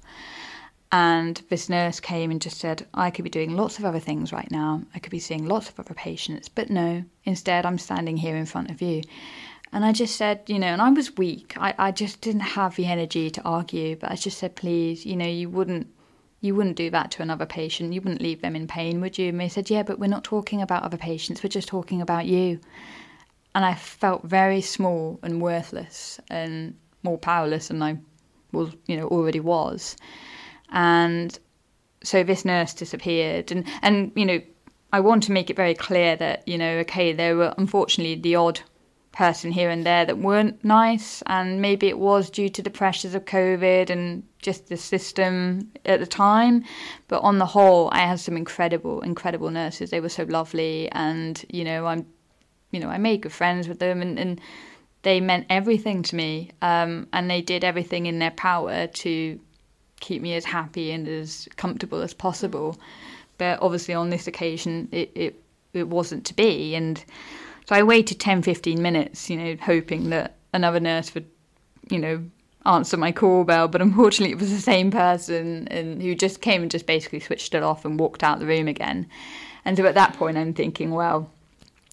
And 0.91 1.43
this 1.51 1.69
nurse 1.69 2.01
came 2.01 2.31
and 2.31 2.41
just 2.41 2.59
said, 2.59 2.87
I 2.95 3.11
could 3.11 3.25
be 3.25 3.31
doing 3.31 3.55
lots 3.55 3.79
of 3.79 3.85
other 3.85 3.99
things 3.99 4.33
right 4.33 4.51
now. 4.51 4.83
I 4.95 5.01
could 5.01 5.11
be 5.11 5.19
seeing 5.19 5.45
lots 5.45 5.69
of 5.69 5.79
other 5.79 5.93
patients, 5.93 6.49
but 6.49 6.71
no, 6.71 7.05
instead 7.25 7.67
I'm 7.67 7.77
standing 7.77 8.17
here 8.17 8.37
in 8.37 8.47
front 8.47 8.71
of 8.71 8.81
you. 8.81 9.03
And 9.73 9.85
I 9.85 9.93
just 9.93 10.17
said, 10.17 10.43
you 10.47 10.59
know, 10.59 10.69
and 10.69 10.81
I 10.81 10.91
was 10.91 11.17
weak. 11.17 11.55
I, 11.59 11.75
I 11.79 11.91
just 11.91 12.21
didn't 12.21 12.41
have 12.41 12.77
the 12.77 12.87
energy 12.87 13.31
to 13.31 13.43
argue, 13.43 13.97
but 13.97 14.11
I 14.11 14.15
just 14.15 14.39
said, 14.39 14.57
please, 14.57 15.05
you 15.05 15.17
know, 15.17 15.27
you 15.27 15.51
wouldn't 15.51 15.89
you 16.41 16.55
wouldn't 16.55 16.77
do 16.77 16.91
that 16.91 17.11
to 17.11 17.23
another 17.23 17.47
patient. 17.47 17.93
You 17.93 18.01
wouldn't 18.01 18.23
leave 18.23 18.43
them 18.43 18.55
in 18.55 18.69
pain, 18.69 19.01
would 19.01 19.19
you? 19.19 19.29
And 19.29 19.41
they 19.41 19.49
said, 19.49 19.71
yeah, 19.71 19.83
but 19.83 19.99
we're 19.99 20.07
not 20.07 20.23
talking 20.25 20.63
about 20.63 20.85
other 20.85 20.97
patients. 20.97 21.43
We're 21.43 21.49
just 21.49 21.69
talking 21.69 22.01
about 22.01 22.27
you. 22.27 22.61
And 23.55 23.65
I 23.65 23.75
felt 23.75 24.23
very 24.25 24.61
small 24.61 25.19
and 25.23 25.43
worthless 25.43 26.21
and 26.31 26.77
more 27.03 27.19
powerless 27.19 27.69
than 27.69 27.83
I 27.83 27.99
was, 28.53 28.73
you 28.87 28.97
know, 28.97 29.09
already 29.09 29.41
was. 29.41 29.97
And 30.71 31.37
so 32.05 32.23
this 32.23 32.45
nurse 32.45 32.73
disappeared. 32.73 33.51
And, 33.51 33.67
and, 33.83 34.13
you 34.15 34.25
know, 34.25 34.41
I 34.93 35.01
want 35.01 35.25
to 35.25 35.33
make 35.33 35.51
it 35.51 35.57
very 35.57 35.75
clear 35.75 36.15
that, 36.17 36.47
you 36.47 36.57
know, 36.57 36.79
okay, 36.79 37.13
there 37.13 37.37
were 37.37 37.53
unfortunately 37.59 38.15
the 38.15 38.37
odd 38.37 38.61
person 39.19 39.51
here 39.51 39.69
and 39.69 39.85
there 39.85 40.05
that 40.07 40.19
weren't 40.19 40.65
nice, 40.65 41.23
and 41.27 41.61
maybe 41.61 41.89
it 41.89 41.99
was 41.99 42.31
due 42.31 42.49
to 42.49 42.63
the 42.63 42.71
pressures 42.71 43.17
of 43.17 43.25
COVID 43.25 43.91
and 43.91 44.23
just 44.41 44.69
the 44.69 44.77
system 44.77 45.69
at 45.85 45.99
the 45.99 46.07
time. 46.07 46.63
But 47.09 47.23
on 47.23 47.39
the 47.39 47.47
whole, 47.47 47.89
I 47.91 48.07
had 48.07 48.21
some 48.21 48.37
incredible, 48.37 49.01
incredible 49.01 49.51
nurses. 49.51 49.91
They 49.91 50.01
were 50.01 50.09
so 50.09 50.23
lovely, 50.23 50.89
and 50.93 51.45
you 51.49 51.65
know, 51.65 51.87
I'm, 51.87 52.07
you 52.71 52.79
know, 52.79 52.89
I 52.89 52.99
made 52.99 53.23
good 53.23 53.33
friends 53.33 53.67
with 53.67 53.81
them, 53.81 54.03
and, 54.03 54.21
and 54.21 54.41
they 55.03 55.21
meant 55.21 55.47
everything 55.51 56.05
to 56.05 56.15
me, 56.15 56.53
um, 56.63 57.09
and 57.13 57.29
they 57.29 57.43
did 57.43 57.65
everything 57.65 58.07
in 58.07 58.21
their 58.21 58.31
power 58.31 58.87
to 58.87 59.41
keep 59.99 60.23
me 60.23 60.35
as 60.35 60.45
happy 60.45 60.93
and 60.93 61.09
as 61.09 61.49
comfortable 61.57 62.03
as 62.03 62.15
possible. 62.15 62.79
But 63.37 63.59
obviously, 63.63 63.95
on 63.95 64.11
this 64.11 64.29
occasion, 64.29 64.89
it 64.93 65.11
it, 65.17 65.43
it 65.73 65.89
wasn't 65.89 66.25
to 66.27 66.35
be, 66.35 66.77
and 66.77 67.05
so 67.69 67.77
I 67.77 67.83
waited 67.83 68.19
10, 68.19 68.41
15 68.41 68.81
minutes, 68.81 69.29
you 69.29 69.37
know, 69.37 69.55
hoping 69.61 70.09
that 70.09 70.39
another 70.55 70.81
nurse 70.81 71.13
would, 71.13 71.27
you 71.91 71.99
know, 71.99 72.25
answer 72.65 72.97
my 72.97 73.13
call 73.13 73.45
bell. 73.45 73.69
But 73.69 73.83
unfortunately, 73.83 74.33
it 74.33 74.41
was 74.41 74.51
the 74.51 74.59
same 74.59 74.91
person 74.91 75.69
and 75.69 76.01
who 76.01 76.15
just 76.15 76.41
came 76.41 76.63
and 76.63 76.71
just 76.71 76.87
basically 76.87 77.21
switched 77.21 77.53
it 77.53 77.63
off 77.63 77.85
and 77.85 78.01
walked 78.01 78.23
out 78.23 78.39
the 78.39 78.47
room 78.47 78.69
again. 78.69 79.07
And 79.67 79.77
so 79.77 79.85
at 79.85 79.95
that 79.97 80.15
point, 80.15 80.39
I'm 80.39 80.55
thinking, 80.55 80.93
well, 80.93 81.31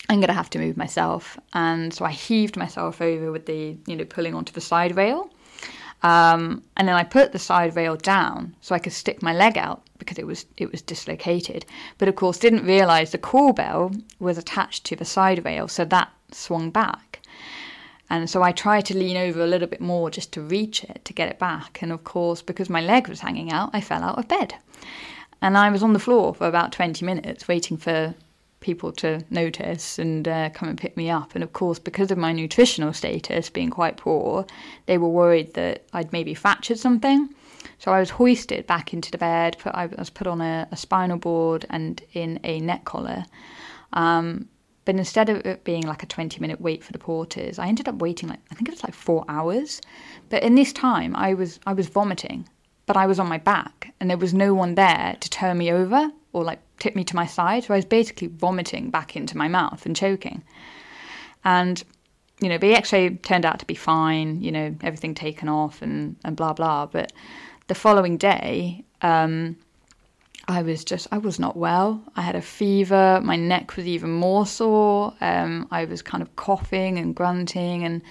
I'm 0.08 0.22
going 0.22 0.30
to 0.30 0.34
have 0.34 0.50
to 0.52 0.60
move 0.60 0.78
myself. 0.78 1.38
And 1.52 1.94
so 1.94 2.06
I 2.06 2.12
heaved 2.12 2.56
myself 2.56 3.02
over 3.02 3.30
with 3.30 3.46
the, 3.46 3.76
you 3.86 3.98
know, 3.98 4.06
pulling 4.06 4.34
onto 4.34 4.54
the 4.54 4.62
side 4.62 4.96
rail. 4.96 5.30
Um, 6.04 6.64
and 6.78 6.88
then 6.88 6.96
I 6.96 7.04
put 7.04 7.34
the 7.34 7.40
side 7.40 7.76
rail 7.76 7.98
down 7.98 8.56
so 8.62 8.76
I 8.76 8.80
could 8.80 8.94
stick 8.94 9.22
my 9.22 9.34
leg 9.34 9.58
out 9.58 9.85
because 9.98 10.18
it 10.18 10.28
was 10.28 10.46
it 10.58 10.72
was 10.72 10.82
dislocated. 10.82 11.66
But 11.98 12.08
of 12.08 12.16
course, 12.16 12.38
didn't 12.38 12.66
realise 12.66 13.12
the 13.12 13.18
call 13.18 13.54
bell 13.54 13.92
was 14.20 14.38
attached 14.38 14.84
to 14.86 14.96
the 14.96 15.06
side 15.06 15.44
rail, 15.46 15.68
so 15.68 15.86
that 15.86 16.12
swung 16.32 16.70
back. 16.70 17.22
And 18.10 18.30
so 18.30 18.44
I 18.44 18.52
tried 18.52 18.86
to 18.86 18.98
lean 18.98 19.18
over 19.18 19.42
a 19.42 19.48
little 19.48 19.68
bit 19.68 19.82
more 19.82 20.12
just 20.12 20.32
to 20.34 20.42
reach 20.42 20.84
it 20.84 21.04
to 21.06 21.14
get 21.14 21.30
it 21.30 21.40
back. 21.40 21.82
And 21.82 21.92
of 21.92 22.04
course, 22.04 22.42
because 22.42 22.70
my 22.70 22.82
leg 22.82 23.08
was 23.08 23.22
hanging 23.22 23.52
out, 23.52 23.72
I 23.74 23.82
fell 23.82 24.04
out 24.04 24.20
of 24.20 24.28
bed. 24.28 24.54
And 25.42 25.58
I 25.58 25.70
was 25.70 25.82
on 25.84 25.94
the 25.94 26.00
floor 26.00 26.34
for 26.34 26.48
about 26.48 26.72
20 26.72 27.04
minutes 27.04 27.48
waiting 27.48 27.78
for 27.78 28.14
people 28.60 28.92
to 28.92 29.24
notice 29.30 30.00
and 30.00 30.28
uh, 30.28 30.50
come 30.50 30.70
and 30.70 30.78
pick 30.78 30.98
me 30.98 31.10
up. 31.10 31.36
And 31.36 31.44
of 31.44 31.54
course, 31.54 31.80
because 31.80 32.12
of 32.12 32.18
my 32.18 32.32
nutritional 32.32 32.94
status 32.94 33.50
being 33.50 33.70
quite 33.70 33.98
poor, 33.98 34.46
they 34.86 34.98
were 34.98 35.10
worried 35.10 35.54
that 35.54 35.84
I'd 35.94 36.12
maybe 36.12 36.34
fractured 36.34 36.80
something. 36.80 37.30
So 37.80 37.92
I 37.92 38.00
was 38.00 38.12
hoisted 38.12 38.68
back 38.68 38.94
into 38.94 39.12
the 39.12 39.18
bed. 39.18 39.58
Put, 39.60 39.74
I 39.74 39.88
was 39.88 40.10
put 40.10 40.28
on 40.28 40.42
a, 40.42 40.68
a 40.72 40.78
spinal 40.78 41.18
board 41.18 41.66
and 41.70 42.02
in 42.14 42.40
a 42.44 42.60
neck 42.60 42.86
collar. 42.86 43.26
Um, 43.94 44.48
but 44.86 44.96
instead 44.96 45.30
of 45.30 45.46
it 45.46 45.64
being 45.64 45.84
like 45.84 46.04
a 46.04 46.06
20 46.06 46.40
minute 46.40 46.62
wait 46.62 46.84
for 46.84 46.94
the 46.94 47.00
porters, 47.00 47.58
I 47.58 47.68
ended 47.68 47.88
up 47.88 47.96
waiting 47.96 48.30
like 48.30 48.40
I 48.52 48.56
think 48.56 48.70
it 48.70 48.76
was 48.76 48.84
like 48.84 48.94
four 48.94 49.26
hours. 49.28 49.82
But 50.30 50.44
in 50.44 50.56
this 50.56 50.72
time, 50.72 51.16
I 51.16 51.34
was 51.34 51.60
I 51.66 51.74
was 51.74 51.88
vomiting, 51.88 52.48
but 52.86 52.96
I 52.96 53.08
was 53.08 53.20
on 53.20 53.28
my 53.28 53.40
back, 53.40 53.94
and 54.00 54.10
there 54.10 54.18
was 54.18 54.34
no 54.34 54.54
one 54.54 54.76
there 54.76 55.18
to 55.20 55.30
turn 55.30 55.58
me 55.58 55.72
over 55.72 56.12
or 56.34 56.44
like 56.44 56.60
tip 56.78 56.96
me 56.96 57.04
to 57.06 57.16
my 57.16 57.26
side. 57.26 57.64
So 57.64 57.74
I 57.74 57.78
was 57.78 57.86
basically 57.86 58.28
vomiting 58.28 58.92
back 58.92 59.16
into 59.16 59.38
my 59.38 59.48
mouth 59.48 59.86
and 59.86 59.96
choking. 59.96 60.44
And 61.44 61.84
you 62.42 62.50
know, 62.50 62.58
the 62.58 62.76
X-ray 62.76 63.10
turned 63.16 63.46
out 63.46 63.60
to 63.60 63.66
be 63.66 63.76
fine. 63.76 64.42
You 64.42 64.52
know, 64.52 64.76
everything 64.82 65.16
taken 65.16 65.50
off 65.50 65.82
and 65.82 66.16
and 66.24 66.36
blah 66.36 66.54
blah. 66.54 66.86
But 66.86 67.12
the 67.68 67.76
following 67.76 68.18
day, 68.18 68.84
um, 69.02 69.58
I 70.48 70.62
was 70.62 70.86
just, 70.86 71.08
I 71.12 71.18
was 71.18 71.40
not 71.40 71.58
well. 71.58 72.04
I 72.16 72.22
had 72.22 72.36
a 72.36 72.42
fever. 72.42 73.20
My 73.24 73.36
neck 73.36 73.76
was 73.76 73.88
even 73.88 74.12
more 74.12 74.46
sore. 74.46 75.14
Um, 75.22 75.68
I 75.72 75.86
was 75.86 76.02
kind 76.02 76.22
of 76.22 76.36
coughing 76.36 77.00
and 77.00 77.16
grunting, 77.16 77.84
and 77.84 78.02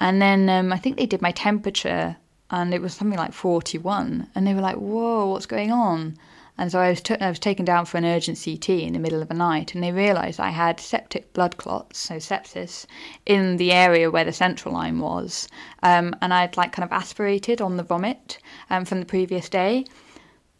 and 0.00 0.20
then 0.20 0.48
um, 0.48 0.72
I 0.72 0.78
think 0.78 0.96
they 0.96 1.06
did 1.06 1.22
my 1.22 1.30
temperature, 1.30 2.16
and 2.50 2.74
it 2.74 2.82
was 2.82 2.94
something 2.94 3.18
like 3.18 3.32
forty-one. 3.32 4.28
And 4.34 4.46
they 4.46 4.54
were 4.54 4.60
like, 4.60 4.76
"Whoa, 4.76 5.26
what's 5.26 5.46
going 5.46 5.70
on?" 5.70 6.16
And 6.56 6.70
so 6.70 6.78
I 6.78 6.90
was, 6.90 7.00
t- 7.00 7.18
I 7.20 7.28
was 7.28 7.40
taken 7.40 7.64
down 7.64 7.84
for 7.84 7.98
an 7.98 8.04
urgent 8.04 8.42
CT 8.42 8.68
in 8.68 8.92
the 8.92 9.00
middle 9.00 9.20
of 9.20 9.28
the 9.28 9.34
night, 9.34 9.74
and 9.74 9.82
they 9.82 9.90
realised 9.90 10.38
I 10.38 10.50
had 10.50 10.78
septic 10.78 11.32
blood 11.32 11.56
clots, 11.56 11.98
so 11.98 12.16
sepsis, 12.16 12.86
in 13.26 13.56
the 13.56 13.72
area 13.72 14.10
where 14.10 14.24
the 14.24 14.32
central 14.32 14.74
line 14.74 15.00
was. 15.00 15.48
Um, 15.82 16.14
and 16.22 16.32
I'd 16.32 16.56
like 16.56 16.72
kind 16.72 16.84
of 16.84 16.92
aspirated 16.92 17.60
on 17.60 17.76
the 17.76 17.82
vomit 17.82 18.38
um, 18.70 18.84
from 18.84 19.00
the 19.00 19.06
previous 19.06 19.48
day. 19.48 19.84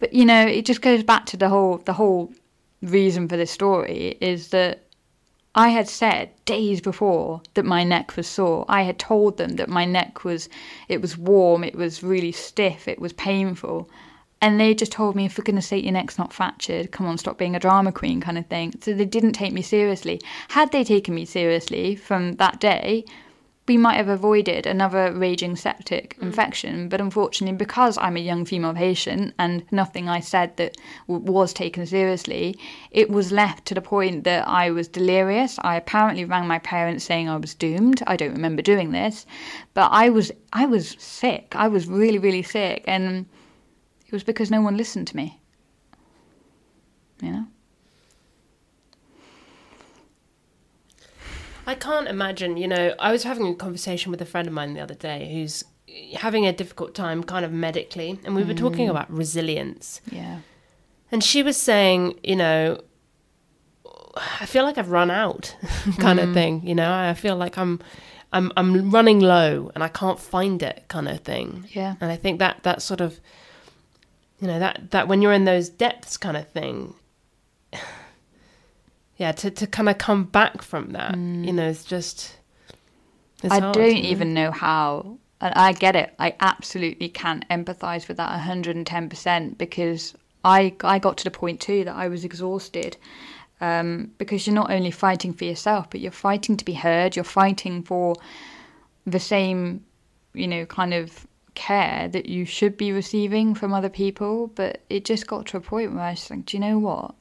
But 0.00 0.12
you 0.12 0.24
know, 0.24 0.44
it 0.44 0.66
just 0.66 0.82
goes 0.82 1.04
back 1.04 1.26
to 1.26 1.36
the 1.36 1.48
whole 1.48 1.78
the 1.78 1.92
whole 1.92 2.32
reason 2.82 3.28
for 3.28 3.36
this 3.36 3.50
story 3.50 4.18
is 4.20 4.48
that 4.48 4.82
I 5.54 5.68
had 5.68 5.88
said 5.88 6.30
days 6.44 6.80
before 6.80 7.40
that 7.54 7.64
my 7.64 7.84
neck 7.84 8.16
was 8.16 8.26
sore. 8.26 8.64
I 8.68 8.82
had 8.82 8.98
told 8.98 9.36
them 9.36 9.54
that 9.56 9.68
my 9.68 9.84
neck 9.84 10.24
was 10.24 10.48
it 10.88 11.00
was 11.00 11.16
warm, 11.16 11.62
it 11.62 11.76
was 11.76 12.02
really 12.02 12.32
stiff, 12.32 12.88
it 12.88 13.00
was 13.00 13.12
painful. 13.12 13.88
And 14.44 14.60
they 14.60 14.74
just 14.74 14.92
told 14.92 15.16
me, 15.16 15.26
for 15.28 15.40
goodness 15.40 15.68
sake, 15.68 15.84
your 15.84 15.94
neck's 15.94 16.18
not 16.18 16.30
fractured. 16.30 16.92
Come 16.92 17.06
on, 17.06 17.16
stop 17.16 17.38
being 17.38 17.56
a 17.56 17.58
drama 17.58 17.92
queen, 17.92 18.20
kind 18.20 18.36
of 18.36 18.44
thing. 18.44 18.74
So 18.82 18.92
they 18.92 19.06
didn't 19.06 19.32
take 19.32 19.54
me 19.54 19.62
seriously. 19.62 20.20
Had 20.48 20.70
they 20.70 20.84
taken 20.84 21.14
me 21.14 21.24
seriously 21.24 21.96
from 21.96 22.34
that 22.34 22.60
day, 22.60 23.06
we 23.66 23.78
might 23.78 23.96
have 23.96 24.10
avoided 24.10 24.66
another 24.66 25.10
raging 25.14 25.56
septic 25.56 26.18
mm. 26.18 26.24
infection, 26.24 26.90
but 26.90 27.00
unfortunately, 27.00 27.56
because 27.56 27.96
I'm 27.96 28.18
a 28.18 28.20
young 28.20 28.44
female 28.44 28.74
patient 28.74 29.32
and 29.38 29.64
nothing 29.72 30.10
I 30.10 30.20
said 30.20 30.58
that 30.58 30.76
w- 31.08 31.24
was 31.24 31.54
taken 31.54 31.86
seriously, 31.86 32.58
it 32.90 33.08
was 33.08 33.32
left 33.32 33.64
to 33.68 33.74
the 33.74 33.80
point 33.80 34.24
that 34.24 34.46
I 34.46 34.70
was 34.70 34.88
delirious. 34.88 35.58
I 35.62 35.76
apparently 35.76 36.26
rang 36.26 36.46
my 36.46 36.58
parents 36.58 37.04
saying 37.04 37.30
I 37.30 37.38
was 37.38 37.54
doomed. 37.54 38.02
I 38.06 38.16
don't 38.16 38.34
remember 38.34 38.60
doing 38.60 38.92
this, 38.92 39.24
but 39.72 39.90
I 39.90 40.10
was 40.10 40.30
I 40.52 40.66
was 40.66 40.96
sick. 40.98 41.54
I 41.56 41.68
was 41.68 41.86
really 41.86 42.18
really 42.18 42.42
sick, 42.42 42.84
and 42.86 43.24
it 44.14 44.18
was 44.18 44.24
because 44.24 44.48
no 44.48 44.60
one 44.60 44.76
listened 44.76 45.08
to 45.08 45.16
me. 45.16 45.40
You 47.20 47.32
know. 47.32 47.46
I 51.66 51.74
can't 51.74 52.06
imagine, 52.06 52.56
you 52.56 52.68
know, 52.68 52.94
I 53.00 53.10
was 53.10 53.24
having 53.24 53.48
a 53.48 53.54
conversation 53.56 54.12
with 54.12 54.22
a 54.22 54.24
friend 54.24 54.46
of 54.46 54.54
mine 54.54 54.74
the 54.74 54.80
other 54.80 54.94
day 54.94 55.32
who's 55.34 55.64
having 56.14 56.46
a 56.46 56.52
difficult 56.52 56.94
time 56.94 57.24
kind 57.24 57.44
of 57.44 57.50
medically 57.50 58.20
and 58.24 58.36
we 58.36 58.44
were 58.44 58.54
talking 58.54 58.86
mm. 58.86 58.90
about 58.90 59.10
resilience. 59.10 60.00
Yeah. 60.12 60.40
And 61.10 61.24
she 61.24 61.42
was 61.42 61.56
saying, 61.56 62.20
you 62.22 62.36
know, 62.36 62.80
I 64.40 64.46
feel 64.46 64.62
like 64.62 64.78
I've 64.78 64.90
run 64.90 65.10
out 65.10 65.56
kind 65.98 66.20
of 66.20 66.28
mm. 66.28 66.34
thing, 66.34 66.66
you 66.66 66.76
know. 66.76 66.92
I 66.92 67.14
feel 67.14 67.34
like 67.34 67.58
I'm 67.58 67.80
I'm 68.32 68.52
I'm 68.56 68.92
running 68.92 69.18
low 69.18 69.72
and 69.74 69.82
I 69.82 69.88
can't 69.88 70.20
find 70.20 70.62
it 70.62 70.84
kind 70.86 71.08
of 71.08 71.20
thing. 71.22 71.68
Yeah. 71.72 71.96
And 72.00 72.12
I 72.12 72.16
think 72.16 72.38
that 72.38 72.62
that 72.62 72.80
sort 72.80 73.00
of 73.00 73.20
you 74.40 74.48
know, 74.48 74.58
that 74.58 74.90
that 74.90 75.08
when 75.08 75.22
you're 75.22 75.32
in 75.32 75.44
those 75.44 75.68
depths 75.68 76.16
kind 76.16 76.36
of 76.36 76.48
thing, 76.48 76.94
yeah, 79.16 79.32
to 79.32 79.50
to 79.50 79.66
kind 79.66 79.88
of 79.88 79.98
come 79.98 80.24
back 80.24 80.62
from 80.62 80.90
that, 80.90 81.16
you 81.16 81.52
know, 81.52 81.68
it's 81.68 81.84
just 81.84 82.36
it's 83.42 83.52
I 83.52 83.60
hard, 83.60 83.74
don't 83.74 83.96
you 83.96 84.02
know? 84.02 84.08
even 84.08 84.34
know 84.34 84.50
how. 84.50 85.18
And 85.40 85.52
I 85.54 85.72
get 85.72 85.94
it. 85.96 86.14
I 86.18 86.34
absolutely 86.40 87.08
can't 87.08 87.46
empathize 87.48 88.08
with 88.08 88.16
that 88.16 88.40
110% 88.40 89.58
because 89.58 90.14
I 90.44 90.74
I 90.82 90.98
got 90.98 91.18
to 91.18 91.24
the 91.24 91.30
point 91.30 91.60
too 91.60 91.84
that 91.84 91.94
I 91.94 92.08
was 92.08 92.24
exhausted. 92.24 92.96
Um, 93.60 94.10
because 94.18 94.46
you're 94.46 94.54
not 94.54 94.70
only 94.70 94.90
fighting 94.90 95.32
for 95.32 95.44
yourself, 95.44 95.88
but 95.88 96.00
you're 96.00 96.12
fighting 96.12 96.56
to 96.56 96.64
be 96.64 96.74
heard. 96.74 97.16
You're 97.16 97.24
fighting 97.24 97.82
for 97.82 98.14
the 99.06 99.20
same, 99.20 99.84
you 100.34 100.48
know, 100.48 100.66
kind 100.66 100.92
of 100.92 101.26
care 101.54 102.08
that 102.08 102.26
you 102.26 102.44
should 102.44 102.76
be 102.76 102.92
receiving 102.92 103.54
from 103.54 103.72
other 103.72 103.88
people. 103.88 104.48
But 104.54 104.82
it 104.88 105.04
just 105.04 105.26
got 105.26 105.46
to 105.46 105.56
a 105.56 105.60
point 105.60 105.94
where 105.94 106.04
I 106.04 106.10
was 106.10 106.30
like, 106.30 106.46
do 106.46 106.56
you 106.56 106.60
know 106.60 106.78
what? 106.78 107.14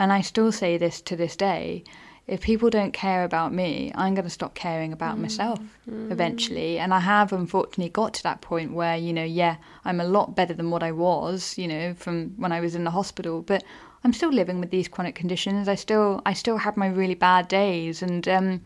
and 0.00 0.12
I 0.12 0.22
still 0.22 0.50
say 0.50 0.78
this 0.78 1.00
to 1.02 1.14
this 1.14 1.36
day 1.36 1.84
if 2.26 2.42
people 2.42 2.70
don't 2.70 2.92
care 2.92 3.24
about 3.24 3.52
me, 3.52 3.90
I'm 3.96 4.14
going 4.14 4.24
to 4.24 4.30
stop 4.30 4.54
caring 4.54 4.92
about 4.92 5.18
myself 5.18 5.58
eventually. 6.10 6.78
And 6.78 6.94
I 6.94 7.00
have 7.00 7.32
unfortunately 7.32 7.88
got 7.88 8.14
to 8.14 8.22
that 8.22 8.40
point 8.40 8.72
where, 8.72 8.96
you 8.96 9.12
know, 9.12 9.24
yeah, 9.24 9.56
I'm 9.84 10.00
a 10.00 10.04
lot 10.04 10.36
better 10.36 10.54
than 10.54 10.70
what 10.70 10.84
I 10.84 10.92
was, 10.92 11.58
you 11.58 11.66
know, 11.66 11.92
from 11.94 12.34
when 12.36 12.52
I 12.52 12.60
was 12.60 12.76
in 12.76 12.84
the 12.84 12.92
hospital, 12.92 13.42
but 13.42 13.64
I'm 14.04 14.12
still 14.12 14.30
living 14.30 14.60
with 14.60 14.70
these 14.70 14.86
chronic 14.86 15.16
conditions. 15.16 15.66
I 15.66 15.74
still 15.74 16.22
I 16.24 16.34
still 16.34 16.58
have 16.58 16.76
my 16.76 16.86
really 16.86 17.16
bad 17.16 17.48
days 17.48 18.00
and 18.00 18.28
um 18.28 18.60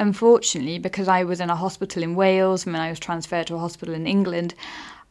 unfortunately 0.00 0.78
because 0.78 1.08
I 1.08 1.24
was 1.24 1.40
in 1.40 1.50
a 1.50 1.56
hospital 1.56 2.02
in 2.02 2.14
Wales 2.14 2.66
and 2.66 2.74
then 2.74 2.82
I 2.82 2.90
was 2.90 3.00
transferred 3.00 3.46
to 3.48 3.54
a 3.54 3.58
hospital 3.58 3.94
in 3.94 4.06
England, 4.06 4.54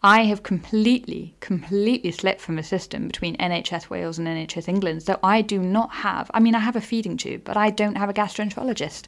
I 0.05 0.25
have 0.25 0.43
completely, 0.43 1.33
completely 1.39 2.11
slipped 2.11 2.41
from 2.41 2.57
the 2.57 2.63
system 2.63 3.07
between 3.07 3.37
NHS 3.37 3.89
Wales 3.89 4.19
and 4.19 4.27
NHS 4.27 4.67
England. 4.67 5.01
So 5.01 5.17
I 5.23 5.41
do 5.41 5.59
not 5.59 5.93
have, 5.93 6.29
I 6.33 6.41
mean, 6.41 6.55
I 6.55 6.59
have 6.59 6.75
a 6.75 6.81
feeding 6.81 7.15
tube, 7.15 7.45
but 7.45 7.55
I 7.55 7.69
don't 7.69 7.95
have 7.95 8.09
a 8.09 8.13
gastroenterologist. 8.13 9.05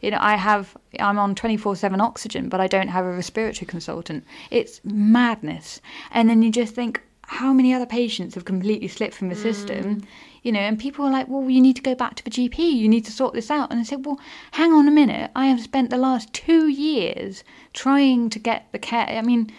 You 0.00 0.12
know, 0.12 0.18
I 0.20 0.36
have, 0.36 0.76
I'm 1.00 1.18
on 1.18 1.34
24 1.34 1.74
7 1.74 2.00
oxygen, 2.00 2.48
but 2.48 2.60
I 2.60 2.68
don't 2.68 2.86
have 2.86 3.04
a 3.04 3.10
respiratory 3.10 3.66
consultant. 3.66 4.24
It's 4.52 4.80
madness. 4.84 5.80
And 6.12 6.30
then 6.30 6.42
you 6.42 6.52
just 6.52 6.72
think, 6.72 7.02
how 7.22 7.52
many 7.52 7.74
other 7.74 7.84
patients 7.84 8.36
have 8.36 8.44
completely 8.44 8.88
slipped 8.88 9.14
from 9.14 9.30
the 9.30 9.34
mm. 9.34 9.42
system? 9.42 10.02
You 10.42 10.52
know, 10.52 10.60
and 10.60 10.78
people 10.78 11.04
are 11.04 11.10
like, 11.10 11.28
well, 11.28 11.48
you 11.50 11.60
need 11.60 11.76
to 11.76 11.82
go 11.82 11.94
back 11.94 12.14
to 12.16 12.24
the 12.24 12.30
GP, 12.30 12.58
you 12.58 12.88
need 12.88 13.04
to 13.06 13.12
sort 13.12 13.34
this 13.34 13.50
out. 13.50 13.70
And 13.70 13.80
I 13.80 13.82
said, 13.82 14.06
well, 14.06 14.20
hang 14.52 14.72
on 14.72 14.88
a 14.88 14.92
minute. 14.92 15.30
I 15.34 15.46
have 15.46 15.60
spent 15.60 15.90
the 15.90 15.96
last 15.96 16.32
two 16.32 16.68
years 16.68 17.44
trying 17.72 18.30
to 18.30 18.38
get 18.38 18.66
the 18.72 18.78
care. 18.78 19.08
I 19.08 19.22
mean, 19.22 19.50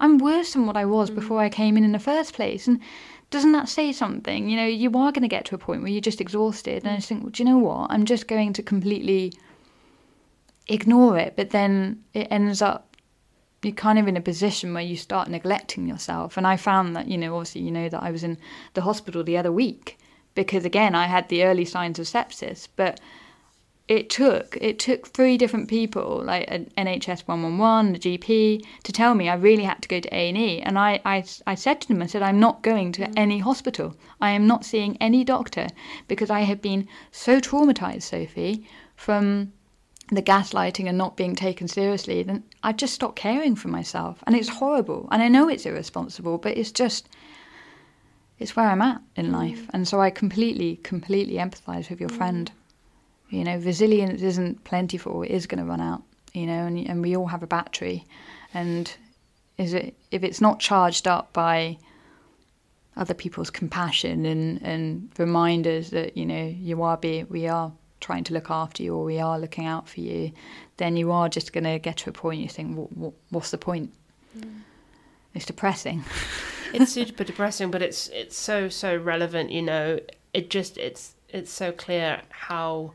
I'm 0.00 0.18
worse 0.18 0.52
than 0.52 0.66
what 0.66 0.76
I 0.76 0.84
was 0.84 1.10
mm. 1.10 1.14
before 1.14 1.40
I 1.40 1.48
came 1.48 1.76
in 1.76 1.84
in 1.84 1.92
the 1.92 1.98
first 1.98 2.34
place. 2.34 2.66
And 2.66 2.80
doesn't 3.30 3.52
that 3.52 3.68
say 3.68 3.92
something? 3.92 4.48
You 4.48 4.56
know, 4.56 4.66
you 4.66 4.88
are 4.90 5.12
going 5.12 5.22
to 5.22 5.28
get 5.28 5.44
to 5.46 5.54
a 5.54 5.58
point 5.58 5.82
where 5.82 5.90
you're 5.90 6.00
just 6.00 6.20
exhausted. 6.20 6.84
And 6.84 6.92
I 6.92 6.96
just 6.96 7.08
think, 7.08 7.22
well, 7.22 7.30
do 7.30 7.42
you 7.42 7.48
know 7.48 7.58
what? 7.58 7.90
I'm 7.90 8.04
just 8.04 8.28
going 8.28 8.52
to 8.54 8.62
completely 8.62 9.32
ignore 10.68 11.18
it. 11.18 11.34
But 11.36 11.50
then 11.50 12.02
it 12.12 12.28
ends 12.30 12.62
up, 12.62 12.96
you're 13.62 13.72
kind 13.72 13.98
of 13.98 14.06
in 14.06 14.16
a 14.16 14.20
position 14.20 14.74
where 14.74 14.82
you 14.82 14.96
start 14.96 15.28
neglecting 15.28 15.86
yourself. 15.86 16.36
And 16.36 16.46
I 16.46 16.56
found 16.56 16.94
that, 16.96 17.08
you 17.08 17.16
know, 17.16 17.36
obviously, 17.36 17.62
you 17.62 17.70
know, 17.70 17.88
that 17.88 18.02
I 18.02 18.10
was 18.10 18.24
in 18.24 18.38
the 18.74 18.82
hospital 18.82 19.24
the 19.24 19.36
other 19.36 19.52
week 19.52 19.98
because, 20.34 20.64
again, 20.64 20.94
I 20.94 21.06
had 21.06 21.28
the 21.28 21.44
early 21.44 21.64
signs 21.64 21.98
of 21.98 22.06
sepsis. 22.06 22.68
But 22.76 23.00
it 23.86 24.08
took 24.08 24.56
it 24.62 24.78
took 24.78 25.08
three 25.08 25.36
different 25.36 25.68
people 25.68 26.22
like 26.24 26.46
an 26.48 26.70
NHS 26.78 27.28
111 27.28 27.92
the 27.92 27.98
GP 27.98 28.64
to 28.82 28.92
tell 28.92 29.14
me 29.14 29.28
I 29.28 29.34
really 29.34 29.64
had 29.64 29.82
to 29.82 29.88
go 29.88 30.00
to 30.00 30.14
A&E 30.14 30.60
and 30.60 30.78
I, 30.78 31.00
I, 31.04 31.24
I 31.46 31.54
said 31.54 31.82
to 31.82 31.88
them 31.88 32.02
I 32.02 32.06
said 32.06 32.22
I'm 32.22 32.40
not 32.40 32.62
going 32.62 32.92
to 32.92 33.02
mm. 33.02 33.12
any 33.14 33.40
hospital. 33.40 33.94
I 34.22 34.30
am 34.30 34.46
not 34.46 34.64
seeing 34.64 34.96
any 35.02 35.22
doctor 35.22 35.68
because 36.08 36.30
I 36.30 36.40
have 36.40 36.62
been 36.62 36.88
so 37.10 37.40
traumatized 37.40 38.04
Sophie 38.04 38.66
from 38.96 39.52
the 40.10 40.22
gaslighting 40.22 40.88
and 40.88 40.96
not 40.96 41.16
being 41.18 41.34
taken 41.34 41.68
seriously 41.68 42.22
then 42.22 42.42
I 42.62 42.72
just 42.72 42.94
stopped 42.94 43.16
caring 43.16 43.54
for 43.54 43.68
myself. 43.68 44.24
And 44.26 44.34
it's 44.34 44.48
horrible. 44.48 45.08
And 45.10 45.22
I 45.22 45.28
know 45.28 45.50
it's 45.50 45.66
irresponsible 45.66 46.38
but 46.38 46.56
it's 46.56 46.72
just 46.72 47.10
it's 48.44 48.56
where 48.56 48.68
I'm 48.68 48.82
at 48.82 49.00
in 49.16 49.26
mm. 49.26 49.32
life 49.32 49.62
and 49.72 49.88
so 49.88 50.00
I 50.00 50.10
completely 50.10 50.76
completely 50.76 51.34
empathize 51.34 51.90
with 51.90 52.00
your 52.00 52.10
mm. 52.10 52.16
friend 52.16 52.52
you 53.34 53.42
know, 53.42 53.56
resilience 53.58 54.22
isn't 54.22 54.62
plentiful; 54.64 55.22
it 55.22 55.30
is 55.30 55.46
going 55.46 55.58
to 55.58 55.68
run 55.68 55.80
out. 55.80 56.02
You 56.32 56.46
know, 56.46 56.66
and 56.66 56.78
and 56.78 57.02
we 57.02 57.16
all 57.16 57.26
have 57.26 57.42
a 57.42 57.46
battery, 57.46 58.06
and 58.52 58.94
is 59.58 59.74
it 59.74 59.94
if 60.10 60.22
it's 60.22 60.40
not 60.40 60.60
charged 60.60 61.08
up 61.08 61.32
by 61.32 61.78
other 62.96 63.14
people's 63.14 63.50
compassion 63.50 64.24
and 64.24 64.62
and 64.62 65.10
reminders 65.18 65.90
that 65.90 66.16
you 66.16 66.24
know 66.24 66.46
you 66.46 66.82
are 66.82 66.96
be 66.96 67.24
we 67.24 67.48
are 67.48 67.72
trying 68.00 68.24
to 68.24 68.34
look 68.34 68.50
after 68.50 68.82
you 68.82 68.94
or 68.94 69.04
we 69.04 69.18
are 69.18 69.38
looking 69.38 69.66
out 69.66 69.88
for 69.88 70.00
you, 70.00 70.30
then 70.76 70.96
you 70.96 71.10
are 71.10 71.28
just 71.28 71.52
going 71.52 71.64
to 71.64 71.78
get 71.78 71.96
to 71.96 72.10
a 72.10 72.12
point 72.12 72.38
you 72.38 72.48
think, 72.48 72.76
what, 72.76 72.94
what, 72.94 73.14
what's 73.30 73.50
the 73.50 73.56
point? 73.56 73.94
Mm. 74.38 74.60
It's 75.32 75.46
depressing. 75.46 76.04
it's 76.74 76.92
super 76.92 77.24
depressing, 77.24 77.70
but 77.70 77.82
it's 77.82 78.08
it's 78.08 78.36
so 78.36 78.68
so 78.68 78.96
relevant. 78.96 79.50
You 79.50 79.62
know, 79.62 80.00
it 80.32 80.50
just 80.50 80.76
it's 80.78 81.14
it's 81.28 81.50
so 81.50 81.72
clear 81.72 82.22
how 82.30 82.92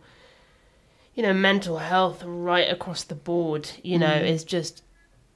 you 1.16 1.24
know 1.24 1.34
mental 1.34 1.78
health 1.78 2.24
right 2.26 2.70
across 2.70 3.04
the 3.04 3.16
board. 3.16 3.70
You 3.84 4.00
know, 4.00 4.08
mm. 4.08 4.28
is 4.28 4.44
just 4.44 4.84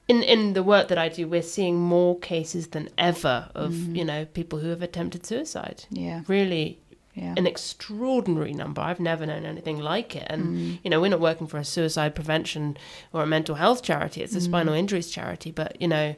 in 0.08 0.22
in 0.22 0.52
the 0.52 0.62
work 0.62 0.88
that 0.88 0.98
I 0.98 1.08
do. 1.08 1.26
We're 1.26 1.42
seeing 1.42 1.76
more 1.80 2.18
cases 2.18 2.68
than 2.68 2.88
ever 2.98 3.50
of 3.54 3.72
mm-hmm. 3.72 3.96
you 3.96 4.04
know 4.04 4.24
people 4.26 4.58
who 4.58 4.68
have 4.68 4.82
attempted 4.82 5.26
suicide. 5.26 5.84
Yeah. 5.90 6.22
Really. 6.28 6.78
Yeah. 7.14 7.34
An 7.36 7.46
extraordinary 7.46 8.52
number. 8.52 8.80
I've 8.82 8.98
never 8.98 9.24
known 9.24 9.44
anything 9.46 9.78
like 9.78 10.16
it. 10.16 10.26
And, 10.28 10.44
mm. 10.46 10.78
you 10.82 10.90
know, 10.90 11.00
we're 11.00 11.10
not 11.10 11.20
working 11.20 11.46
for 11.46 11.58
a 11.58 11.64
suicide 11.64 12.16
prevention 12.16 12.76
or 13.12 13.22
a 13.22 13.26
mental 13.26 13.54
health 13.54 13.84
charity. 13.84 14.20
It's 14.20 14.34
a 14.34 14.40
mm. 14.40 14.42
spinal 14.46 14.74
injuries 14.74 15.12
charity. 15.12 15.52
But, 15.52 15.80
you 15.80 15.86
know, 15.86 16.16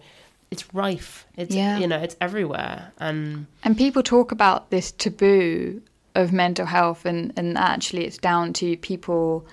it's 0.50 0.72
rife. 0.74 1.26
It's, 1.36 1.54
Yeah. 1.54 1.78
you 1.78 1.86
know, 1.86 1.98
it's 1.98 2.16
everywhere. 2.20 2.92
And, 2.98 3.46
And 3.64 3.76
people 3.76 4.02
talk 4.02 4.32
about 4.32 4.70
this 4.70 4.92
taboo 4.92 5.82
of 6.14 6.32
mental 6.32 6.66
health, 6.66 7.04
and, 7.04 7.32
and 7.36 7.58
actually, 7.58 8.04
it's 8.06 8.18
down 8.18 8.52
to 8.54 8.76
people 8.78 9.46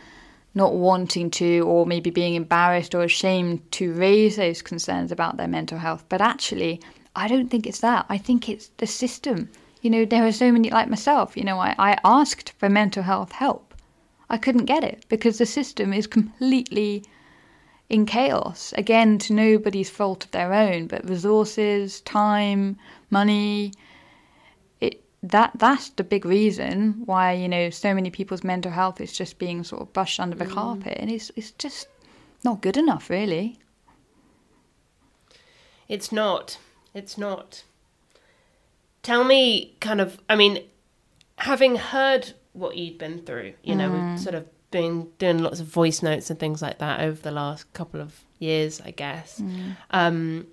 not 0.56 0.74
wanting 0.76 1.32
to, 1.32 1.62
or 1.62 1.86
maybe 1.86 2.10
being 2.10 2.36
embarrassed 2.36 2.94
or 2.94 3.04
ashamed 3.04 3.60
to 3.72 3.92
raise 3.94 4.36
those 4.36 4.62
concerns 4.62 5.12
about 5.12 5.38
their 5.38 5.48
mental 5.48 5.80
health. 5.80 6.06
But 6.10 6.22
actually, 6.22 6.80
I 7.16 7.28
don't 7.28 7.50
think 7.50 7.66
it's 7.66 7.80
that. 7.80 8.06
I 8.08 8.18
think 8.18 8.48
it's 8.48 8.70
the 8.78 8.88
system. 8.88 9.50
You 9.82 9.90
know, 9.90 10.06
there 10.06 10.26
are 10.26 10.32
so 10.32 10.52
many, 10.52 10.70
like 10.70 10.90
myself, 10.90 11.36
you 11.36 11.44
know, 11.44 11.60
I, 11.60 11.76
I 11.78 11.98
asked 12.06 12.54
for 12.60 12.70
mental 12.70 13.04
health 13.04 13.32
help. 13.34 13.74
I 14.30 14.38
couldn't 14.38 14.66
get 14.66 14.84
it 14.84 15.06
because 15.10 15.38
the 15.40 15.46
system 15.46 15.92
is 15.92 16.08
completely 16.08 17.04
in 17.90 18.06
chaos. 18.06 18.74
Again, 18.78 19.18
to 19.20 19.34
nobody's 19.34 19.90
fault 19.90 20.26
of 20.26 20.32
their 20.32 20.54
own, 20.54 20.88
but 20.88 21.08
resources, 21.08 22.02
time, 22.02 22.78
money, 23.10 23.72
it 24.82 25.04
that 25.22 25.52
that's 25.56 25.90
the 25.90 26.04
big 26.04 26.26
reason 26.26 27.04
why 27.06 27.34
you 27.34 27.48
know 27.48 27.70
so 27.70 27.94
many 27.94 28.10
people's 28.10 28.44
mental 28.44 28.72
health 28.72 29.00
is 29.00 29.14
just 29.14 29.38
being 29.38 29.64
sort 29.64 29.82
of 29.82 29.94
brushed 29.94 30.20
under 30.20 30.36
the 30.36 30.46
mm. 30.46 30.54
carpet, 30.54 30.98
and 31.00 31.10
it's 31.12 31.32
it's 31.36 31.52
just 31.52 31.88
not 32.44 32.62
good 32.62 32.78
enough, 32.78 33.10
really. 33.10 33.60
It's 35.88 36.12
not. 36.12 36.58
It's 36.94 37.18
not. 37.18 37.64
Tell 39.02 39.24
me, 39.24 39.76
kind 39.80 40.00
of, 40.00 40.20
I 40.30 40.36
mean, 40.36 40.64
having 41.38 41.76
heard 41.76 42.34
what 42.54 42.78
you'd 42.78 42.98
been 42.98 43.20
through, 43.20 43.54
you 43.64 43.76
know, 43.76 43.92
we've 43.92 44.00
mm. 44.00 44.20
sort 44.20 44.36
of 44.36 44.46
been 44.74 45.08
doing 45.20 45.38
lots 45.38 45.62
of 45.62 45.68
voice 45.68 46.02
notes 46.02 46.30
and 46.30 46.38
things 46.38 46.62
like 46.62 46.80
that 46.80 47.00
over 47.00 47.22
the 47.22 47.32
last 47.32 47.72
couple 47.74 48.02
of 48.02 48.20
years, 48.40 48.82
I 48.82 48.92
guess. 48.92 49.40
Mm. 49.40 49.78
Um, 49.92 50.48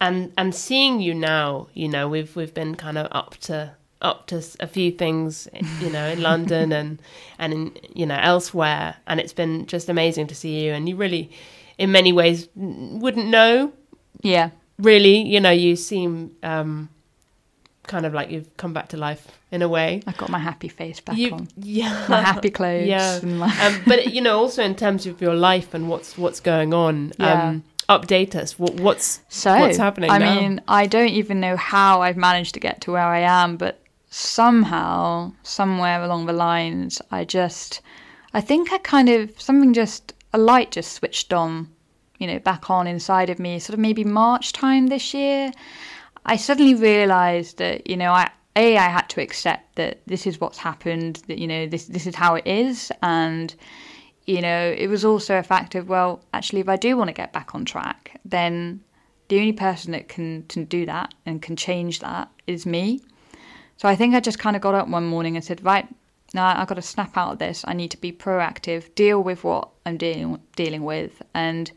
and 0.00 0.32
and 0.36 0.54
seeing 0.54 1.00
you 1.00 1.14
now, 1.14 1.68
you 1.72 1.88
know, 1.88 2.08
we've 2.08 2.36
we've 2.36 2.54
been 2.54 2.74
kind 2.74 2.98
of 2.98 3.08
up 3.10 3.36
to 3.48 3.72
up 4.02 4.26
to 4.26 4.44
a 4.60 4.66
few 4.66 4.92
things, 4.92 5.48
you 5.80 5.90
know, 5.90 6.06
in 6.06 6.20
London 6.30 6.72
and 6.72 7.00
and 7.38 7.52
in 7.52 7.78
you 7.94 8.06
know 8.06 8.18
elsewhere, 8.20 8.96
and 9.06 9.18
it's 9.18 9.32
been 9.32 9.66
just 9.66 9.88
amazing 9.88 10.26
to 10.28 10.34
see 10.34 10.64
you. 10.64 10.72
And 10.72 10.88
you 10.88 10.94
really, 10.94 11.30
in 11.78 11.90
many 11.90 12.12
ways, 12.12 12.48
wouldn't 12.54 13.28
know. 13.28 13.72
Yeah. 14.20 14.50
Really, 14.78 15.18
you 15.22 15.40
know, 15.40 15.52
you 15.52 15.76
seem 15.76 16.34
um, 16.42 16.88
kind 17.86 18.04
of 18.06 18.12
like 18.14 18.30
you've 18.30 18.56
come 18.56 18.72
back 18.72 18.88
to 18.88 18.96
life 18.96 19.26
in 19.50 19.62
a 19.62 19.68
way. 19.68 20.02
I've 20.06 20.16
got 20.16 20.30
my 20.30 20.38
happy 20.38 20.68
face 20.68 21.00
back 21.00 21.16
You, 21.16 21.32
on. 21.34 21.48
yeah, 21.56 22.06
My 22.08 22.20
happy 22.22 22.50
clothes. 22.58 22.86
Yeah. 22.86 23.20
my- 23.22 23.66
um, 23.66 23.82
but 23.86 24.12
you 24.14 24.20
know, 24.20 24.38
also 24.38 24.62
in 24.62 24.74
terms 24.74 25.06
of 25.06 25.20
your 25.20 25.34
life 25.34 25.74
and 25.74 25.88
what's 25.88 26.16
what's 26.18 26.40
going 26.40 26.72
on, 26.74 27.12
Yeah. 27.18 27.48
um, 27.48 27.64
update 27.88 28.34
us. 28.34 28.58
What, 28.58 28.74
what's 28.80 29.20
So, 29.28 29.56
what's 29.58 29.76
happening 29.76 30.10
I 30.10 30.18
now? 30.18 30.34
mean, 30.40 30.60
I 30.66 30.86
don't 30.86 31.10
even 31.10 31.38
know 31.40 31.56
how 31.56 32.02
I've 32.02 32.16
managed 32.16 32.54
to 32.54 32.60
get 32.60 32.80
to 32.82 32.92
where 32.92 33.02
I 33.06 33.20
am, 33.20 33.56
but 33.56 33.80
somehow, 34.38 35.32
somewhere 35.42 36.02
along 36.02 36.26
the 36.26 36.32
lines, 36.32 37.00
I 37.10 37.24
just, 37.24 37.80
I 38.32 38.40
think 38.40 38.72
I 38.72 38.78
kind 38.78 39.08
of, 39.08 39.38
something 39.40 39.72
just, 39.72 40.14
a 40.32 40.38
light 40.38 40.70
just 40.72 40.92
switched 40.92 41.32
on, 41.32 41.68
you 42.18 42.26
know, 42.26 42.38
back 42.38 42.70
on 42.70 42.86
inside 42.86 43.30
of 43.30 43.38
me, 43.38 43.58
sort 43.58 43.74
of 43.74 43.80
maybe 43.80 44.04
March 44.04 44.52
time 44.52 44.86
this 44.88 45.12
year. 45.14 45.52
I 46.26 46.36
suddenly 46.36 46.74
realized 46.74 47.58
that, 47.58 47.86
you 47.86 47.96
know, 47.96 48.12
I, 48.12 48.30
a, 48.56 48.76
I 48.76 48.88
had 48.88 49.08
to 49.10 49.20
accept 49.20 49.76
that 49.76 50.00
this 50.06 50.26
is 50.26 50.40
what's 50.40 50.58
happened, 50.58 51.22
that, 51.26 51.38
you 51.38 51.46
know, 51.46 51.66
this, 51.66 51.86
this 51.86 52.06
is 52.06 52.14
how 52.14 52.34
it 52.34 52.46
is. 52.46 52.90
And, 53.02 53.54
you 54.26 54.40
know, 54.40 54.74
it 54.76 54.88
was 54.88 55.04
also 55.04 55.38
a 55.38 55.42
fact 55.42 55.74
of, 55.74 55.88
well, 55.88 56.22
actually, 56.32 56.60
if 56.60 56.68
I 56.68 56.76
do 56.76 56.96
want 56.96 57.08
to 57.08 57.14
get 57.14 57.32
back 57.32 57.54
on 57.54 57.64
track, 57.64 58.20
then 58.24 58.80
the 59.28 59.38
only 59.38 59.52
person 59.52 59.92
that 59.92 60.08
can, 60.08 60.44
can 60.44 60.64
do 60.64 60.86
that 60.86 61.12
and 61.26 61.42
can 61.42 61.56
change 61.56 62.00
that 62.00 62.30
is 62.46 62.64
me. 62.64 63.00
So 63.76 63.88
I 63.88 63.96
think 63.96 64.14
I 64.14 64.20
just 64.20 64.38
kind 64.38 64.56
of 64.56 64.62
got 64.62 64.74
up 64.74 64.88
one 64.88 65.04
morning 65.04 65.36
and 65.36 65.44
said, 65.44 65.64
right, 65.64 65.86
now 66.32 66.58
I've 66.58 66.68
got 66.68 66.74
to 66.74 66.82
snap 66.82 67.16
out 67.16 67.32
of 67.32 67.38
this. 67.38 67.64
I 67.66 67.74
need 67.74 67.90
to 67.90 68.00
be 68.00 68.12
proactive, 68.12 68.94
deal 68.94 69.22
with 69.22 69.44
what 69.44 69.68
I'm 69.86 69.96
dealing 69.96 70.40
dealing 70.56 70.84
with, 70.84 71.22
and 71.34 71.70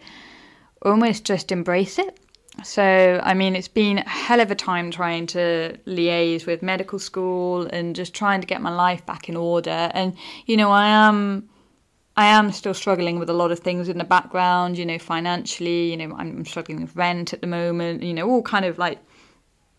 almost 0.81 1.25
just 1.25 1.51
embrace 1.51 1.99
it. 1.99 2.19
So, 2.63 3.21
I 3.23 3.33
mean, 3.33 3.55
it's 3.55 3.67
been 3.67 3.99
a 3.99 4.09
hell 4.09 4.39
of 4.39 4.51
a 4.51 4.55
time 4.55 4.91
trying 4.91 5.27
to 5.27 5.77
liaise 5.85 6.45
with 6.45 6.61
medical 6.61 6.99
school 6.99 7.67
and 7.67 7.95
just 7.95 8.13
trying 8.13 8.41
to 8.41 8.47
get 8.47 8.61
my 8.61 8.73
life 8.73 9.05
back 9.05 9.29
in 9.29 9.35
order. 9.35 9.91
And, 9.93 10.15
you 10.45 10.57
know, 10.57 10.71
I 10.71 10.87
am. 10.87 11.49
I 12.19 12.25
am 12.25 12.51
still 12.51 12.73
struggling 12.73 13.19
with 13.19 13.29
a 13.29 13.33
lot 13.33 13.51
of 13.51 13.59
things 13.59 13.87
in 13.89 13.99
the 13.99 14.03
background, 14.03 14.75
you 14.75 14.87
know, 14.87 14.97
financially, 14.97 15.91
you 15.91 15.97
know, 15.97 16.15
I'm 16.17 16.45
struggling 16.45 16.81
with 16.81 16.95
rent 16.95 17.31
at 17.31 17.41
the 17.41 17.47
moment, 17.47 18.01
you 18.01 18.11
know, 18.11 18.27
all 18.27 18.41
kind 18.41 18.65
of 18.65 18.79
like 18.79 18.97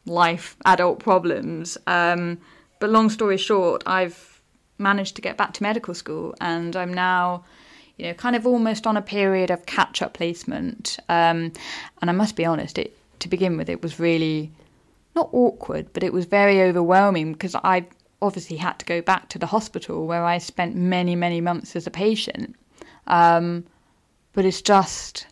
life, 0.07 0.57
adult 0.65 1.01
problems. 1.01 1.77
Um, 1.89 2.39
but 2.79 2.91
long 2.91 3.11
story 3.11 3.39
short, 3.39 3.83
I've 3.87 4.41
managed 4.79 5.17
to 5.17 5.23
get 5.23 5.37
back 5.37 5.53
to 5.55 5.65
medical 5.65 5.95
school 5.95 6.33
and 6.41 6.77
I'm 6.77 6.95
now, 6.95 7.45
you 7.99 8.07
know, 8.07 8.15
kind 8.15 8.37
of 8.37 8.47
almost 8.47 8.87
on 8.87 8.97
a 8.97 9.03
period 9.03 9.51
of 9.51 9.67
catch 9.67 10.01
up 10.03 10.15
placement. 10.15 10.99
Um, 11.09 11.53
and 12.01 12.09
I 12.09 12.13
must 12.13 12.37
be 12.37 12.45
honest, 12.45 12.79
it 12.79 12.97
to 13.21 13.29
begin 13.29 13.57
with, 13.57 13.69
it 13.69 13.83
was 13.83 13.99
really 13.99 14.51
not 15.17 15.29
awkward, 15.33 15.93
but 15.93 16.05
it 16.05 16.13
was 16.13 16.25
very 16.25 16.63
overwhelming 16.63 17.33
because 17.33 17.57
I 17.57 17.87
obviously 18.23 18.57
had 18.57 18.79
to 18.79 18.87
go 18.87 19.03
back 19.03 19.29
to 19.31 19.39
the 19.39 19.47
hospital 19.47 20.07
where 20.07 20.25
I 20.25 20.39
spent 20.39 20.77
many, 20.77 21.17
many 21.17 21.41
months 21.41 21.75
as 21.75 21.87
a 21.87 21.91
patient. 21.91 22.55
Um, 23.09 23.65
but 24.33 24.45
it's 24.45 24.63
just 24.63 25.27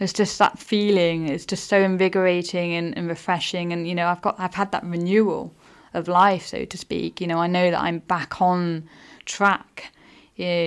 it's 0.00 0.12
just 0.12 0.38
that 0.38 0.58
feeling 0.58 1.28
it's 1.28 1.46
just 1.46 1.68
so 1.68 1.80
invigorating 1.80 2.74
and, 2.74 2.96
and 2.98 3.08
refreshing 3.08 3.72
and 3.72 3.88
you 3.88 3.94
know 3.94 4.08
i've 4.08 4.20
got 4.20 4.38
i've 4.38 4.54
had 4.54 4.70
that 4.72 4.84
renewal 4.84 5.54
of 5.94 6.08
life 6.08 6.44
so 6.46 6.64
to 6.64 6.76
speak 6.76 7.20
you 7.20 7.26
know 7.26 7.38
i 7.38 7.46
know 7.46 7.70
that 7.70 7.80
i'm 7.80 8.00
back 8.00 8.42
on 8.42 8.86
track 9.24 9.92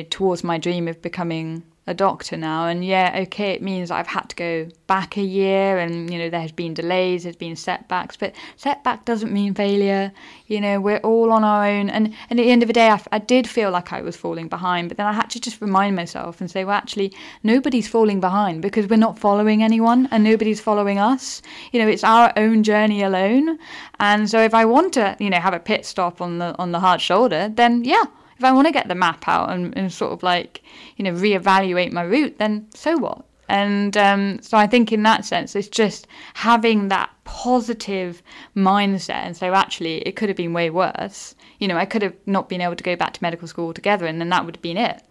towards 0.09 0.43
my 0.43 0.57
dream 0.57 0.87
of 0.87 1.01
becoming 1.01 1.63
a 1.87 1.93
doctor 1.93 2.35
now. 2.35 2.67
And 2.67 2.85
yeah 2.85 3.19
okay 3.23 3.51
it 3.51 3.61
means 3.61 3.89
i've 3.89 4.07
had 4.07 4.29
to 4.29 4.35
go 4.35 4.67
back 4.87 5.17
a 5.17 5.21
year 5.21 5.77
and 5.79 6.11
you 6.11 6.19
know 6.19 6.29
there 6.29 6.41
has 6.41 6.51
been 6.51 6.73
delays 6.73 7.23
there's 7.23 7.35
been 7.37 7.55
setbacks 7.55 8.17
but 8.17 8.35
setback 8.57 9.05
doesn't 9.05 9.31
mean 9.31 9.53
failure. 9.53 10.11
You 10.47 10.59
know 10.61 10.81
we're 10.81 10.97
all 10.97 11.31
on 11.31 11.43
our 11.45 11.65
own. 11.65 11.89
And, 11.89 12.13
and 12.29 12.39
at 12.39 12.43
the 12.43 12.51
end 12.51 12.61
of 12.61 12.67
the 12.67 12.73
day 12.73 12.89
I, 12.89 13.01
I 13.13 13.19
did 13.19 13.47
feel 13.47 13.71
like 13.71 13.93
i 13.93 14.01
was 14.01 14.17
falling 14.17 14.49
behind 14.49 14.89
but 14.89 14.97
then 14.97 15.05
i 15.05 15.13
had 15.13 15.29
to 15.31 15.39
just 15.39 15.61
remind 15.61 15.95
myself 15.95 16.41
and 16.41 16.51
say 16.51 16.65
well 16.65 16.75
actually 16.75 17.13
nobody's 17.41 17.87
falling 17.87 18.19
behind 18.19 18.61
because 18.61 18.87
we're 18.87 18.97
not 18.97 19.17
following 19.17 19.63
anyone 19.63 20.09
and 20.11 20.23
nobody's 20.23 20.59
following 20.59 20.99
us. 20.99 21.41
You 21.71 21.79
know 21.79 21.87
it's 21.87 22.03
our 22.03 22.33
own 22.35 22.63
journey 22.63 23.01
alone. 23.01 23.57
And 23.99 24.29
so 24.29 24.39
if 24.41 24.53
i 24.53 24.65
want 24.65 24.93
to 24.93 25.15
you 25.19 25.29
know 25.29 25.39
have 25.39 25.53
a 25.53 25.59
pit 25.59 25.85
stop 25.85 26.19
on 26.19 26.39
the 26.39 26.53
on 26.59 26.73
the 26.73 26.81
hard 26.81 26.99
shoulder 26.99 27.49
then 27.55 27.85
yeah 27.85 28.03
if 28.37 28.43
I 28.43 28.51
want 28.51 28.67
to 28.67 28.73
get 28.73 28.87
the 28.87 28.95
map 28.95 29.27
out 29.27 29.49
and, 29.51 29.75
and 29.77 29.91
sort 29.91 30.11
of 30.11 30.23
like, 30.23 30.61
you 30.95 31.03
know, 31.03 31.13
reevaluate 31.13 31.91
my 31.91 32.03
route, 32.03 32.37
then 32.37 32.67
so 32.73 32.97
what? 32.97 33.23
And 33.49 33.95
um, 33.95 34.39
so 34.41 34.57
I 34.57 34.67
think 34.67 34.91
in 34.91 35.03
that 35.03 35.25
sense, 35.25 35.55
it's 35.55 35.69
just 35.69 36.05
having 36.33 36.89
that 36.89 37.09
positive 37.23 38.21
mindset. 38.55 39.23
And 39.25 39.37
so 39.37 39.53
actually, 39.53 39.99
it 39.99 40.15
could 40.15 40.29
have 40.29 40.35
been 40.35 40.53
way 40.53 40.69
worse. 40.69 41.33
You 41.59 41.67
know, 41.67 41.77
I 41.77 41.85
could 41.85 42.01
have 42.01 42.13
not 42.25 42.49
been 42.49 42.61
able 42.61 42.75
to 42.75 42.83
go 42.83 42.95
back 42.95 43.13
to 43.13 43.23
medical 43.23 43.47
school 43.47 43.67
altogether, 43.67 44.05
and 44.05 44.19
then 44.19 44.29
that 44.29 44.45
would 44.45 44.57
have 44.57 44.61
been 44.61 44.77
it. 44.77 45.01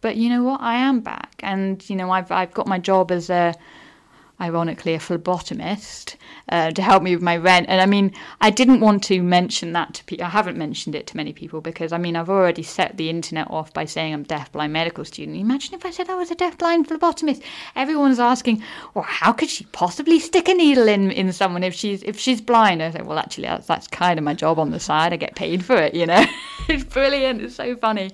But 0.00 0.16
you 0.16 0.28
know 0.30 0.42
what? 0.44 0.60
I 0.60 0.76
am 0.76 1.00
back, 1.00 1.34
and 1.40 1.88
you 1.90 1.96
know, 1.96 2.10
I've 2.10 2.30
I've 2.30 2.54
got 2.54 2.66
my 2.66 2.78
job 2.78 3.10
as 3.10 3.28
a 3.28 3.54
ironically 4.40 4.94
a 4.94 4.98
phlebotomist 4.98 6.16
uh, 6.48 6.70
to 6.70 6.82
help 6.82 7.02
me 7.02 7.14
with 7.14 7.22
my 7.22 7.36
rent. 7.36 7.66
And 7.68 7.80
i 7.80 7.86
mean 7.86 8.12
i 8.40 8.50
didn't 8.50 8.80
want 8.80 9.02
to 9.04 9.22
mention 9.22 9.72
that 9.72 9.94
to 9.94 10.04
people 10.04 10.26
i 10.26 10.30
haven't 10.30 10.56
mentioned 10.56 10.94
it 10.94 11.06
to 11.08 11.16
many 11.16 11.32
people 11.32 11.60
because 11.60 11.92
i 11.92 11.98
mean 11.98 12.16
i've 12.16 12.30
already 12.30 12.62
set 12.62 12.96
the 12.96 13.10
internet 13.10 13.50
off 13.50 13.72
by 13.72 13.84
saying 13.84 14.14
i'm 14.14 14.22
deaf 14.22 14.50
blind 14.52 14.72
medical 14.72 15.04
student. 15.04 15.36
Imagine 15.36 15.74
if 15.74 15.84
i 15.84 15.90
said 15.90 16.08
i 16.08 16.14
was 16.14 16.30
a 16.30 16.34
deaf 16.34 16.58
blind 16.58 16.88
phlebotomist. 16.88 17.42
Everyone's 17.76 18.18
asking 18.18 18.62
well 18.94 19.04
how 19.04 19.32
could 19.32 19.50
she 19.50 19.64
possibly 19.66 20.18
stick 20.18 20.48
a 20.48 20.54
needle 20.54 20.88
in 20.88 21.10
in 21.10 21.32
someone 21.32 21.62
if 21.62 21.74
she's 21.74 22.02
if 22.02 22.18
she's 22.18 22.40
blind? 22.40 22.82
I 22.82 22.90
say 22.90 23.02
well 23.02 23.18
actually 23.18 23.48
that's, 23.48 23.66
that's 23.66 23.86
kind 23.86 24.18
of 24.18 24.24
my 24.24 24.34
job 24.34 24.58
on 24.58 24.70
the 24.70 24.80
side. 24.80 25.12
I 25.12 25.16
get 25.16 25.34
paid 25.34 25.64
for 25.64 25.76
it 25.76 25.94
you 25.94 26.06
know. 26.06 26.24
It's 26.68 26.84
brilliant. 26.84 27.40
It's 27.40 27.56
so 27.56 27.74
funny. 27.74 28.12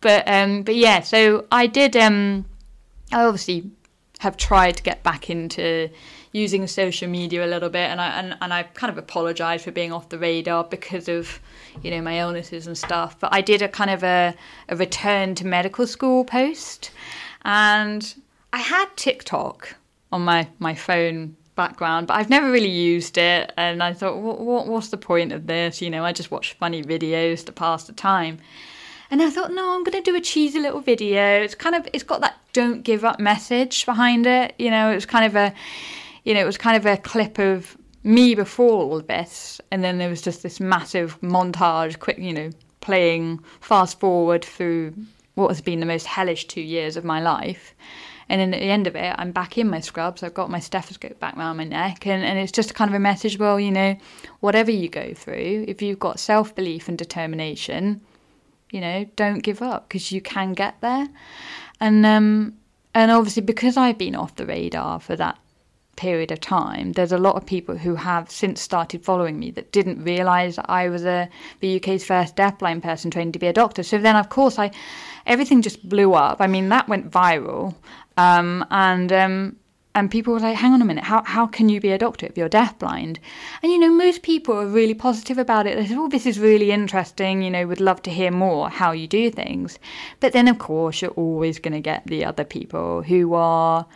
But 0.00 0.28
um 0.28 0.62
but 0.62 0.76
yeah 0.76 1.00
so 1.00 1.46
i 1.50 1.66
did 1.66 1.96
um 1.96 2.44
i 3.12 3.24
obviously 3.24 3.70
have 4.20 4.36
tried 4.36 4.76
to 4.76 4.82
get 4.82 5.02
back 5.02 5.28
into 5.28 5.90
using 6.32 6.66
social 6.66 7.08
media 7.08 7.44
a 7.44 7.48
little 7.48 7.68
bit 7.68 7.90
and 7.90 8.00
I 8.00 8.08
and, 8.18 8.36
and 8.40 8.52
I 8.52 8.62
kind 8.62 8.90
of 8.90 8.98
apologise 8.98 9.64
for 9.64 9.70
being 9.70 9.92
off 9.92 10.08
the 10.08 10.18
radar 10.18 10.64
because 10.64 11.08
of 11.08 11.40
you 11.82 11.90
know 11.90 12.00
my 12.00 12.18
illnesses 12.18 12.66
and 12.66 12.76
stuff 12.76 13.18
but 13.20 13.32
I 13.32 13.40
did 13.40 13.62
a 13.62 13.68
kind 13.68 13.90
of 13.90 14.02
a, 14.02 14.34
a 14.68 14.76
return 14.76 15.34
to 15.36 15.46
medical 15.46 15.86
school 15.86 16.24
post 16.24 16.90
and 17.44 18.14
I 18.52 18.58
had 18.58 18.86
TikTok 18.96 19.76
on 20.12 20.22
my 20.22 20.48
my 20.58 20.74
phone 20.74 21.36
background 21.54 22.06
but 22.06 22.14
I've 22.14 22.30
never 22.30 22.50
really 22.50 22.70
used 22.70 23.16
it 23.16 23.52
and 23.56 23.82
I 23.82 23.92
thought 23.94 24.18
what, 24.18 24.40
what 24.40 24.66
what's 24.66 24.88
the 24.88 24.98
point 24.98 25.32
of 25.32 25.46
this? 25.46 25.80
You 25.80 25.90
know 25.90 26.04
I 26.04 26.12
just 26.12 26.30
watch 26.30 26.54
funny 26.54 26.82
videos 26.82 27.44
to 27.46 27.52
pass 27.52 27.84
the 27.84 27.92
time 27.92 28.38
and 29.10 29.22
I 29.22 29.30
thought, 29.30 29.52
no, 29.52 29.74
I'm 29.74 29.84
going 29.84 30.02
to 30.02 30.10
do 30.10 30.16
a 30.16 30.20
cheesy 30.20 30.58
little 30.58 30.80
video. 30.80 31.40
It's 31.40 31.54
kind 31.54 31.74
of, 31.74 31.86
it's 31.92 32.04
got 32.04 32.20
that 32.22 32.38
don't 32.52 32.82
give 32.82 33.04
up 33.04 33.20
message 33.20 33.86
behind 33.86 34.26
it. 34.26 34.54
You 34.58 34.70
know, 34.70 34.90
it 34.90 34.94
was 34.94 35.06
kind 35.06 35.24
of 35.24 35.36
a, 35.36 35.54
you 36.24 36.34
know, 36.34 36.40
it 36.40 36.46
was 36.46 36.58
kind 36.58 36.76
of 36.76 36.86
a 36.86 36.96
clip 36.96 37.38
of 37.38 37.76
me 38.02 38.34
before 38.34 38.82
all 38.82 38.96
of 38.96 39.06
this. 39.06 39.60
And 39.70 39.84
then 39.84 39.98
there 39.98 40.08
was 40.08 40.22
just 40.22 40.42
this 40.42 40.58
massive 40.58 41.20
montage, 41.20 41.98
quick, 41.98 42.18
you 42.18 42.32
know, 42.32 42.50
playing 42.80 43.40
fast 43.60 44.00
forward 44.00 44.44
through 44.44 44.94
what 45.34 45.48
has 45.48 45.60
been 45.60 45.80
the 45.80 45.86
most 45.86 46.06
hellish 46.06 46.46
two 46.46 46.62
years 46.62 46.96
of 46.96 47.04
my 47.04 47.20
life. 47.20 47.74
And 48.28 48.40
then 48.40 48.54
at 48.54 48.60
the 48.60 48.70
end 48.70 48.86
of 48.86 48.96
it, 48.96 49.14
I'm 49.18 49.30
back 49.30 49.56
in 49.56 49.70
my 49.70 49.80
scrubs. 49.80 50.22
I've 50.22 50.34
got 50.34 50.50
my 50.50 50.58
stethoscope 50.58 51.20
back 51.20 51.36
around 51.36 51.58
my 51.58 51.64
neck. 51.64 52.06
And, 52.06 52.24
and 52.24 52.38
it's 52.38 52.50
just 52.50 52.74
kind 52.74 52.90
of 52.90 52.94
a 52.94 52.98
message 52.98 53.38
well, 53.38 53.60
you 53.60 53.70
know, 53.70 53.96
whatever 54.40 54.70
you 54.70 54.88
go 54.88 55.14
through, 55.14 55.64
if 55.68 55.80
you've 55.80 56.00
got 56.00 56.18
self 56.18 56.54
belief 56.54 56.88
and 56.88 56.98
determination, 56.98 58.00
you 58.70 58.80
know, 58.80 59.06
don't 59.16 59.40
give 59.40 59.62
up 59.62 59.88
because 59.88 60.12
you 60.12 60.20
can 60.20 60.52
get 60.52 60.80
there. 60.80 61.08
And 61.80 62.04
um, 62.06 62.56
and 62.94 63.10
obviously 63.10 63.42
because 63.42 63.76
I've 63.76 63.98
been 63.98 64.14
off 64.14 64.36
the 64.36 64.46
radar 64.46 65.00
for 65.00 65.16
that 65.16 65.38
period 65.96 66.30
of 66.30 66.40
time, 66.40 66.92
there's 66.92 67.12
a 67.12 67.18
lot 67.18 67.36
of 67.36 67.46
people 67.46 67.76
who 67.76 67.94
have 67.94 68.30
since 68.30 68.60
started 68.60 69.04
following 69.04 69.38
me 69.38 69.50
that 69.52 69.72
didn't 69.72 70.04
realise 70.04 70.58
I 70.64 70.88
was 70.88 71.04
a 71.04 71.28
the 71.60 71.76
UK's 71.76 72.04
first 72.04 72.36
deafblind 72.36 72.82
person 72.82 73.10
trained 73.10 73.32
to 73.32 73.38
be 73.38 73.46
a 73.46 73.52
doctor. 73.52 73.82
So 73.82 73.98
then, 73.98 74.16
of 74.16 74.28
course, 74.28 74.58
I 74.58 74.70
everything 75.26 75.62
just 75.62 75.88
blew 75.88 76.14
up. 76.14 76.40
I 76.40 76.46
mean, 76.46 76.68
that 76.68 76.88
went 76.88 77.10
viral, 77.10 77.74
um, 78.16 78.64
and 78.70 79.12
um, 79.12 79.56
and 79.96 80.10
people 80.10 80.34
were 80.34 80.40
like, 80.40 80.56
hang 80.56 80.74
on 80.74 80.82
a 80.82 80.84
minute, 80.84 81.04
how, 81.04 81.24
how 81.24 81.46
can 81.46 81.70
you 81.70 81.80
be 81.80 81.90
a 81.90 81.96
doctor 81.96 82.26
if 82.26 82.36
you're 82.36 82.50
deafblind? 82.50 83.16
And, 83.62 83.72
you 83.72 83.78
know, 83.78 83.90
most 83.90 84.20
people 84.20 84.54
are 84.54 84.66
really 84.66 84.92
positive 84.92 85.38
about 85.38 85.66
it. 85.66 85.74
They 85.78 85.86
say, 85.86 85.94
oh, 85.96 86.06
this 86.06 86.26
is 86.26 86.38
really 86.38 86.70
interesting, 86.70 87.40
you 87.40 87.50
know, 87.50 87.66
would 87.66 87.80
love 87.80 88.02
to 88.02 88.10
hear 88.10 88.30
more 88.30 88.68
how 88.68 88.92
you 88.92 89.08
do 89.08 89.30
things. 89.30 89.78
But 90.20 90.34
then, 90.34 90.48
of 90.48 90.58
course, 90.58 91.00
you're 91.00 91.12
always 91.12 91.58
going 91.58 91.72
to 91.72 91.80
get 91.80 92.06
the 92.06 92.26
other 92.26 92.44
people 92.44 93.02
who 93.04 93.32
are, 93.32 93.86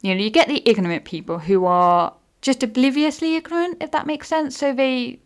you 0.00 0.14
know, 0.14 0.22
you 0.22 0.30
get 0.30 0.48
the 0.48 0.66
ignorant 0.66 1.04
people 1.04 1.38
who 1.38 1.66
are 1.66 2.14
just 2.40 2.62
obliviously 2.62 3.36
ignorant, 3.36 3.76
if 3.82 3.90
that 3.90 4.06
makes 4.06 4.28
sense. 4.28 4.56
So 4.56 4.72
they 4.72 5.20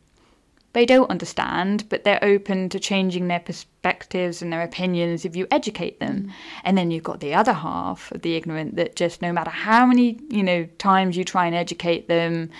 they 0.76 0.84
don't 0.84 1.08
understand, 1.08 1.88
but 1.88 2.04
they're 2.04 2.22
open 2.22 2.68
to 2.68 2.78
changing 2.78 3.28
their 3.28 3.40
perspectives 3.40 4.42
and 4.42 4.52
their 4.52 4.60
opinions 4.60 5.24
if 5.24 5.34
you 5.34 5.46
educate 5.50 6.00
them. 6.00 6.24
Mm. 6.24 6.32
And 6.64 6.76
then 6.76 6.90
you've 6.90 7.02
got 7.02 7.20
the 7.20 7.32
other 7.32 7.54
half 7.54 8.12
of 8.12 8.20
the 8.20 8.36
ignorant 8.36 8.76
that 8.76 8.94
just 8.94 9.22
no 9.22 9.32
matter 9.32 9.48
how 9.48 9.86
many, 9.86 10.20
you 10.28 10.42
know, 10.42 10.68
times 10.76 11.16
you 11.16 11.24
try 11.24 11.46
and 11.46 11.56
educate 11.56 12.08
them, 12.08 12.50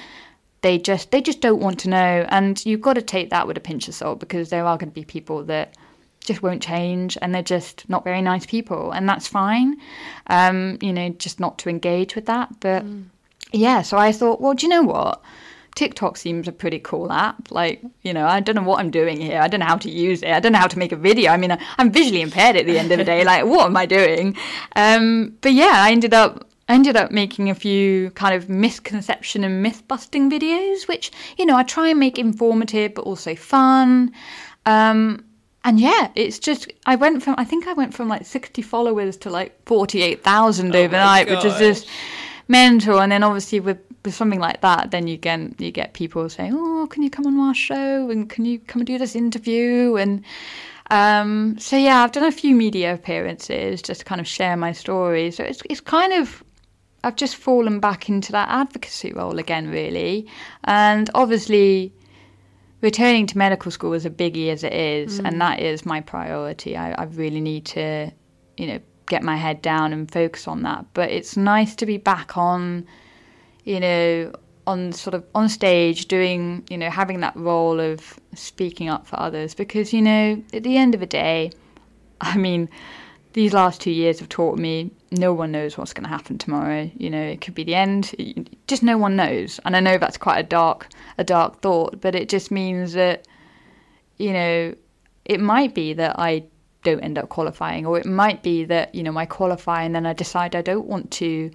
they 0.62 0.78
just 0.78 1.10
they 1.10 1.20
just 1.20 1.42
don't 1.42 1.60
want 1.60 1.78
to 1.80 1.90
know. 1.90 2.24
And 2.30 2.64
you've 2.64 2.80
got 2.80 2.94
to 2.94 3.02
take 3.02 3.28
that 3.28 3.46
with 3.46 3.58
a 3.58 3.60
pinch 3.60 3.86
of 3.86 3.94
salt 3.94 4.18
because 4.18 4.48
there 4.48 4.64
are 4.64 4.78
going 4.78 4.88
to 4.88 4.94
be 4.94 5.04
people 5.04 5.44
that 5.44 5.76
just 6.20 6.42
won't 6.42 6.62
change 6.62 7.18
and 7.20 7.34
they're 7.34 7.42
just 7.42 7.86
not 7.90 8.02
very 8.02 8.22
nice 8.22 8.46
people 8.46 8.92
and 8.92 9.06
that's 9.06 9.28
fine 9.28 9.76
um, 10.28 10.78
you 10.80 10.92
know 10.92 11.10
just 11.10 11.38
not 11.38 11.56
to 11.58 11.68
engage 11.68 12.16
with 12.16 12.26
that 12.26 12.48
but 12.58 12.82
mm. 12.82 13.04
yeah 13.52 13.80
so 13.80 13.96
i 13.96 14.10
thought 14.10 14.40
well 14.40 14.52
do 14.52 14.66
you 14.66 14.70
know 14.70 14.82
what 14.82 15.22
TikTok 15.76 16.16
seems 16.16 16.48
a 16.48 16.52
pretty 16.52 16.80
cool 16.80 17.12
app. 17.12 17.50
Like, 17.52 17.82
you 18.02 18.12
know, 18.12 18.26
I 18.26 18.40
don't 18.40 18.56
know 18.56 18.62
what 18.62 18.80
I'm 18.80 18.90
doing 18.90 19.20
here. 19.20 19.40
I 19.40 19.46
don't 19.46 19.60
know 19.60 19.66
how 19.66 19.76
to 19.76 19.90
use 19.90 20.22
it. 20.22 20.30
I 20.30 20.40
don't 20.40 20.52
know 20.52 20.58
how 20.58 20.66
to 20.66 20.78
make 20.78 20.90
a 20.90 20.96
video. 20.96 21.30
I 21.30 21.36
mean, 21.36 21.56
I'm 21.78 21.92
visually 21.92 22.22
impaired 22.22 22.56
at 22.56 22.66
the 22.66 22.78
end 22.78 22.90
of 22.90 22.98
the 22.98 23.04
day. 23.04 23.16
Like, 23.26 23.44
what 23.44 23.66
am 23.66 23.76
I 23.76 23.86
doing? 23.86 24.36
Um, 24.76 25.36
but 25.40 25.52
yeah, 25.52 25.72
I 25.74 25.90
ended 25.90 26.14
up 26.14 26.46
I 26.68 26.74
ended 26.74 26.96
up 26.96 27.10
making 27.12 27.48
a 27.50 27.54
few 27.54 28.10
kind 28.10 28.34
of 28.34 28.48
misconception 28.48 29.44
and 29.44 29.62
myth 29.62 29.86
busting 29.86 30.30
videos, 30.30 30.88
which, 30.88 31.12
you 31.38 31.46
know, 31.46 31.56
I 31.56 31.62
try 31.62 31.88
and 31.88 32.00
make 32.00 32.18
informative 32.18 32.94
but 32.94 33.02
also 33.02 33.36
fun. 33.36 34.12
Um, 34.64 35.24
and 35.64 35.78
yeah, 35.78 36.10
it's 36.16 36.38
just, 36.38 36.72
I 36.84 36.96
went 36.96 37.22
from, 37.22 37.36
I 37.38 37.44
think 37.44 37.68
I 37.68 37.72
went 37.72 37.94
from 37.94 38.08
like 38.08 38.26
60 38.26 38.62
followers 38.62 39.16
to 39.18 39.30
like 39.30 39.56
48,000 39.66 40.74
oh 40.74 40.78
overnight, 40.78 41.28
which 41.28 41.44
is 41.44 41.56
just 41.58 41.88
mental. 42.48 43.00
And 43.00 43.12
then 43.12 43.22
obviously 43.22 43.60
with 43.60 43.78
with 44.06 44.14
something 44.14 44.40
like 44.40 44.62
that, 44.62 44.90
then 44.90 45.06
you 45.06 45.18
get 45.18 45.60
you 45.60 45.70
get 45.70 45.92
people 45.92 46.28
saying, 46.30 46.52
"Oh, 46.54 46.86
can 46.86 47.02
you 47.02 47.10
come 47.10 47.26
on 47.26 47.38
our 47.38 47.54
show? 47.54 48.08
And 48.08 48.30
can 48.30 48.46
you 48.46 48.58
come 48.58 48.80
and 48.80 48.86
do 48.86 48.96
this 48.96 49.14
interview?" 49.14 49.96
And 49.96 50.24
um, 50.90 51.58
so 51.58 51.76
yeah, 51.76 52.02
I've 52.02 52.12
done 52.12 52.24
a 52.24 52.32
few 52.32 52.54
media 52.54 52.94
appearances 52.94 53.82
just 53.82 54.00
to 54.00 54.06
kind 54.06 54.20
of 54.20 54.26
share 54.26 54.56
my 54.56 54.72
story. 54.72 55.30
So 55.30 55.44
it's 55.44 55.62
it's 55.68 55.82
kind 55.82 56.14
of 56.14 56.42
I've 57.04 57.16
just 57.16 57.36
fallen 57.36 57.80
back 57.80 58.08
into 58.08 58.32
that 58.32 58.48
advocacy 58.48 59.12
role 59.12 59.38
again, 59.38 59.68
really, 59.70 60.26
and 60.64 61.10
obviously. 61.14 61.92
Returning 62.82 63.26
to 63.28 63.38
medical 63.38 63.70
school 63.70 63.94
is 63.94 64.04
a 64.04 64.10
biggie 64.10 64.52
as 64.52 64.62
it 64.62 64.72
is, 64.72 65.18
mm. 65.18 65.26
and 65.26 65.40
that 65.40 65.60
is 65.60 65.86
my 65.86 66.02
priority. 66.02 66.76
I, 66.76 66.92
I 66.92 67.04
really 67.04 67.40
need 67.40 67.64
to, 67.64 68.12
you 68.58 68.66
know, 68.66 68.80
get 69.06 69.22
my 69.22 69.36
head 69.36 69.62
down 69.62 69.92
and 69.92 70.10
focus 70.10 70.46
on 70.46 70.62
that. 70.62 70.84
But 70.92 71.10
it's 71.10 71.36
nice 71.36 71.74
to 71.76 71.86
be 71.86 71.96
back 71.96 72.36
on 72.36 72.86
you 73.66 73.80
know, 73.80 74.32
on 74.66 74.92
sort 74.92 75.12
of 75.12 75.24
on 75.34 75.48
stage 75.48 76.06
doing, 76.06 76.64
you 76.70 76.78
know, 76.78 76.88
having 76.88 77.20
that 77.20 77.36
role 77.36 77.78
of 77.78 78.18
speaking 78.34 78.88
up 78.88 79.06
for 79.06 79.20
others 79.20 79.54
because, 79.54 79.92
you 79.92 80.00
know, 80.00 80.42
at 80.54 80.62
the 80.62 80.76
end 80.76 80.94
of 80.94 81.00
the 81.00 81.06
day, 81.06 81.50
I 82.20 82.38
mean, 82.38 82.70
these 83.34 83.52
last 83.52 83.82
two 83.82 83.90
years 83.90 84.18
have 84.20 84.30
taught 84.30 84.58
me 84.58 84.90
no 85.10 85.34
one 85.34 85.52
knows 85.52 85.76
what's 85.76 85.92
going 85.92 86.04
to 86.04 86.08
happen 86.08 86.38
tomorrow. 86.38 86.90
You 86.96 87.10
know, 87.10 87.22
it 87.22 87.42
could 87.42 87.54
be 87.54 87.64
the 87.64 87.74
end. 87.74 88.48
Just 88.66 88.82
no 88.82 88.96
one 88.96 89.14
knows. 89.14 89.60
And 89.64 89.76
I 89.76 89.80
know 89.80 89.98
that's 89.98 90.16
quite 90.16 90.38
a 90.38 90.42
dark, 90.42 90.88
a 91.18 91.24
dark 91.24 91.60
thought, 91.60 92.00
but 92.00 92.14
it 92.14 92.30
just 92.30 92.50
means 92.50 92.94
that, 92.94 93.28
you 94.16 94.32
know, 94.32 94.74
it 95.26 95.40
might 95.40 95.74
be 95.74 95.92
that 95.92 96.18
I 96.18 96.44
don't 96.82 97.00
end 97.00 97.18
up 97.18 97.28
qualifying, 97.28 97.84
or 97.84 97.98
it 97.98 98.06
might 98.06 98.42
be 98.42 98.64
that 98.64 98.94
you 98.94 99.02
know 99.02 99.16
I 99.18 99.26
qualify 99.26 99.82
and 99.82 99.94
then 99.94 100.06
I 100.06 100.12
decide 100.12 100.54
I 100.54 100.62
don't 100.62 100.86
want 100.86 101.10
to 101.12 101.50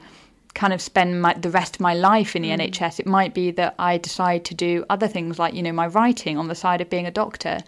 kind 0.54 0.74
of 0.74 0.82
spend 0.82 1.22
my, 1.22 1.34
the 1.34 1.50
rest 1.50 1.76
of 1.76 1.82
my 1.82 1.94
life 1.94 2.36
in 2.36 2.42
the 2.42 2.50
mm. 2.50 2.60
NHS. 2.60 3.00
It 3.00 3.08
might 3.08 3.34
be 3.34 3.52
that 3.52 3.76
I 3.80 3.98
decide 3.98 4.46
to 4.46 4.56
do 4.56 4.86
other 4.90 5.08
things 5.08 5.40
like, 5.40 5.54
you 5.54 5.64
know, 5.64 5.72
my 5.72 5.88
writing 5.88 6.38
on 6.38 6.48
the 6.48 6.56
side 6.56 6.82
of 6.82 6.90
being 6.90 7.08
a 7.08 7.12
doctor. 7.12 7.60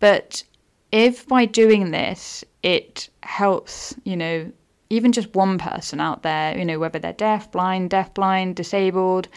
But 0.00 0.44
if 0.90 1.26
by 1.26 1.44
doing 1.46 1.90
this, 1.90 2.44
it 2.62 3.08
helps, 3.22 3.94
you 4.04 4.16
know, 4.16 4.50
even 4.90 5.12
just 5.12 5.34
one 5.34 5.58
person 5.58 6.00
out 6.00 6.22
there, 6.22 6.56
you 6.56 6.64
know, 6.64 6.78
whether 6.78 6.98
they're 6.98 7.14
deaf, 7.14 7.50
blind, 7.50 7.90
deaf, 7.90 8.12
blind, 8.12 8.56
disabled, 8.56 9.28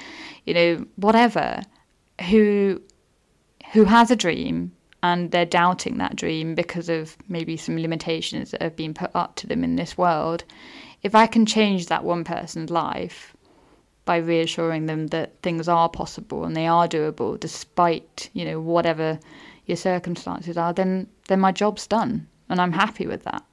you 0.46 0.54
know, 0.54 0.86
whatever, 0.98 1.62
who 2.30 2.82
who 3.72 3.84
has 3.86 4.12
a 4.12 4.16
dream 4.16 4.72
and 5.02 5.32
they're 5.32 5.46
doubting 5.46 5.98
that 5.98 6.16
dream 6.16 6.56
because 6.56 6.90
of 6.90 7.18
maybe 7.30 7.58
some 7.58 7.78
limitations 7.78 8.52
that 8.52 8.62
have 8.62 8.76
been 8.76 8.94
put 8.94 9.12
up 9.16 9.36
to 9.36 9.48
them 9.48 9.64
in 9.64 9.76
this 9.76 9.98
world 9.98 10.44
if 11.04 11.16
I 11.16 11.28
can 11.28 11.46
change 11.46 11.88
that 11.88 12.04
one 12.04 12.24
person's 12.24 12.70
life 12.70 13.36
by 14.06 14.18
reassuring 14.18 14.86
them 14.86 15.08
that 15.08 15.42
things 15.42 15.68
are 15.68 15.90
possible 15.90 16.46
and 16.46 16.56
they 16.56 16.68
are 16.68 16.88
doable 16.88 17.40
despite, 17.40 18.30
you 18.34 18.46
know, 18.46 18.60
whatever 18.62 19.20
your 19.66 19.78
circumstances 19.78 20.58
are, 20.58 20.74
then 20.74 21.08
then 21.28 21.40
my 21.40 21.52
job's 21.52 21.88
done 21.88 22.28
and 22.50 22.62
I'm 22.62 22.72
happy 22.72 23.08
with 23.08 23.24
that. 23.24 23.44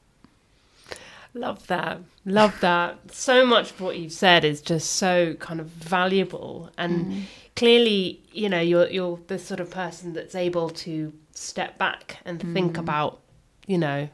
Love 1.35 1.67
that. 1.69 2.01
Love 2.27 2.61
that. 2.61 2.99
So 3.11 3.47
much 3.47 3.71
of 3.71 3.81
what 3.81 3.99
you've 3.99 4.13
said 4.13 4.45
is 4.45 4.61
just 4.61 4.93
so 4.93 5.35
kind 5.35 5.61
of 5.61 5.67
valuable 5.67 6.71
and 6.77 7.07
mm. 7.07 7.23
clearly, 7.57 8.21
you 8.33 8.51
know, 8.51 8.61
you're 8.61 8.89
you're 8.89 9.19
the 9.29 9.39
sort 9.39 9.61
of 9.61 9.71
person 9.71 10.13
that's 10.13 10.35
able 10.35 10.69
to 10.71 11.13
step 11.33 11.79
back 11.79 12.19
and 12.27 12.39
mm. 12.41 12.53
think 12.53 12.77
about, 12.77 13.21
you 13.67 13.79
know, 13.79 14.11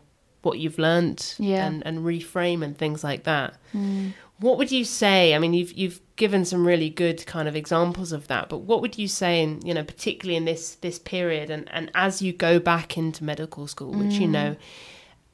what 0.49 0.59
you've 0.59 0.78
learned 0.78 1.34
yeah. 1.38 1.66
and, 1.66 1.86
and 1.86 2.01
reframe 2.01 2.62
and 2.62 2.76
things 2.76 3.05
like 3.05 3.24
that. 3.24 3.55
Mm. 3.74 4.12
What 4.38 4.59
would 4.59 4.72
you 4.72 4.84
say? 4.84 5.34
I 5.34 5.38
mean, 5.38 5.53
you've 5.53 5.72
you've 5.72 6.01
given 6.16 6.44
some 6.44 6.66
really 6.66 6.90
good 6.90 7.26
kind 7.26 7.49
of 7.49 7.57
examples 7.57 8.12
of 8.12 8.28
that, 8.28 8.49
but 8.49 8.59
what 8.59 8.80
would 8.82 8.96
you 8.96 9.09
say 9.09 9.42
in 9.42 9.61
you 9.66 9.74
know 9.74 9.84
particularly 9.84 10.36
in 10.36 10.44
this 10.44 10.76
this 10.76 10.99
period 10.99 11.51
and 11.51 11.68
and 11.72 11.90
as 11.94 12.22
you 12.22 12.32
go 12.32 12.59
back 12.59 12.96
into 12.96 13.24
medical 13.24 13.66
school, 13.66 13.92
which 13.92 14.14
mm. 14.14 14.20
you 14.20 14.28
know 14.28 14.57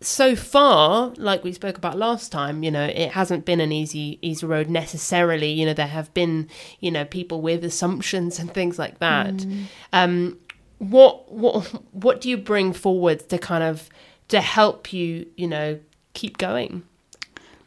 so 0.00 0.36
far, 0.36 1.12
like 1.16 1.42
we 1.44 1.52
spoke 1.52 1.78
about 1.78 1.96
last 1.96 2.30
time, 2.30 2.62
you 2.62 2.70
know, 2.70 2.84
it 2.84 3.12
hasn't 3.12 3.44
been 3.44 3.60
an 3.60 3.72
easy 3.72 4.18
easy 4.22 4.46
road 4.46 4.68
necessarily. 4.68 5.50
You 5.50 5.66
know, 5.66 5.74
there 5.74 5.86
have 5.86 6.12
been, 6.14 6.48
you 6.80 6.90
know, 6.90 7.04
people 7.04 7.40
with 7.40 7.64
assumptions 7.64 8.38
and 8.38 8.52
things 8.52 8.78
like 8.78 8.98
that. 8.98 9.34
Mm. 9.34 9.64
Um, 9.92 10.38
what 10.78 11.32
what 11.32 11.66
what 11.92 12.20
do 12.20 12.28
you 12.28 12.36
bring 12.36 12.72
forward 12.72 13.28
to 13.28 13.38
kind 13.38 13.64
of 13.64 13.88
to 14.28 14.40
help 14.40 14.92
you, 14.92 15.26
you 15.36 15.48
know, 15.48 15.78
keep 16.14 16.38
going? 16.38 16.82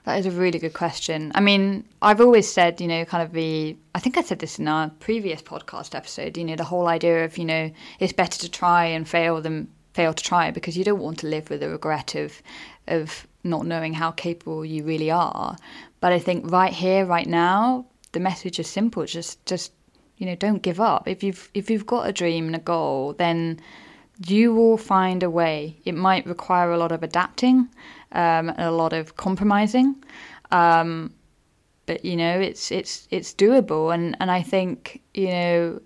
That 0.06 0.20
is 0.20 0.26
a 0.26 0.32
really 0.32 0.58
good 0.58 0.74
question. 0.74 1.34
I 1.36 1.42
mean, 1.42 1.84
I've 2.02 2.22
always 2.22 2.50
said, 2.50 2.80
you 2.80 2.88
know, 2.88 3.04
kind 3.04 3.22
of 3.22 3.34
the, 3.34 3.76
I 3.94 4.00
think 4.00 4.18
I 4.18 4.22
said 4.22 4.40
this 4.40 4.58
in 4.58 4.68
our 4.68 4.90
previous 5.00 5.42
podcast 5.42 5.94
episode, 5.94 6.38
you 6.38 6.46
know, 6.46 6.56
the 6.56 6.64
whole 6.64 6.88
idea 6.88 7.26
of, 7.26 7.38
you 7.38 7.44
know, 7.44 7.70
it's 8.00 8.14
better 8.14 8.40
to 8.40 8.50
try 8.50 8.86
and 8.86 9.08
fail 9.08 9.42
than 9.42 9.68
fail 9.94 10.14
to 10.14 10.24
try 10.24 10.52
because 10.52 10.78
you 10.78 10.86
don't 10.86 11.02
want 11.02 11.20
to 11.20 11.28
live 11.28 11.50
with 11.50 11.60
the 11.60 11.68
regret 11.70 12.16
of, 12.16 12.42
of 12.88 13.28
not 13.44 13.66
knowing 13.66 13.94
how 13.94 14.12
capable 14.12 14.64
you 14.64 14.84
really 14.86 15.12
are. 15.12 15.58
But 16.00 16.14
I 16.14 16.20
think 16.20 16.50
right 16.52 16.72
here, 16.72 17.04
right 17.04 17.28
now, 17.28 17.86
the 18.14 18.22
message 18.22 18.60
is 18.60 18.68
simple. 18.68 19.06
Just, 19.06 19.46
just, 19.46 19.74
you 20.18 20.26
know, 20.26 20.36
don't 20.36 20.62
give 20.62 20.80
up. 20.80 21.08
If 21.08 21.22
you've, 21.22 21.50
if 21.54 21.70
you've 21.70 21.86
got 21.86 22.08
a 22.08 22.14
dream 22.14 22.46
and 22.46 22.56
a 22.56 22.60
goal, 22.60 23.14
then 23.14 23.60
you 24.26 24.54
will 24.54 24.78
find 24.78 25.24
a 25.24 25.30
way. 25.30 25.78
It 25.86 25.96
might 25.96 26.26
require 26.26 26.72
a 26.72 26.78
lot 26.78 26.92
of 26.92 27.04
adapting, 27.04 27.70
um, 28.12 28.50
a 28.58 28.72
lot 28.72 28.94
of 28.94 29.16
compromising, 29.16 29.96
um, 30.52 31.14
but 31.86 32.04
you 32.04 32.16
know 32.16 32.40
it's 32.40 32.72
it's 32.72 33.08
it's 33.12 33.34
doable. 33.34 33.94
And 33.94 34.18
and 34.20 34.32
I 34.32 34.42
think 34.42 35.02
you 35.14 35.28
know, 35.28 35.82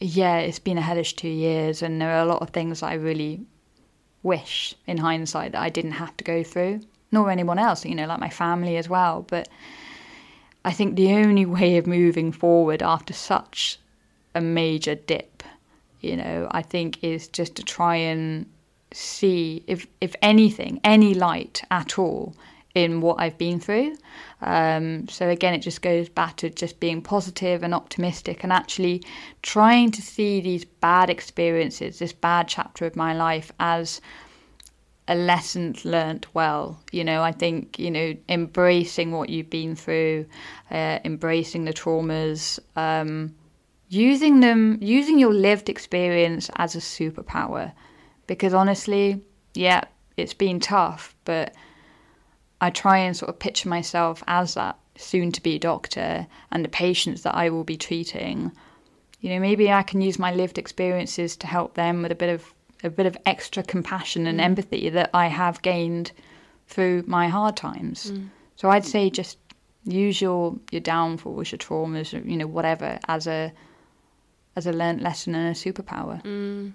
yeah, 0.00 0.38
it's 0.38 0.58
been 0.58 0.78
a 0.78 0.82
hellish 0.82 1.14
two 1.14 1.28
years, 1.28 1.82
and 1.82 2.00
there 2.00 2.10
are 2.10 2.22
a 2.22 2.26
lot 2.26 2.42
of 2.42 2.50
things 2.50 2.82
I 2.82 2.94
really 2.94 3.40
wish 4.22 4.74
in 4.86 4.98
hindsight 4.98 5.52
that 5.52 5.62
I 5.62 5.68
didn't 5.68 5.92
have 5.92 6.16
to 6.16 6.24
go 6.24 6.42
through, 6.42 6.80
nor 7.12 7.30
anyone 7.30 7.58
else. 7.58 7.84
You 7.84 7.94
know, 7.94 8.06
like 8.06 8.20
my 8.20 8.30
family 8.30 8.76
as 8.76 8.88
well. 8.88 9.24
But 9.28 9.48
I 10.64 10.72
think 10.72 10.96
the 10.96 11.12
only 11.14 11.46
way 11.58 11.76
of 11.76 11.86
moving 11.86 12.30
forward 12.30 12.82
after 12.82 13.12
such 13.12 13.78
a 14.34 14.40
major 14.40 14.94
dip 14.94 15.42
you 16.06 16.16
know, 16.16 16.48
I 16.50 16.62
think 16.62 17.02
is 17.02 17.28
just 17.28 17.56
to 17.56 17.62
try 17.62 17.96
and 17.96 18.46
see 18.92 19.64
if 19.66 19.86
if 20.00 20.14
anything, 20.22 20.80
any 20.84 21.14
light 21.14 21.62
at 21.70 21.98
all 21.98 22.34
in 22.74 23.00
what 23.00 23.18
I've 23.18 23.38
been 23.38 23.58
through. 23.58 23.96
Um, 24.42 25.08
so 25.08 25.28
again, 25.30 25.54
it 25.54 25.60
just 25.60 25.80
goes 25.80 26.10
back 26.10 26.36
to 26.36 26.50
just 26.50 26.78
being 26.78 27.00
positive 27.00 27.62
and 27.62 27.74
optimistic, 27.74 28.44
and 28.44 28.52
actually 28.52 29.02
trying 29.42 29.90
to 29.92 30.02
see 30.02 30.40
these 30.40 30.64
bad 30.64 31.10
experiences, 31.10 31.98
this 31.98 32.12
bad 32.12 32.48
chapter 32.48 32.84
of 32.86 32.94
my 32.94 33.14
life, 33.14 33.50
as 33.58 34.00
a 35.08 35.14
lesson 35.14 35.74
learnt 35.84 36.26
well. 36.34 36.78
You 36.92 37.04
know, 37.04 37.22
I 37.22 37.32
think 37.32 37.78
you 37.78 37.90
know 37.90 38.14
embracing 38.28 39.12
what 39.12 39.30
you've 39.30 39.50
been 39.50 39.74
through, 39.74 40.26
uh, 40.70 40.98
embracing 41.04 41.64
the 41.64 41.72
traumas, 41.72 42.58
um, 42.76 43.34
using 43.88 44.40
them, 44.40 44.78
using 44.80 45.18
your 45.18 45.32
lived 45.32 45.68
experience 45.68 46.50
as 46.56 46.74
a 46.74 46.80
superpower. 46.80 47.72
Because 48.26 48.54
honestly, 48.54 49.22
yeah, 49.54 49.84
it's 50.16 50.34
been 50.34 50.60
tough, 50.60 51.14
but 51.24 51.54
I 52.60 52.70
try 52.70 52.98
and 52.98 53.16
sort 53.16 53.28
of 53.28 53.38
picture 53.38 53.68
myself 53.68 54.22
as 54.26 54.54
that 54.54 54.78
soon 54.96 55.30
to 55.32 55.42
be 55.42 55.58
doctor 55.58 56.26
and 56.50 56.64
the 56.64 56.68
patients 56.68 57.22
that 57.22 57.34
I 57.34 57.50
will 57.50 57.64
be 57.64 57.76
treating. 57.76 58.52
You 59.20 59.30
know, 59.30 59.40
maybe 59.40 59.70
I 59.70 59.82
can 59.82 60.00
use 60.00 60.18
my 60.18 60.32
lived 60.32 60.58
experiences 60.58 61.36
to 61.38 61.46
help 61.46 61.74
them 61.74 62.02
with 62.02 62.12
a 62.12 62.16
bit 62.16 62.30
of 62.30 62.52
a 62.84 62.90
bit 62.90 63.06
of 63.06 63.16
extra 63.24 63.62
compassion 63.62 64.26
and 64.26 64.38
mm. 64.38 64.42
empathy 64.42 64.90
that 64.90 65.10
I 65.14 65.28
have 65.28 65.62
gained 65.62 66.12
through 66.66 67.04
my 67.06 67.28
hard 67.28 67.56
times. 67.56 68.10
Mm. 68.10 68.28
So 68.56 68.68
I'd 68.68 68.84
say 68.84 69.08
just 69.10 69.38
use 69.84 70.20
your 70.20 70.56
your 70.70 70.80
downfalls, 70.80 71.52
your 71.52 71.58
traumas, 71.58 72.12
you 72.12 72.36
know, 72.36 72.46
whatever 72.46 72.98
as 73.08 73.26
a 73.26 73.52
as 74.56 74.66
a 74.66 74.72
learnt 74.72 75.02
lesson 75.02 75.34
and 75.34 75.48
a 75.48 75.58
superpower. 75.58 76.22
Mm. 76.24 76.72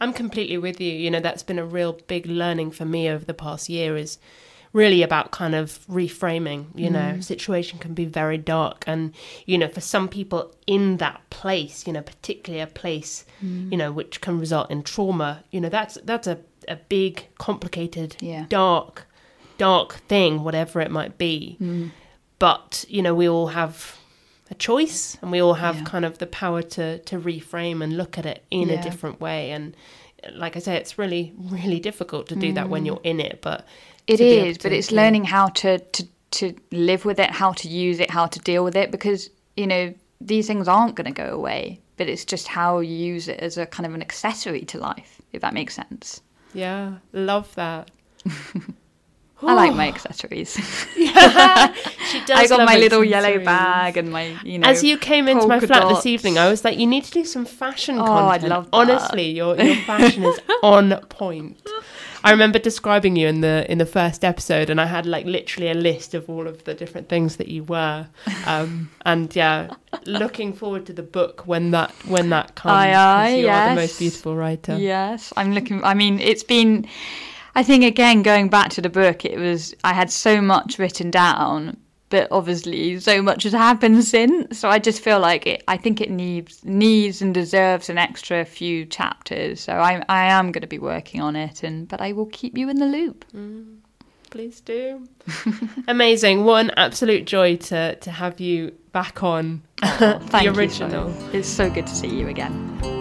I'm 0.00 0.12
completely 0.12 0.58
with 0.58 0.80
you. 0.80 0.92
You 0.92 1.10
know, 1.10 1.20
that's 1.20 1.42
been 1.42 1.58
a 1.58 1.64
real 1.64 1.94
big 2.06 2.26
learning 2.26 2.72
for 2.72 2.84
me 2.84 3.08
over 3.08 3.24
the 3.24 3.34
past 3.34 3.68
year 3.68 3.96
is 3.96 4.18
really 4.72 5.02
about 5.02 5.32
kind 5.32 5.54
of 5.54 5.84
reframing 5.88 6.66
you 6.76 6.88
know 6.88 7.14
mm. 7.14 7.24
situation 7.24 7.78
can 7.78 7.92
be 7.92 8.04
very 8.04 8.38
dark 8.38 8.84
and 8.86 9.12
you 9.44 9.58
know 9.58 9.66
for 9.66 9.80
some 9.80 10.08
people 10.08 10.54
in 10.66 10.98
that 10.98 11.20
place 11.30 11.86
you 11.86 11.92
know 11.92 12.02
particularly 12.02 12.62
a 12.62 12.66
place 12.66 13.24
mm. 13.42 13.70
you 13.70 13.76
know 13.76 13.90
which 13.90 14.20
can 14.20 14.38
result 14.38 14.70
in 14.70 14.82
trauma 14.82 15.42
you 15.50 15.60
know 15.60 15.68
that's 15.68 15.98
that's 16.04 16.28
a, 16.28 16.38
a 16.68 16.76
big 16.76 17.26
complicated 17.38 18.16
yeah. 18.20 18.46
dark 18.48 19.08
dark 19.58 19.94
thing 20.08 20.44
whatever 20.44 20.80
it 20.80 20.90
might 20.90 21.18
be 21.18 21.56
mm. 21.60 21.90
but 22.38 22.84
you 22.88 23.02
know 23.02 23.14
we 23.14 23.28
all 23.28 23.48
have 23.48 23.98
a 24.50 24.54
choice 24.54 25.16
and 25.22 25.30
we 25.30 25.40
all 25.40 25.54
have 25.54 25.76
yeah. 25.76 25.84
kind 25.84 26.04
of 26.04 26.18
the 26.18 26.26
power 26.26 26.62
to 26.62 26.98
to 26.98 27.18
reframe 27.18 27.82
and 27.82 27.96
look 27.96 28.18
at 28.18 28.26
it 28.26 28.44
in 28.50 28.68
yeah. 28.68 28.80
a 28.80 28.82
different 28.82 29.20
way 29.20 29.50
and 29.50 29.74
like 30.32 30.56
I 30.56 30.58
say, 30.60 30.76
it's 30.76 30.98
really, 30.98 31.32
really 31.38 31.80
difficult 31.80 32.28
to 32.28 32.36
do 32.36 32.52
that 32.52 32.68
when 32.68 32.82
mm. 32.82 32.86
you're 32.86 33.00
in 33.04 33.20
it. 33.20 33.40
But 33.42 33.66
it 34.06 34.20
is, 34.20 34.58
but 34.58 34.72
it's 34.72 34.90
learning 34.90 35.24
how 35.24 35.48
to, 35.48 35.78
to 35.78 36.06
to 36.32 36.54
live 36.70 37.04
with 37.04 37.18
it, 37.18 37.30
how 37.30 37.52
to 37.52 37.68
use 37.68 37.98
it, 37.98 38.10
how 38.10 38.26
to 38.26 38.38
deal 38.40 38.62
with 38.62 38.76
it, 38.76 38.90
because 38.90 39.30
you 39.56 39.66
know 39.66 39.94
these 40.20 40.46
things 40.46 40.68
aren't 40.68 40.94
going 40.94 41.12
to 41.12 41.22
go 41.22 41.34
away. 41.34 41.80
But 41.96 42.08
it's 42.08 42.24
just 42.24 42.48
how 42.48 42.80
you 42.80 42.94
use 42.94 43.28
it 43.28 43.40
as 43.40 43.58
a 43.58 43.66
kind 43.66 43.86
of 43.86 43.94
an 43.94 44.00
accessory 44.00 44.62
to 44.66 44.78
life, 44.78 45.20
if 45.32 45.42
that 45.42 45.52
makes 45.52 45.74
sense. 45.74 46.22
Yeah, 46.54 46.94
love 47.12 47.54
that. 47.56 47.90
I 49.42 49.54
like 49.54 49.74
my 49.74 49.88
accessories. 49.88 50.58
yeah, 50.96 51.72
she 52.10 52.20
does. 52.26 52.38
I 52.38 52.46
got 52.46 52.66
my 52.66 52.76
little 52.76 53.04
yellow 53.04 53.38
bag 53.42 53.96
and 53.96 54.10
my, 54.10 54.36
you 54.44 54.58
know. 54.58 54.68
As 54.68 54.84
you 54.84 54.98
came 54.98 55.28
into 55.28 55.46
my 55.46 55.60
flat 55.60 55.82
dots. 55.82 55.98
this 55.98 56.06
evening, 56.06 56.38
I 56.38 56.48
was 56.48 56.64
like, 56.64 56.78
"You 56.78 56.86
need 56.86 57.04
to 57.04 57.10
do 57.10 57.24
some 57.24 57.44
fashion 57.44 57.98
oh, 57.98 58.04
content." 58.04 58.44
I 58.44 58.48
love 58.48 58.64
that. 58.70 58.76
Honestly, 58.76 59.30
your 59.30 59.56
your 59.56 59.76
fashion 59.76 60.24
is 60.24 60.38
on 60.62 60.94
point. 61.08 61.60
I 62.22 62.32
remember 62.32 62.58
describing 62.58 63.16
you 63.16 63.28
in 63.28 63.40
the 63.40 63.70
in 63.70 63.78
the 63.78 63.86
first 63.86 64.24
episode, 64.24 64.68
and 64.68 64.80
I 64.80 64.86
had 64.86 65.06
like 65.06 65.24
literally 65.24 65.70
a 65.70 65.74
list 65.74 66.12
of 66.12 66.28
all 66.28 66.46
of 66.46 66.64
the 66.64 66.74
different 66.74 67.08
things 67.08 67.36
that 67.36 67.48
you 67.48 67.64
were. 67.64 68.06
Um, 68.46 68.90
and 69.06 69.34
yeah, 69.34 69.70
looking 70.04 70.52
forward 70.52 70.84
to 70.86 70.92
the 70.92 71.02
book 71.02 71.46
when 71.46 71.70
that 71.70 71.92
when 72.06 72.28
that 72.30 72.56
comes. 72.56 72.72
Aye, 72.72 72.92
aye, 72.92 73.28
you 73.36 73.44
yes. 73.44 73.70
are 73.70 73.74
the 73.74 73.80
most 73.80 73.98
beautiful 73.98 74.36
writer. 74.36 74.76
Yes, 74.76 75.32
I'm 75.36 75.54
looking. 75.54 75.82
I 75.82 75.94
mean, 75.94 76.20
it's 76.20 76.42
been. 76.42 76.86
I 77.54 77.62
think 77.62 77.84
again 77.84 78.22
going 78.22 78.48
back 78.48 78.70
to 78.70 78.82
the 78.82 78.90
book, 78.90 79.24
it 79.24 79.38
was 79.38 79.74
I 79.84 79.92
had 79.92 80.10
so 80.10 80.40
much 80.40 80.78
written 80.78 81.10
down, 81.10 81.76
but 82.08 82.28
obviously 82.30 83.00
so 83.00 83.22
much 83.22 83.44
has 83.44 83.52
happened 83.52 84.04
since. 84.16 84.58
So 84.58 84.68
I 84.68 84.78
just 84.78 85.02
feel 85.02 85.20
like 85.20 85.46
it. 85.46 85.64
I 85.68 85.76
think 85.76 86.00
it 86.00 86.10
needs 86.10 86.64
needs 86.64 87.22
and 87.22 87.34
deserves 87.34 87.88
an 87.88 87.98
extra 87.98 88.44
few 88.44 88.84
chapters. 88.84 89.60
So 89.60 89.72
I 89.74 90.04
I 90.08 90.24
am 90.26 90.52
going 90.52 90.62
to 90.62 90.68
be 90.68 90.78
working 90.78 91.20
on 91.20 91.36
it, 91.36 91.62
and 91.62 91.88
but 91.88 92.00
I 92.00 92.12
will 92.12 92.26
keep 92.26 92.56
you 92.56 92.68
in 92.68 92.76
the 92.76 92.86
loop. 92.86 93.24
Mm, 93.34 93.78
please 94.30 94.60
do. 94.60 95.08
Amazing! 95.88 96.44
What 96.44 96.66
an 96.66 96.72
absolute 96.76 97.24
joy 97.24 97.56
to 97.56 97.96
to 97.96 98.10
have 98.10 98.40
you 98.40 98.72
back 98.92 99.22
on 99.22 99.62
oh, 99.82 100.18
the 100.30 100.52
original. 100.54 101.10
You. 101.10 101.40
It's 101.40 101.48
so 101.48 101.70
good 101.70 101.86
to 101.86 101.94
see 101.94 102.08
you 102.08 102.28
again. 102.28 102.99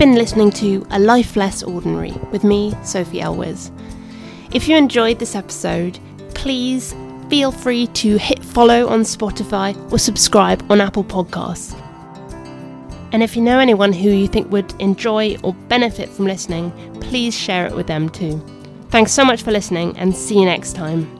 Been 0.00 0.14
listening 0.14 0.50
to 0.50 0.86
A 0.92 0.98
Life 0.98 1.36
Less 1.36 1.62
Ordinary 1.62 2.12
with 2.32 2.42
me, 2.42 2.72
Sophie 2.82 3.20
Elwes. 3.20 3.70
If 4.50 4.66
you 4.66 4.74
enjoyed 4.74 5.18
this 5.18 5.34
episode, 5.34 5.98
please 6.34 6.94
feel 7.28 7.52
free 7.52 7.86
to 7.88 8.16
hit 8.16 8.42
follow 8.42 8.88
on 8.88 9.00
Spotify 9.00 9.76
or 9.92 9.98
subscribe 9.98 10.64
on 10.72 10.80
Apple 10.80 11.04
Podcasts. 11.04 11.78
And 13.12 13.22
if 13.22 13.36
you 13.36 13.42
know 13.42 13.58
anyone 13.58 13.92
who 13.92 14.08
you 14.08 14.26
think 14.26 14.50
would 14.50 14.72
enjoy 14.80 15.36
or 15.42 15.52
benefit 15.68 16.08
from 16.08 16.24
listening, 16.24 16.70
please 17.02 17.36
share 17.36 17.66
it 17.66 17.74
with 17.74 17.86
them 17.86 18.08
too. 18.08 18.42
Thanks 18.88 19.12
so 19.12 19.22
much 19.22 19.42
for 19.42 19.50
listening 19.50 19.98
and 19.98 20.16
see 20.16 20.38
you 20.38 20.46
next 20.46 20.72
time. 20.72 21.19